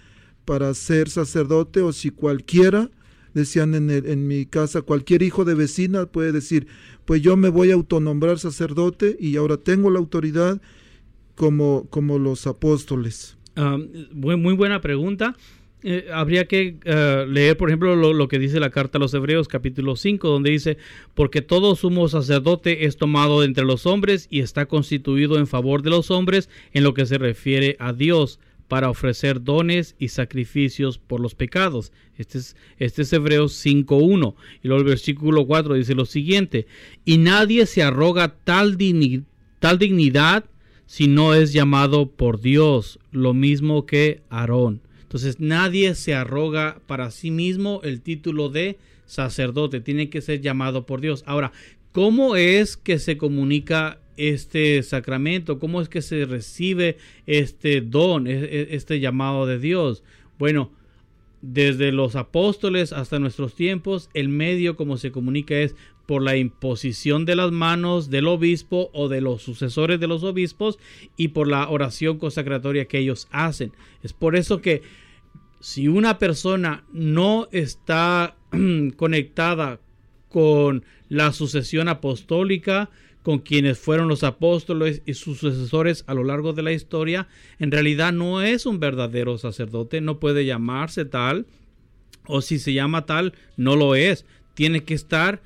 para 0.46 0.74
ser 0.74 1.10
sacerdote 1.10 1.82
o 1.82 1.94
si 1.94 2.10
cualquiera, 2.10 2.90
decían 3.34 3.76
en, 3.76 3.90
el- 3.92 4.08
en 4.08 4.28
mi 4.28 4.46
casa, 4.46 4.82
cualquier 4.82 5.22
hijo 5.22 5.46
de 5.46 5.54
vecina 5.54 6.06
puede 6.08 6.32
decir, 6.32 6.68
pues 7.06 7.22
yo 7.22 7.38
me 7.38 7.50
voy 7.50 7.72
a 7.72 7.76
autonombrar 7.76 8.40
sacerdote 8.40 9.16
y 9.20 9.38
ahora 9.38 9.58
tengo 9.58 9.90
la 9.92 10.00
autoridad 10.00 10.62
como, 11.36 11.88
como 11.90 12.20
los 12.20 12.48
apóstoles. 12.48 13.38
Muy, 13.56 14.54
buena 14.54 14.82
pregunta. 14.82 15.36
Eh, 15.82 16.08
habría 16.14 16.46
que 16.46 16.76
eh, 16.84 17.26
leer, 17.30 17.56
por 17.56 17.70
ejemplo, 17.70 17.96
lo, 17.96 18.28
que 18.28 18.38
dice 18.38 18.60
la 18.60 18.70
carta 18.70 18.98
a 18.98 19.02
los 19.02 19.14
Hebreos, 19.14 19.48
capítulo 19.48 19.96
5, 19.96 20.28
donde 20.28 20.52
dice, 20.52 20.78
porque 21.14 21.42
todo 21.42 21.76
sumo 21.76 22.10
sacerdote 22.10 22.86
es 22.86 22.98
tomado 22.98 23.44
entre 23.44 23.64
los 23.64 23.86
hombres 23.86 24.28
y 24.30 24.42
está 24.42 24.66
constituido 24.66 25.38
en 25.38 25.48
favor 25.48 25.82
de 25.82 25.90
los 25.90 26.12
hombres 26.12 26.50
en 26.74 26.84
lo 26.84 26.94
que 26.94 27.06
se 27.06 27.18
refiere 27.18 27.78
a 27.80 27.94
Dios 27.94 28.40
para 28.68 28.90
ofrecer 28.90 29.44
dones 29.44 29.96
y 29.98 30.10
sacrificios 30.10 30.98
por 30.98 31.22
los 31.22 31.34
pecados. 31.34 31.92
Este 32.18 32.38
es, 32.38 32.56
este 32.78 33.02
es 33.02 33.14
Hebreos 33.14 33.66
5.1. 33.66 34.36
Y 34.62 34.68
luego 34.68 34.82
el 34.82 34.88
versículo 34.88 35.48
4 35.48 35.74
dice 35.76 35.96
lo 35.96 36.06
siguiente, 36.06 36.68
y 37.06 37.18
nadie 37.18 37.66
se 37.66 37.84
arroga 37.84 38.36
tal 38.44 38.78
dignidad 38.78 40.46
si 40.90 41.08
no 41.08 41.36
es 41.36 41.54
llamado 41.54 42.10
por 42.10 42.42
Dios, 42.42 42.98
lo 43.12 43.36
mismo 43.36 43.86
que 43.86 44.24
Aarón. 44.32 44.82
Entonces 45.04 45.40
nadie 45.40 45.94
se 45.94 46.16
arroga 46.16 46.82
para 46.88 47.12
sí 47.12 47.30
mismo 47.30 47.80
el 47.84 48.02
título 48.02 48.50
de 48.50 48.80
sacerdote, 49.06 49.82
tiene 49.82 50.10
que 50.10 50.22
ser 50.22 50.42
llamado 50.42 50.88
por 50.88 51.00
Dios. 51.00 51.24
Ahora, 51.28 51.52
¿cómo 51.92 52.36
es 52.36 52.76
que 52.76 52.98
se 52.98 53.18
comunica 53.18 54.00
este 54.18 54.82
sacramento? 54.82 55.60
¿Cómo 55.60 55.80
es 55.80 55.90
que 55.90 56.02
se 56.02 56.26
recibe 56.26 56.98
este 57.28 57.82
don, 57.82 58.26
e- 58.26 58.32
e- 58.32 58.68
este 58.72 59.00
llamado 59.00 59.46
de 59.46 59.60
Dios? 59.60 60.02
Bueno, 60.40 60.72
desde 61.42 61.92
los 61.92 62.16
apóstoles 62.16 62.92
hasta 62.94 63.20
nuestros 63.20 63.56
tiempos, 63.56 64.10
el 64.14 64.30
medio 64.30 64.76
como 64.76 64.98
se 64.98 65.12
comunica 65.12 65.56
es 65.56 65.76
por 66.06 66.24
la 66.24 66.36
imposición 66.36 67.26
de 67.26 67.36
las 67.36 67.52
manos 67.52 68.10
del 68.10 68.28
obispo 68.28 68.90
o 68.94 69.10
de 69.10 69.22
los 69.22 69.44
sucesores 69.44 70.00
de 70.00 70.08
los 70.08 70.24
obispos 70.24 70.80
y 71.16 71.30
por 71.30 71.48
la 71.48 71.70
oración 71.70 72.18
consacratoria 72.18 72.86
que 72.86 72.98
ellos 72.98 73.28
hacen. 73.32 73.72
Es 74.02 74.14
por 74.14 74.36
eso 74.36 74.62
que 74.62 74.82
si 75.60 75.88
una 75.88 76.18
persona 76.18 76.84
no 76.92 77.48
está 77.52 78.36
conectada 78.96 79.80
con 80.30 80.84
la 81.10 81.32
sucesión 81.32 81.88
apostólica, 81.88 82.90
con 83.24 83.40
quienes 83.40 83.78
fueron 83.78 84.08
los 84.08 84.24
apóstoles 84.24 85.02
y 85.06 85.14
sus 85.14 85.40
sucesores 85.40 86.04
a 86.08 86.14
lo 86.14 86.24
largo 86.24 86.54
de 86.54 86.64
la 86.64 86.72
historia, 86.72 87.28
en 87.60 87.72
realidad 87.72 88.14
no 88.14 88.42
es 88.42 88.66
un 88.66 88.80
verdadero 88.80 89.38
sacerdote, 89.38 90.02
no 90.02 90.20
puede 90.20 90.46
llamarse 90.46 91.06
tal, 91.06 91.46
o 92.26 92.42
si 92.42 92.60
se 92.60 92.74
llama 92.74 93.06
tal, 93.06 93.34
no 93.58 93.76
lo 93.76 93.96
es. 93.96 94.26
Tiene 94.54 94.84
que 94.84 94.94
estar 94.94 95.42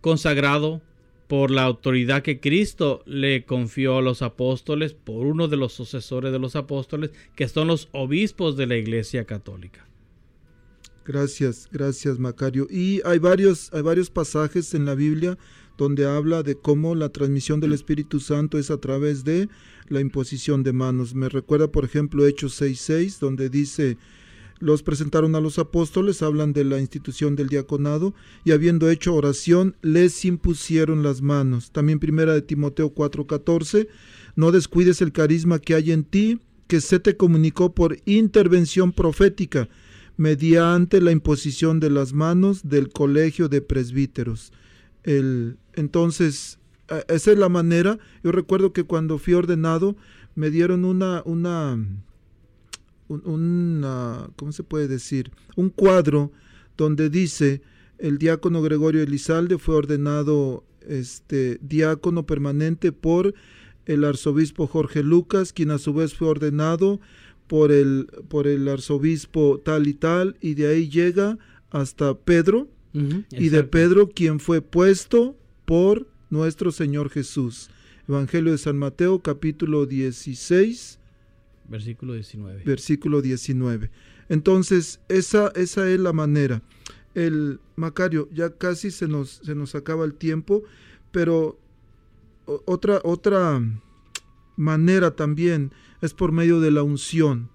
consagrado 0.00 0.82
por 1.28 1.52
la 1.52 1.62
autoridad 1.62 2.22
que 2.22 2.40
Cristo 2.40 3.02
le 3.06 3.44
confió 3.44 3.98
a 3.98 4.02
los 4.02 4.20
apóstoles, 4.20 4.94
por 4.94 5.26
uno 5.26 5.46
de 5.46 5.56
los 5.56 5.72
sucesores 5.72 6.32
de 6.32 6.40
los 6.40 6.56
apóstoles, 6.56 7.12
que 7.36 7.46
son 7.46 7.68
los 7.68 7.88
obispos 7.92 8.56
de 8.56 8.66
la 8.66 8.76
Iglesia 8.76 9.24
Católica. 9.24 9.86
Gracias, 11.06 11.68
gracias 11.70 12.18
Macario. 12.18 12.66
Y 12.68 13.00
hay 13.04 13.18
varios, 13.18 13.72
hay 13.72 13.82
varios 13.82 14.10
pasajes 14.10 14.74
en 14.74 14.84
la 14.84 14.94
Biblia 14.94 15.38
donde 15.80 16.04
habla 16.04 16.42
de 16.42 16.56
cómo 16.56 16.94
la 16.94 17.08
transmisión 17.08 17.58
del 17.58 17.72
Espíritu 17.72 18.20
Santo 18.20 18.58
es 18.58 18.70
a 18.70 18.76
través 18.76 19.24
de 19.24 19.48
la 19.88 20.00
imposición 20.00 20.62
de 20.62 20.74
manos. 20.74 21.14
Me 21.14 21.30
recuerda, 21.30 21.72
por 21.72 21.86
ejemplo, 21.86 22.26
Hechos 22.26 22.60
6.6, 22.60 23.18
donde 23.18 23.48
dice, 23.48 23.96
los 24.58 24.82
presentaron 24.82 25.34
a 25.34 25.40
los 25.40 25.58
apóstoles, 25.58 26.20
hablan 26.20 26.52
de 26.52 26.64
la 26.64 26.80
institución 26.80 27.34
del 27.34 27.48
diaconado, 27.48 28.12
y 28.44 28.50
habiendo 28.50 28.90
hecho 28.90 29.14
oración, 29.14 29.74
les 29.80 30.22
impusieron 30.26 31.02
las 31.02 31.22
manos. 31.22 31.70
También 31.70 31.98
primera 31.98 32.34
de 32.34 32.42
Timoteo 32.42 32.94
4.14, 32.94 33.88
no 34.36 34.52
descuides 34.52 35.00
el 35.00 35.12
carisma 35.12 35.60
que 35.60 35.74
hay 35.74 35.92
en 35.92 36.04
ti, 36.04 36.40
que 36.66 36.82
se 36.82 37.00
te 37.00 37.16
comunicó 37.16 37.74
por 37.74 37.96
intervención 38.04 38.92
profética, 38.92 39.70
mediante 40.18 41.00
la 41.00 41.10
imposición 41.10 41.80
de 41.80 41.88
las 41.88 42.12
manos 42.12 42.68
del 42.68 42.90
colegio 42.90 43.48
de 43.48 43.62
presbíteros. 43.62 44.52
El, 45.04 45.56
entonces, 45.74 46.58
esa 47.08 47.32
es 47.32 47.38
la 47.38 47.48
manera. 47.48 47.98
Yo 48.22 48.32
recuerdo 48.32 48.72
que 48.72 48.84
cuando 48.84 49.18
fui 49.18 49.34
ordenado 49.34 49.96
me 50.34 50.50
dieron 50.50 50.84
una, 50.84 51.22
una, 51.24 51.78
una, 53.08 54.30
¿cómo 54.36 54.52
se 54.52 54.62
puede 54.62 54.88
decir? 54.88 55.30
Un 55.56 55.70
cuadro 55.70 56.32
donde 56.76 57.10
dice 57.10 57.62
el 57.98 58.18
diácono 58.18 58.62
Gregorio 58.62 59.02
Elizalde 59.02 59.58
fue 59.58 59.74
ordenado 59.74 60.64
este 60.88 61.58
diácono 61.60 62.24
permanente 62.24 62.92
por 62.92 63.34
el 63.86 64.04
arzobispo 64.04 64.66
Jorge 64.66 65.02
Lucas, 65.02 65.52
quien 65.52 65.70
a 65.70 65.78
su 65.78 65.92
vez 65.92 66.14
fue 66.14 66.28
ordenado 66.28 67.00
por 67.46 67.72
el, 67.72 68.06
por 68.28 68.46
el 68.46 68.68
arzobispo 68.68 69.60
tal 69.62 69.86
y 69.88 69.94
tal, 69.94 70.36
y 70.40 70.54
de 70.54 70.68
ahí 70.68 70.88
llega 70.88 71.38
hasta 71.70 72.16
Pedro, 72.16 72.68
y 72.92 73.50
de 73.50 73.62
Pedro, 73.62 74.08
quien 74.08 74.40
fue 74.40 74.62
puesto 74.62 75.36
por 75.70 76.08
nuestro 76.30 76.72
Señor 76.72 77.10
Jesús. 77.10 77.70
Evangelio 78.08 78.50
de 78.50 78.58
San 78.58 78.76
Mateo, 78.76 79.20
capítulo 79.20 79.86
16. 79.86 80.98
Versículo 81.68 82.14
19. 82.14 82.64
Versículo 82.64 83.22
19. 83.22 83.88
Entonces, 84.28 84.98
esa, 85.08 85.52
esa 85.54 85.88
es 85.88 86.00
la 86.00 86.12
manera. 86.12 86.60
El 87.14 87.60
Macario, 87.76 88.28
ya 88.32 88.50
casi 88.50 88.90
se 88.90 89.06
nos, 89.06 89.42
se 89.44 89.54
nos 89.54 89.76
acaba 89.76 90.04
el 90.04 90.14
tiempo, 90.14 90.64
pero 91.12 91.56
otra, 92.46 93.00
otra 93.04 93.62
manera 94.56 95.14
también 95.14 95.70
es 96.02 96.14
por 96.14 96.32
medio 96.32 96.58
de 96.58 96.72
la 96.72 96.82
unción. 96.82 97.48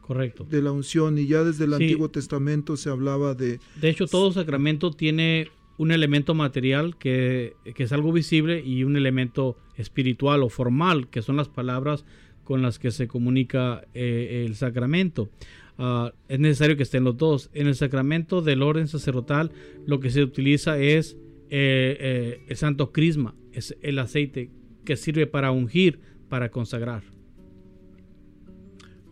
Correcto. 0.00 0.46
De 0.48 0.62
la 0.62 0.72
unción, 0.72 1.18
y 1.18 1.26
ya 1.26 1.44
desde 1.44 1.66
el 1.66 1.74
Antiguo 1.74 2.08
Testamento 2.08 2.78
se 2.78 2.88
hablaba 2.88 3.34
de... 3.34 3.60
De 3.78 3.90
hecho, 3.90 4.06
todo 4.06 4.32
sacramento 4.32 4.90
tiene 4.90 5.50
un 5.78 5.92
elemento 5.92 6.34
material 6.34 6.98
que, 6.98 7.54
es 7.64 7.92
algo 7.92 8.12
visible 8.12 8.62
y 8.64 8.84
un 8.84 8.96
elemento 8.96 9.56
espiritual 9.76 10.42
o 10.42 10.48
formal, 10.48 11.08
que 11.08 11.22
son 11.22 11.36
las 11.36 11.48
palabras 11.48 12.04
con 12.44 12.62
las 12.62 12.78
que 12.78 12.90
se 12.90 13.08
comunica 13.08 13.86
eh, 13.94 14.44
el 14.46 14.56
sacramento. 14.56 15.30
Ah, 15.78 16.12
es 16.28 16.40
necesario 16.40 16.76
que 16.76 16.82
estén 16.82 17.04
los 17.04 17.16
dos. 17.16 17.50
En 17.54 17.68
el 17.68 17.76
sacramento 17.76 18.42
del 18.42 18.62
orden 18.62 18.88
sacerdotal 18.88 19.52
lo 19.86 20.00
que 20.00 20.10
se 20.10 20.22
utiliza 20.22 20.78
es 20.78 21.16
eh, 21.50 21.96
eh, 22.00 22.44
el 22.48 22.56
santo 22.56 22.92
crisma, 22.92 23.34
es 23.52 23.76
el 23.80 23.98
aceite 24.00 24.50
que 24.84 24.96
sirve 24.96 25.26
para 25.26 25.52
ungir, 25.52 26.00
para 26.28 26.50
consagrar. 26.50 27.04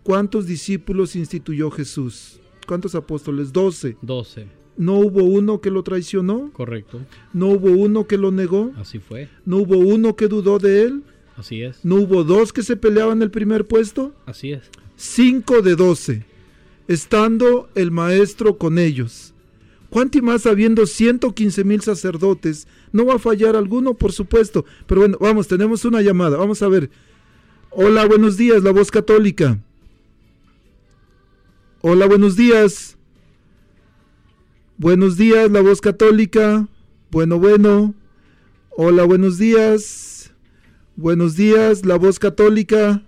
cuántos 0.03 0.45
discípulos 0.45 1.15
instituyó 1.15 1.71
Jesús. 1.71 2.39
¿Cuántos 2.67 2.95
apóstoles? 2.95 3.51
Doce. 3.51 3.97
Doce. 4.01 4.47
¿No 4.77 4.97
hubo 4.99 5.23
uno 5.23 5.59
que 5.59 5.71
lo 5.71 5.83
traicionó? 5.83 6.51
Correcto. 6.53 7.01
¿No 7.33 7.47
hubo 7.47 7.69
uno 7.71 8.07
que 8.07 8.17
lo 8.17 8.31
negó? 8.31 8.71
Así 8.77 8.99
fue. 8.99 9.27
¿No 9.45 9.57
hubo 9.57 9.77
uno 9.77 10.15
que 10.15 10.27
dudó 10.27 10.57
de 10.57 10.83
él? 10.83 11.03
Así 11.35 11.63
es. 11.63 11.83
¿No 11.83 11.95
hubo 11.95 12.23
dos 12.23 12.53
que 12.53 12.63
se 12.63 12.77
peleaban 12.77 13.21
el 13.21 13.31
primer 13.31 13.65
puesto? 13.65 14.13
Así 14.25 14.51
es. 14.51 14.69
Cinco 14.95 15.61
de 15.61 15.75
doce, 15.75 16.25
estando 16.87 17.69
el 17.75 17.91
maestro 17.91 18.57
con 18.57 18.77
ellos. 18.77 19.33
¿Cuánto 19.89 20.21
más 20.21 20.45
habiendo 20.45 20.85
115 20.85 21.63
mil 21.63 21.81
sacerdotes? 21.81 22.67
No 22.91 23.05
va 23.05 23.15
a 23.15 23.19
fallar 23.19 23.55
alguno, 23.55 23.95
por 23.95 24.11
supuesto. 24.11 24.65
Pero 24.85 25.01
bueno, 25.01 25.17
vamos, 25.19 25.47
tenemos 25.47 25.83
una 25.85 26.01
llamada. 26.01 26.37
Vamos 26.37 26.61
a 26.61 26.67
ver. 26.67 26.89
Hola, 27.71 28.05
buenos 28.05 28.37
días, 28.37 28.63
la 28.63 28.71
voz 28.71 28.91
católica. 28.91 29.59
Hola, 31.81 32.07
buenos 32.07 32.35
días. 32.35 32.97
Buenos 34.77 35.17
días, 35.17 35.49
la 35.51 35.61
voz 35.61 35.81
católica. 35.81 36.67
Bueno, 37.11 37.39
bueno. 37.39 37.95
Hola, 38.69 39.03
buenos 39.03 39.37
días. 39.37 40.33
Buenos 40.95 41.35
días, 41.35 41.85
la 41.85 41.97
voz 41.97 42.19
católica. 42.19 43.01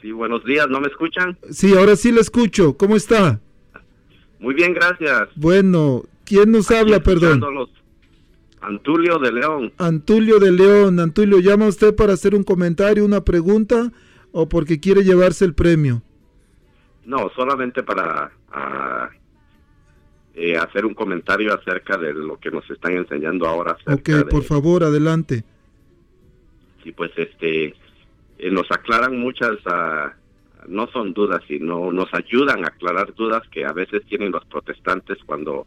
Sí, 0.00 0.12
buenos 0.12 0.44
días, 0.44 0.66
¿no 0.68 0.80
me 0.80 0.88
escuchan? 0.88 1.38
Sí, 1.50 1.74
ahora 1.74 1.96
sí 1.96 2.12
la 2.12 2.20
escucho. 2.20 2.76
¿Cómo 2.76 2.96
está? 2.96 3.40
Muy 4.42 4.54
bien, 4.54 4.74
gracias. 4.74 5.28
Bueno, 5.36 6.02
¿quién 6.24 6.52
nos 6.52 6.70
habla, 6.70 7.00
perdón? 7.00 7.42
Antulio 8.60 9.18
de 9.18 9.32
León. 9.32 9.72
Antulio 9.78 10.38
de 10.38 10.52
León. 10.52 11.00
Antulio, 11.00 11.38
¿llama 11.38 11.66
usted 11.66 11.94
para 11.94 12.12
hacer 12.12 12.34
un 12.34 12.42
comentario, 12.42 13.04
una 13.04 13.22
pregunta 13.22 13.90
o 14.32 14.48
porque 14.48 14.78
quiere 14.78 15.04
llevarse 15.04 15.44
el 15.44 15.54
premio? 15.54 16.02
No, 17.04 17.30
solamente 17.34 17.82
para 17.82 18.30
eh, 20.34 20.56
hacer 20.56 20.86
un 20.86 20.94
comentario 20.94 21.54
acerca 21.54 21.96
de 21.96 22.12
lo 22.12 22.38
que 22.38 22.50
nos 22.50 22.68
están 22.70 22.96
enseñando 22.96 23.46
ahora. 23.46 23.76
Ok, 23.86 24.10
por 24.30 24.42
favor, 24.42 24.82
adelante. 24.82 25.44
Sí, 26.82 26.90
pues 26.92 27.12
este, 27.16 27.74
eh, 28.38 28.50
nos 28.50 28.70
aclaran 28.72 29.18
muchas, 29.18 29.52
uh, 29.66 30.10
no 30.68 30.86
son 30.88 31.12
dudas, 31.12 31.42
sino 31.48 31.92
nos 31.92 32.12
ayudan 32.14 32.64
a 32.64 32.68
aclarar 32.68 33.14
dudas 33.14 33.42
que 33.48 33.64
a 33.64 33.72
veces 33.72 34.04
tienen 34.06 34.32
los 34.32 34.44
protestantes 34.46 35.18
cuando 35.24 35.66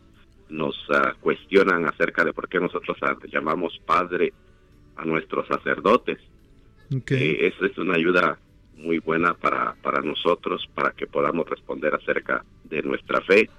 nos 0.49 0.75
ah, 0.89 1.13
cuestionan 1.19 1.85
acerca 1.85 2.23
de 2.23 2.33
por 2.33 2.47
qué 2.47 2.59
nosotros 2.59 2.97
ah, 3.01 3.15
llamamos 3.31 3.79
padre 3.85 4.33
a 4.95 5.05
nuestros 5.05 5.47
sacerdotes. 5.47 6.19
Eh, 6.91 7.51
eso 7.53 7.65
es 7.65 7.77
una 7.77 7.95
ayuda 7.95 8.37
muy 8.77 8.99
buena 8.99 9.33
para, 9.33 9.75
para 9.81 10.01
nosotros, 10.01 10.67
para 10.73 10.91
que 10.91 11.07
podamos 11.07 11.49
responder 11.49 11.93
acerca 11.95 12.43
de 12.63 12.83
nuestra 12.83 13.21
fe. 13.21 13.49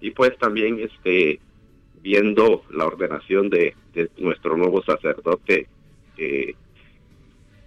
Y 0.00 0.10
pues 0.10 0.36
también 0.38 0.80
este 0.80 1.40
viendo 2.06 2.62
la 2.70 2.86
ordenación 2.86 3.50
de, 3.50 3.74
nuestro 4.18 4.56
nuevo 4.56 4.80
sacerdote 4.84 5.66
eh, 6.16 6.54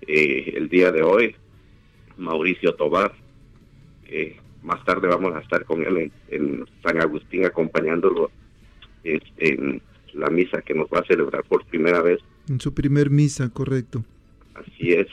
eh, 0.08 0.54
el 0.56 0.70
día 0.70 0.94
de 0.94 1.02
hoy, 1.02 1.36
Mauricio 2.20 2.76
Tobar. 2.76 3.14
más 4.64 4.84
tarde 4.86 5.08
vamos 5.08 5.36
a 5.36 5.40
estar 5.40 5.66
con 5.66 5.84
él 5.84 6.12
en, 6.30 6.66
San 6.84 7.02
Agustín 7.02 7.46
acompañándolo 7.46 8.32
en 9.04 9.82
la 10.14 10.30
misa 10.30 10.62
que 10.62 10.74
nos 10.74 10.88
va 10.88 11.00
a 11.00 11.06
celebrar 11.06 11.44
por 11.44 11.66
primera 11.66 12.02
vez. 12.02 12.20
En 12.48 12.60
su 12.60 12.74
primer 12.74 13.10
misa, 13.10 13.50
correcto. 13.50 14.04
Así 14.56 14.94
es. 14.94 15.08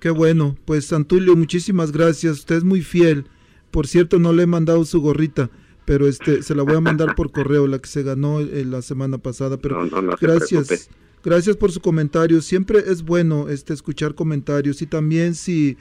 Qué 0.00 0.10
bueno. 0.10 0.56
Pues 0.64 0.92
Antulio, 0.92 1.36
muchísimas 1.36 1.92
gracias. 1.92 2.38
Usted 2.38 2.56
es 2.56 2.64
muy 2.64 2.82
fiel. 2.82 3.26
Por 3.70 3.86
cierto, 3.86 4.18
no 4.18 4.32
le 4.32 4.44
he 4.44 4.46
mandado 4.46 4.84
su 4.84 5.00
gorrita, 5.00 5.50
pero 5.84 6.08
este 6.08 6.42
se 6.42 6.54
la 6.54 6.62
voy 6.62 6.74
a 6.74 6.80
mandar 6.80 7.14
por 7.14 7.30
correo, 7.32 7.66
la 7.66 7.78
que 7.78 7.88
se 7.88 8.02
ganó 8.02 8.40
eh, 8.40 8.64
la 8.64 8.82
semana 8.82 9.18
pasada. 9.18 9.58
Pero 9.58 9.88
gracias. 10.20 10.90
Gracias 11.24 11.56
por 11.56 11.72
su 11.72 11.80
comentario. 11.80 12.40
Siempre 12.40 12.78
es 12.86 13.02
bueno 13.02 13.48
este 13.48 13.74
escuchar 13.74 14.14
comentarios. 14.14 14.80
Y 14.82 14.86
también 14.86 15.34
si 15.34 15.76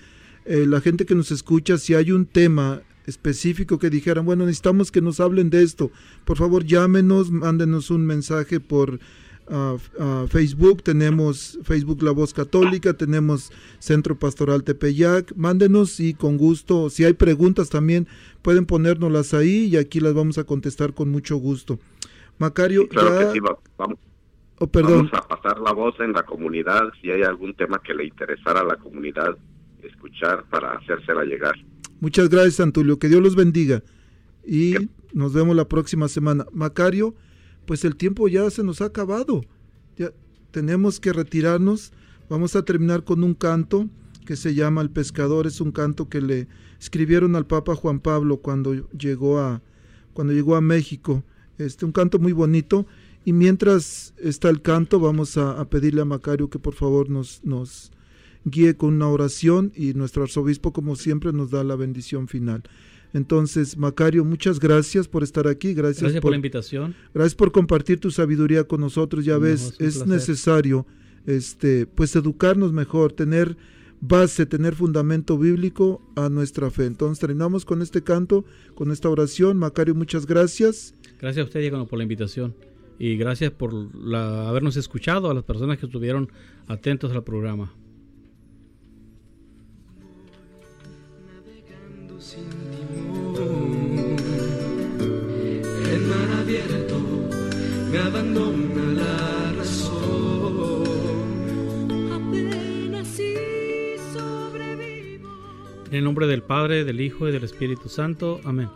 eh, 0.46 0.66
la 0.68 0.82
gente 0.82 1.06
que 1.06 1.16
nos 1.16 1.32
escucha, 1.32 1.78
si 1.78 1.94
hay 1.94 2.12
un 2.12 2.26
tema 2.26 2.82
específico 3.06 3.80
que 3.80 3.90
dijeran, 3.90 4.26
bueno, 4.26 4.46
necesitamos 4.46 4.92
que 4.92 5.02
nos 5.02 5.20
hablen 5.20 5.50
de 5.50 5.64
esto, 5.64 5.92
por 6.26 6.38
favor 6.38 6.64
llámenos, 6.64 7.32
mándenos 7.32 7.90
un 7.90 8.06
mensaje 8.06 8.60
por 8.60 9.00
Facebook, 10.30 10.84
tenemos 10.84 11.58
Facebook 11.64 12.04
La 12.04 12.12
Voz 12.12 12.36
Católica, 12.36 12.94
tenemos 12.94 13.52
Centro 13.80 14.18
Pastoral 14.18 14.64
Tepeyac, 14.64 15.34
mándenos 15.36 16.00
y 16.00 16.14
con 16.14 16.38
gusto, 16.38 16.92
si 16.92 17.04
hay 17.04 17.14
preguntas 17.14 17.70
también 17.70 18.08
pueden 18.44 18.68
ponérnoslas 18.68 19.34
ahí 19.34 19.66
y 19.66 19.78
aquí 19.78 20.00
las 20.00 20.14
vamos 20.14 20.38
a 20.38 20.44
contestar 20.44 20.94
con 20.94 21.10
mucho 21.10 21.38
gusto. 21.38 21.80
Macario, 22.38 22.88
claro 22.88 23.34
que 23.34 23.42
vamos, 23.76 23.98
oh, 24.60 24.68
perdón. 24.68 25.10
vamos 25.10 25.14
a 25.14 25.28
pasar 25.28 25.60
la 25.60 25.74
voz 25.74 25.96
en 26.00 26.14
la 26.14 26.24
comunidad, 26.24 26.84
si 27.02 27.12
hay 27.12 27.24
algún 27.24 27.54
tema 27.56 27.82
que 27.84 27.94
le 27.94 28.06
interesara 28.06 28.62
a 28.62 28.66
la 28.66 28.76
comunidad, 28.76 29.38
escuchar 29.84 30.46
para 30.50 30.74
hacérsela 30.74 31.24
llegar. 31.24 31.56
Muchas 32.00 32.30
gracias, 32.30 32.60
Antulio, 32.60 32.98
que 32.98 33.10
Dios 33.10 33.22
los 33.22 33.36
bendiga 33.36 33.84
y 34.46 34.76
nos 35.14 35.34
vemos 35.34 35.56
la 35.56 35.68
próxima 35.68 36.08
semana. 36.08 36.46
Macario, 36.52 37.16
pues 37.66 37.86
el 37.86 37.96
tiempo 37.96 38.28
ya 38.28 38.50
se 38.50 38.64
nos 38.64 38.82
ha 38.82 38.86
acabado. 38.86 39.42
Ya 39.98 40.12
tenemos 40.52 41.00
que 41.00 41.14
retirarnos. 41.14 41.92
Vamos 42.30 42.56
a 42.56 42.64
terminar 42.64 43.04
con 43.04 43.24
un 43.24 43.34
canto 43.34 43.90
que 44.26 44.36
se 44.36 44.54
llama 44.54 44.82
El 44.82 44.90
pescador. 44.90 45.48
Es 45.48 45.62
un 45.62 45.72
canto 45.72 46.10
que 46.10 46.22
le 46.22 46.48
escribieron 46.80 47.36
al 47.36 47.46
Papa 47.46 47.76
Juan 47.76 48.00
Pablo 48.00 48.38
cuando 48.38 48.74
llegó 48.98 49.40
a 49.40 49.62
cuando 50.14 50.34
llegó 50.34 50.56
a 50.56 50.62
México. 50.62 51.24
Este 51.58 51.86
un 51.86 51.92
canto 51.92 52.20
muy 52.20 52.32
bonito. 52.32 52.88
Y 53.26 53.34
mientras 53.34 54.14
está 54.18 54.50
el 54.50 54.62
canto, 54.62 55.00
vamos 55.00 55.38
a, 55.38 55.64
pedirle 55.70 56.02
a 56.02 56.06
Macario 56.06 56.50
que 56.50 56.60
por 56.60 56.74
favor 56.74 57.10
nos, 57.10 57.42
nos 57.44 57.92
guíe 58.46 58.76
con 58.76 58.94
una 58.96 59.08
oración 59.08 59.72
y 59.76 59.94
nuestro 59.94 60.24
arzobispo, 60.24 60.74
como 60.74 60.96
siempre, 60.96 61.34
nos 61.34 61.52
da 61.52 61.64
la 61.64 61.76
bendición 61.76 62.28
final. 62.28 62.64
Entonces, 63.14 63.78
Macario, 63.78 64.24
muchas 64.24 64.60
gracias 64.60 65.08
por 65.08 65.24
estar 65.24 65.48
aquí. 65.48 65.74
Gracias, 65.74 66.14
por, 66.20 66.32
la 66.32 66.38
invitación. 66.38 66.96
Gracias 67.14 67.36
por 67.36 67.52
compartir 67.52 68.00
tu 68.00 68.12
sabiduría 68.12 68.64
con 68.64 68.82
nosotros. 68.82 69.26
Ya 69.26 69.38
ves, 69.38 69.76
es, 69.80 70.06
necesario 70.06 70.86
este, 71.26 71.88
pues 71.88 72.16
educarnos 72.16 72.72
mejor, 72.72 73.14
tener 73.14 73.58
base, 74.02 74.46
tener 74.46 74.76
fundamento 74.76 75.38
bíblico 75.38 76.02
a 76.16 76.30
nuestra 76.30 76.70
fe. 76.70 76.86
Entonces, 76.86 77.20
terminamos 77.20 77.66
con 77.66 77.82
este 77.82 78.04
canto, 78.04 78.46
con 78.76 78.92
esta 78.92 79.10
oración. 79.10 79.58
Macario, 79.58 79.96
muchas 79.96 80.26
gracias. 80.26 80.94
Gracias 81.20 81.44
a 81.44 81.48
usted, 81.48 81.62
Diego, 81.62 81.86
por 81.88 81.98
la 81.98 82.04
invitación. 82.04 82.54
Y 83.00 83.18
gracias 83.18 83.52
por 83.52 83.74
habernos 84.14 84.76
escuchado, 84.76 85.32
a 85.32 85.34
las 85.34 85.44
personas 85.44 85.80
que 85.80 85.88
estuvieron 85.88 86.30
atentos 86.68 87.12
al 87.14 87.24
programa. 87.24 87.72
me 97.92 97.98
abandona 97.98 98.84
la 98.94 99.54
razón. 99.54 100.84
Apenas 102.12 103.08
si 103.08 103.34
sobrevivo. 104.14 105.30
En 105.88 105.96
el 105.96 106.04
nombre 106.04 106.28
del 106.28 106.44
Padre, 106.44 106.84
del 106.84 107.02
Hijo 107.02 107.28
y 107.28 107.32
del 107.32 107.44
Espíritu 107.44 107.90
Santo. 107.90 108.40
Amén. 108.44 108.70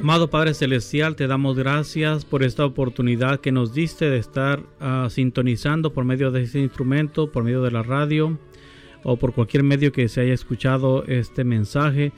Amado 0.00 0.30
Padre 0.30 0.54
Celestial, 0.54 1.14
te 1.14 1.26
damos 1.26 1.56
gracias 1.56 2.24
por 2.24 2.42
esta 2.42 2.64
oportunidad 2.64 3.40
que 3.40 3.52
nos 3.52 3.72
diste 3.72 4.10
de 4.10 4.18
estar 4.18 4.60
uh, 4.80 5.08
sintonizando 5.08 5.92
por 5.92 6.04
medio 6.04 6.30
de 6.30 6.42
este 6.42 6.58
instrumento, 6.58 7.30
por 7.30 7.44
medio 7.44 7.62
de 7.62 7.70
la 7.70 7.82
radio 7.82 8.38
o 9.04 9.16
por 9.16 9.32
cualquier 9.32 9.62
medio 9.62 9.92
que 9.92 10.08
se 10.08 10.22
haya 10.22 10.34
escuchado 10.34 11.04
este 11.06 11.44
mensaje. 11.44 12.12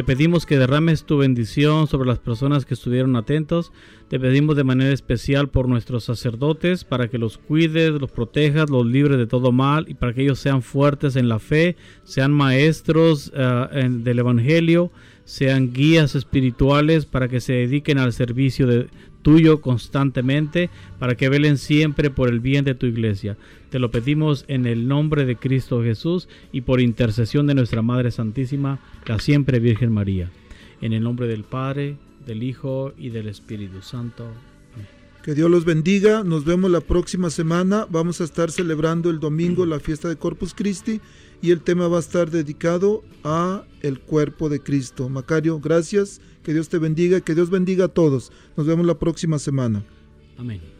Te 0.00 0.04
pedimos 0.04 0.46
que 0.46 0.56
derrames 0.56 1.04
tu 1.04 1.18
bendición 1.18 1.86
sobre 1.86 2.08
las 2.08 2.18
personas 2.18 2.64
que 2.64 2.72
estuvieron 2.72 3.16
atentos. 3.16 3.70
Te 4.08 4.18
pedimos 4.18 4.56
de 4.56 4.64
manera 4.64 4.94
especial 4.94 5.50
por 5.50 5.68
nuestros 5.68 6.04
sacerdotes 6.04 6.84
para 6.84 7.08
que 7.08 7.18
los 7.18 7.36
cuides, 7.36 7.90
los 7.90 8.10
protejas, 8.10 8.70
los 8.70 8.86
libres 8.86 9.18
de 9.18 9.26
todo 9.26 9.52
mal 9.52 9.84
y 9.90 9.92
para 9.92 10.14
que 10.14 10.22
ellos 10.22 10.38
sean 10.38 10.62
fuertes 10.62 11.16
en 11.16 11.28
la 11.28 11.38
fe, 11.38 11.76
sean 12.02 12.32
maestros 12.32 13.30
eh, 13.36 13.88
del 13.90 14.20
Evangelio, 14.20 14.90
sean 15.26 15.74
guías 15.74 16.14
espirituales 16.14 17.04
para 17.04 17.28
que 17.28 17.42
se 17.42 17.52
dediquen 17.52 17.98
al 17.98 18.14
servicio 18.14 18.66
de, 18.66 18.86
tuyo 19.22 19.60
constantemente 19.60 20.70
para 20.98 21.14
que 21.14 21.28
velen 21.28 21.58
siempre 21.58 22.10
por 22.10 22.28
el 22.28 22.40
bien 22.40 22.64
de 22.64 22.74
tu 22.74 22.86
iglesia. 22.86 23.36
Te 23.70 23.78
lo 23.78 23.90
pedimos 23.90 24.44
en 24.48 24.66
el 24.66 24.88
nombre 24.88 25.24
de 25.24 25.36
Cristo 25.36 25.82
Jesús 25.82 26.28
y 26.52 26.62
por 26.62 26.80
intercesión 26.80 27.46
de 27.46 27.54
nuestra 27.54 27.82
Madre 27.82 28.10
Santísima, 28.10 28.80
la 29.06 29.18
siempre 29.18 29.60
Virgen 29.60 29.92
María. 29.92 30.30
En 30.80 30.92
el 30.92 31.02
nombre 31.02 31.26
del 31.26 31.44
Padre, 31.44 31.96
del 32.26 32.42
Hijo 32.42 32.92
y 32.98 33.10
del 33.10 33.28
Espíritu 33.28 33.82
Santo. 33.82 34.26
Que 35.22 35.34
Dios 35.34 35.50
los 35.50 35.66
bendiga. 35.66 36.24
Nos 36.24 36.46
vemos 36.46 36.70
la 36.70 36.80
próxima 36.80 37.28
semana. 37.28 37.86
Vamos 37.90 38.22
a 38.22 38.24
estar 38.24 38.50
celebrando 38.50 39.10
el 39.10 39.20
domingo 39.20 39.66
la 39.66 39.78
fiesta 39.78 40.08
de 40.08 40.16
Corpus 40.16 40.54
Christi 40.54 41.00
y 41.42 41.50
el 41.50 41.62
tema 41.62 41.88
va 41.88 41.98
a 41.98 42.00
estar 42.00 42.30
dedicado 42.30 43.02
a 43.24 43.64
el 43.80 44.00
cuerpo 44.00 44.48
de 44.48 44.60
Cristo. 44.60 45.08
Macario, 45.08 45.58
gracias. 45.60 46.20
Que 46.42 46.52
Dios 46.52 46.68
te 46.68 46.78
bendiga, 46.78 47.20
que 47.20 47.34
Dios 47.34 47.50
bendiga 47.50 47.86
a 47.86 47.88
todos. 47.88 48.32
Nos 48.56 48.66
vemos 48.66 48.86
la 48.86 48.98
próxima 48.98 49.38
semana. 49.38 49.84
Amén. 50.38 50.79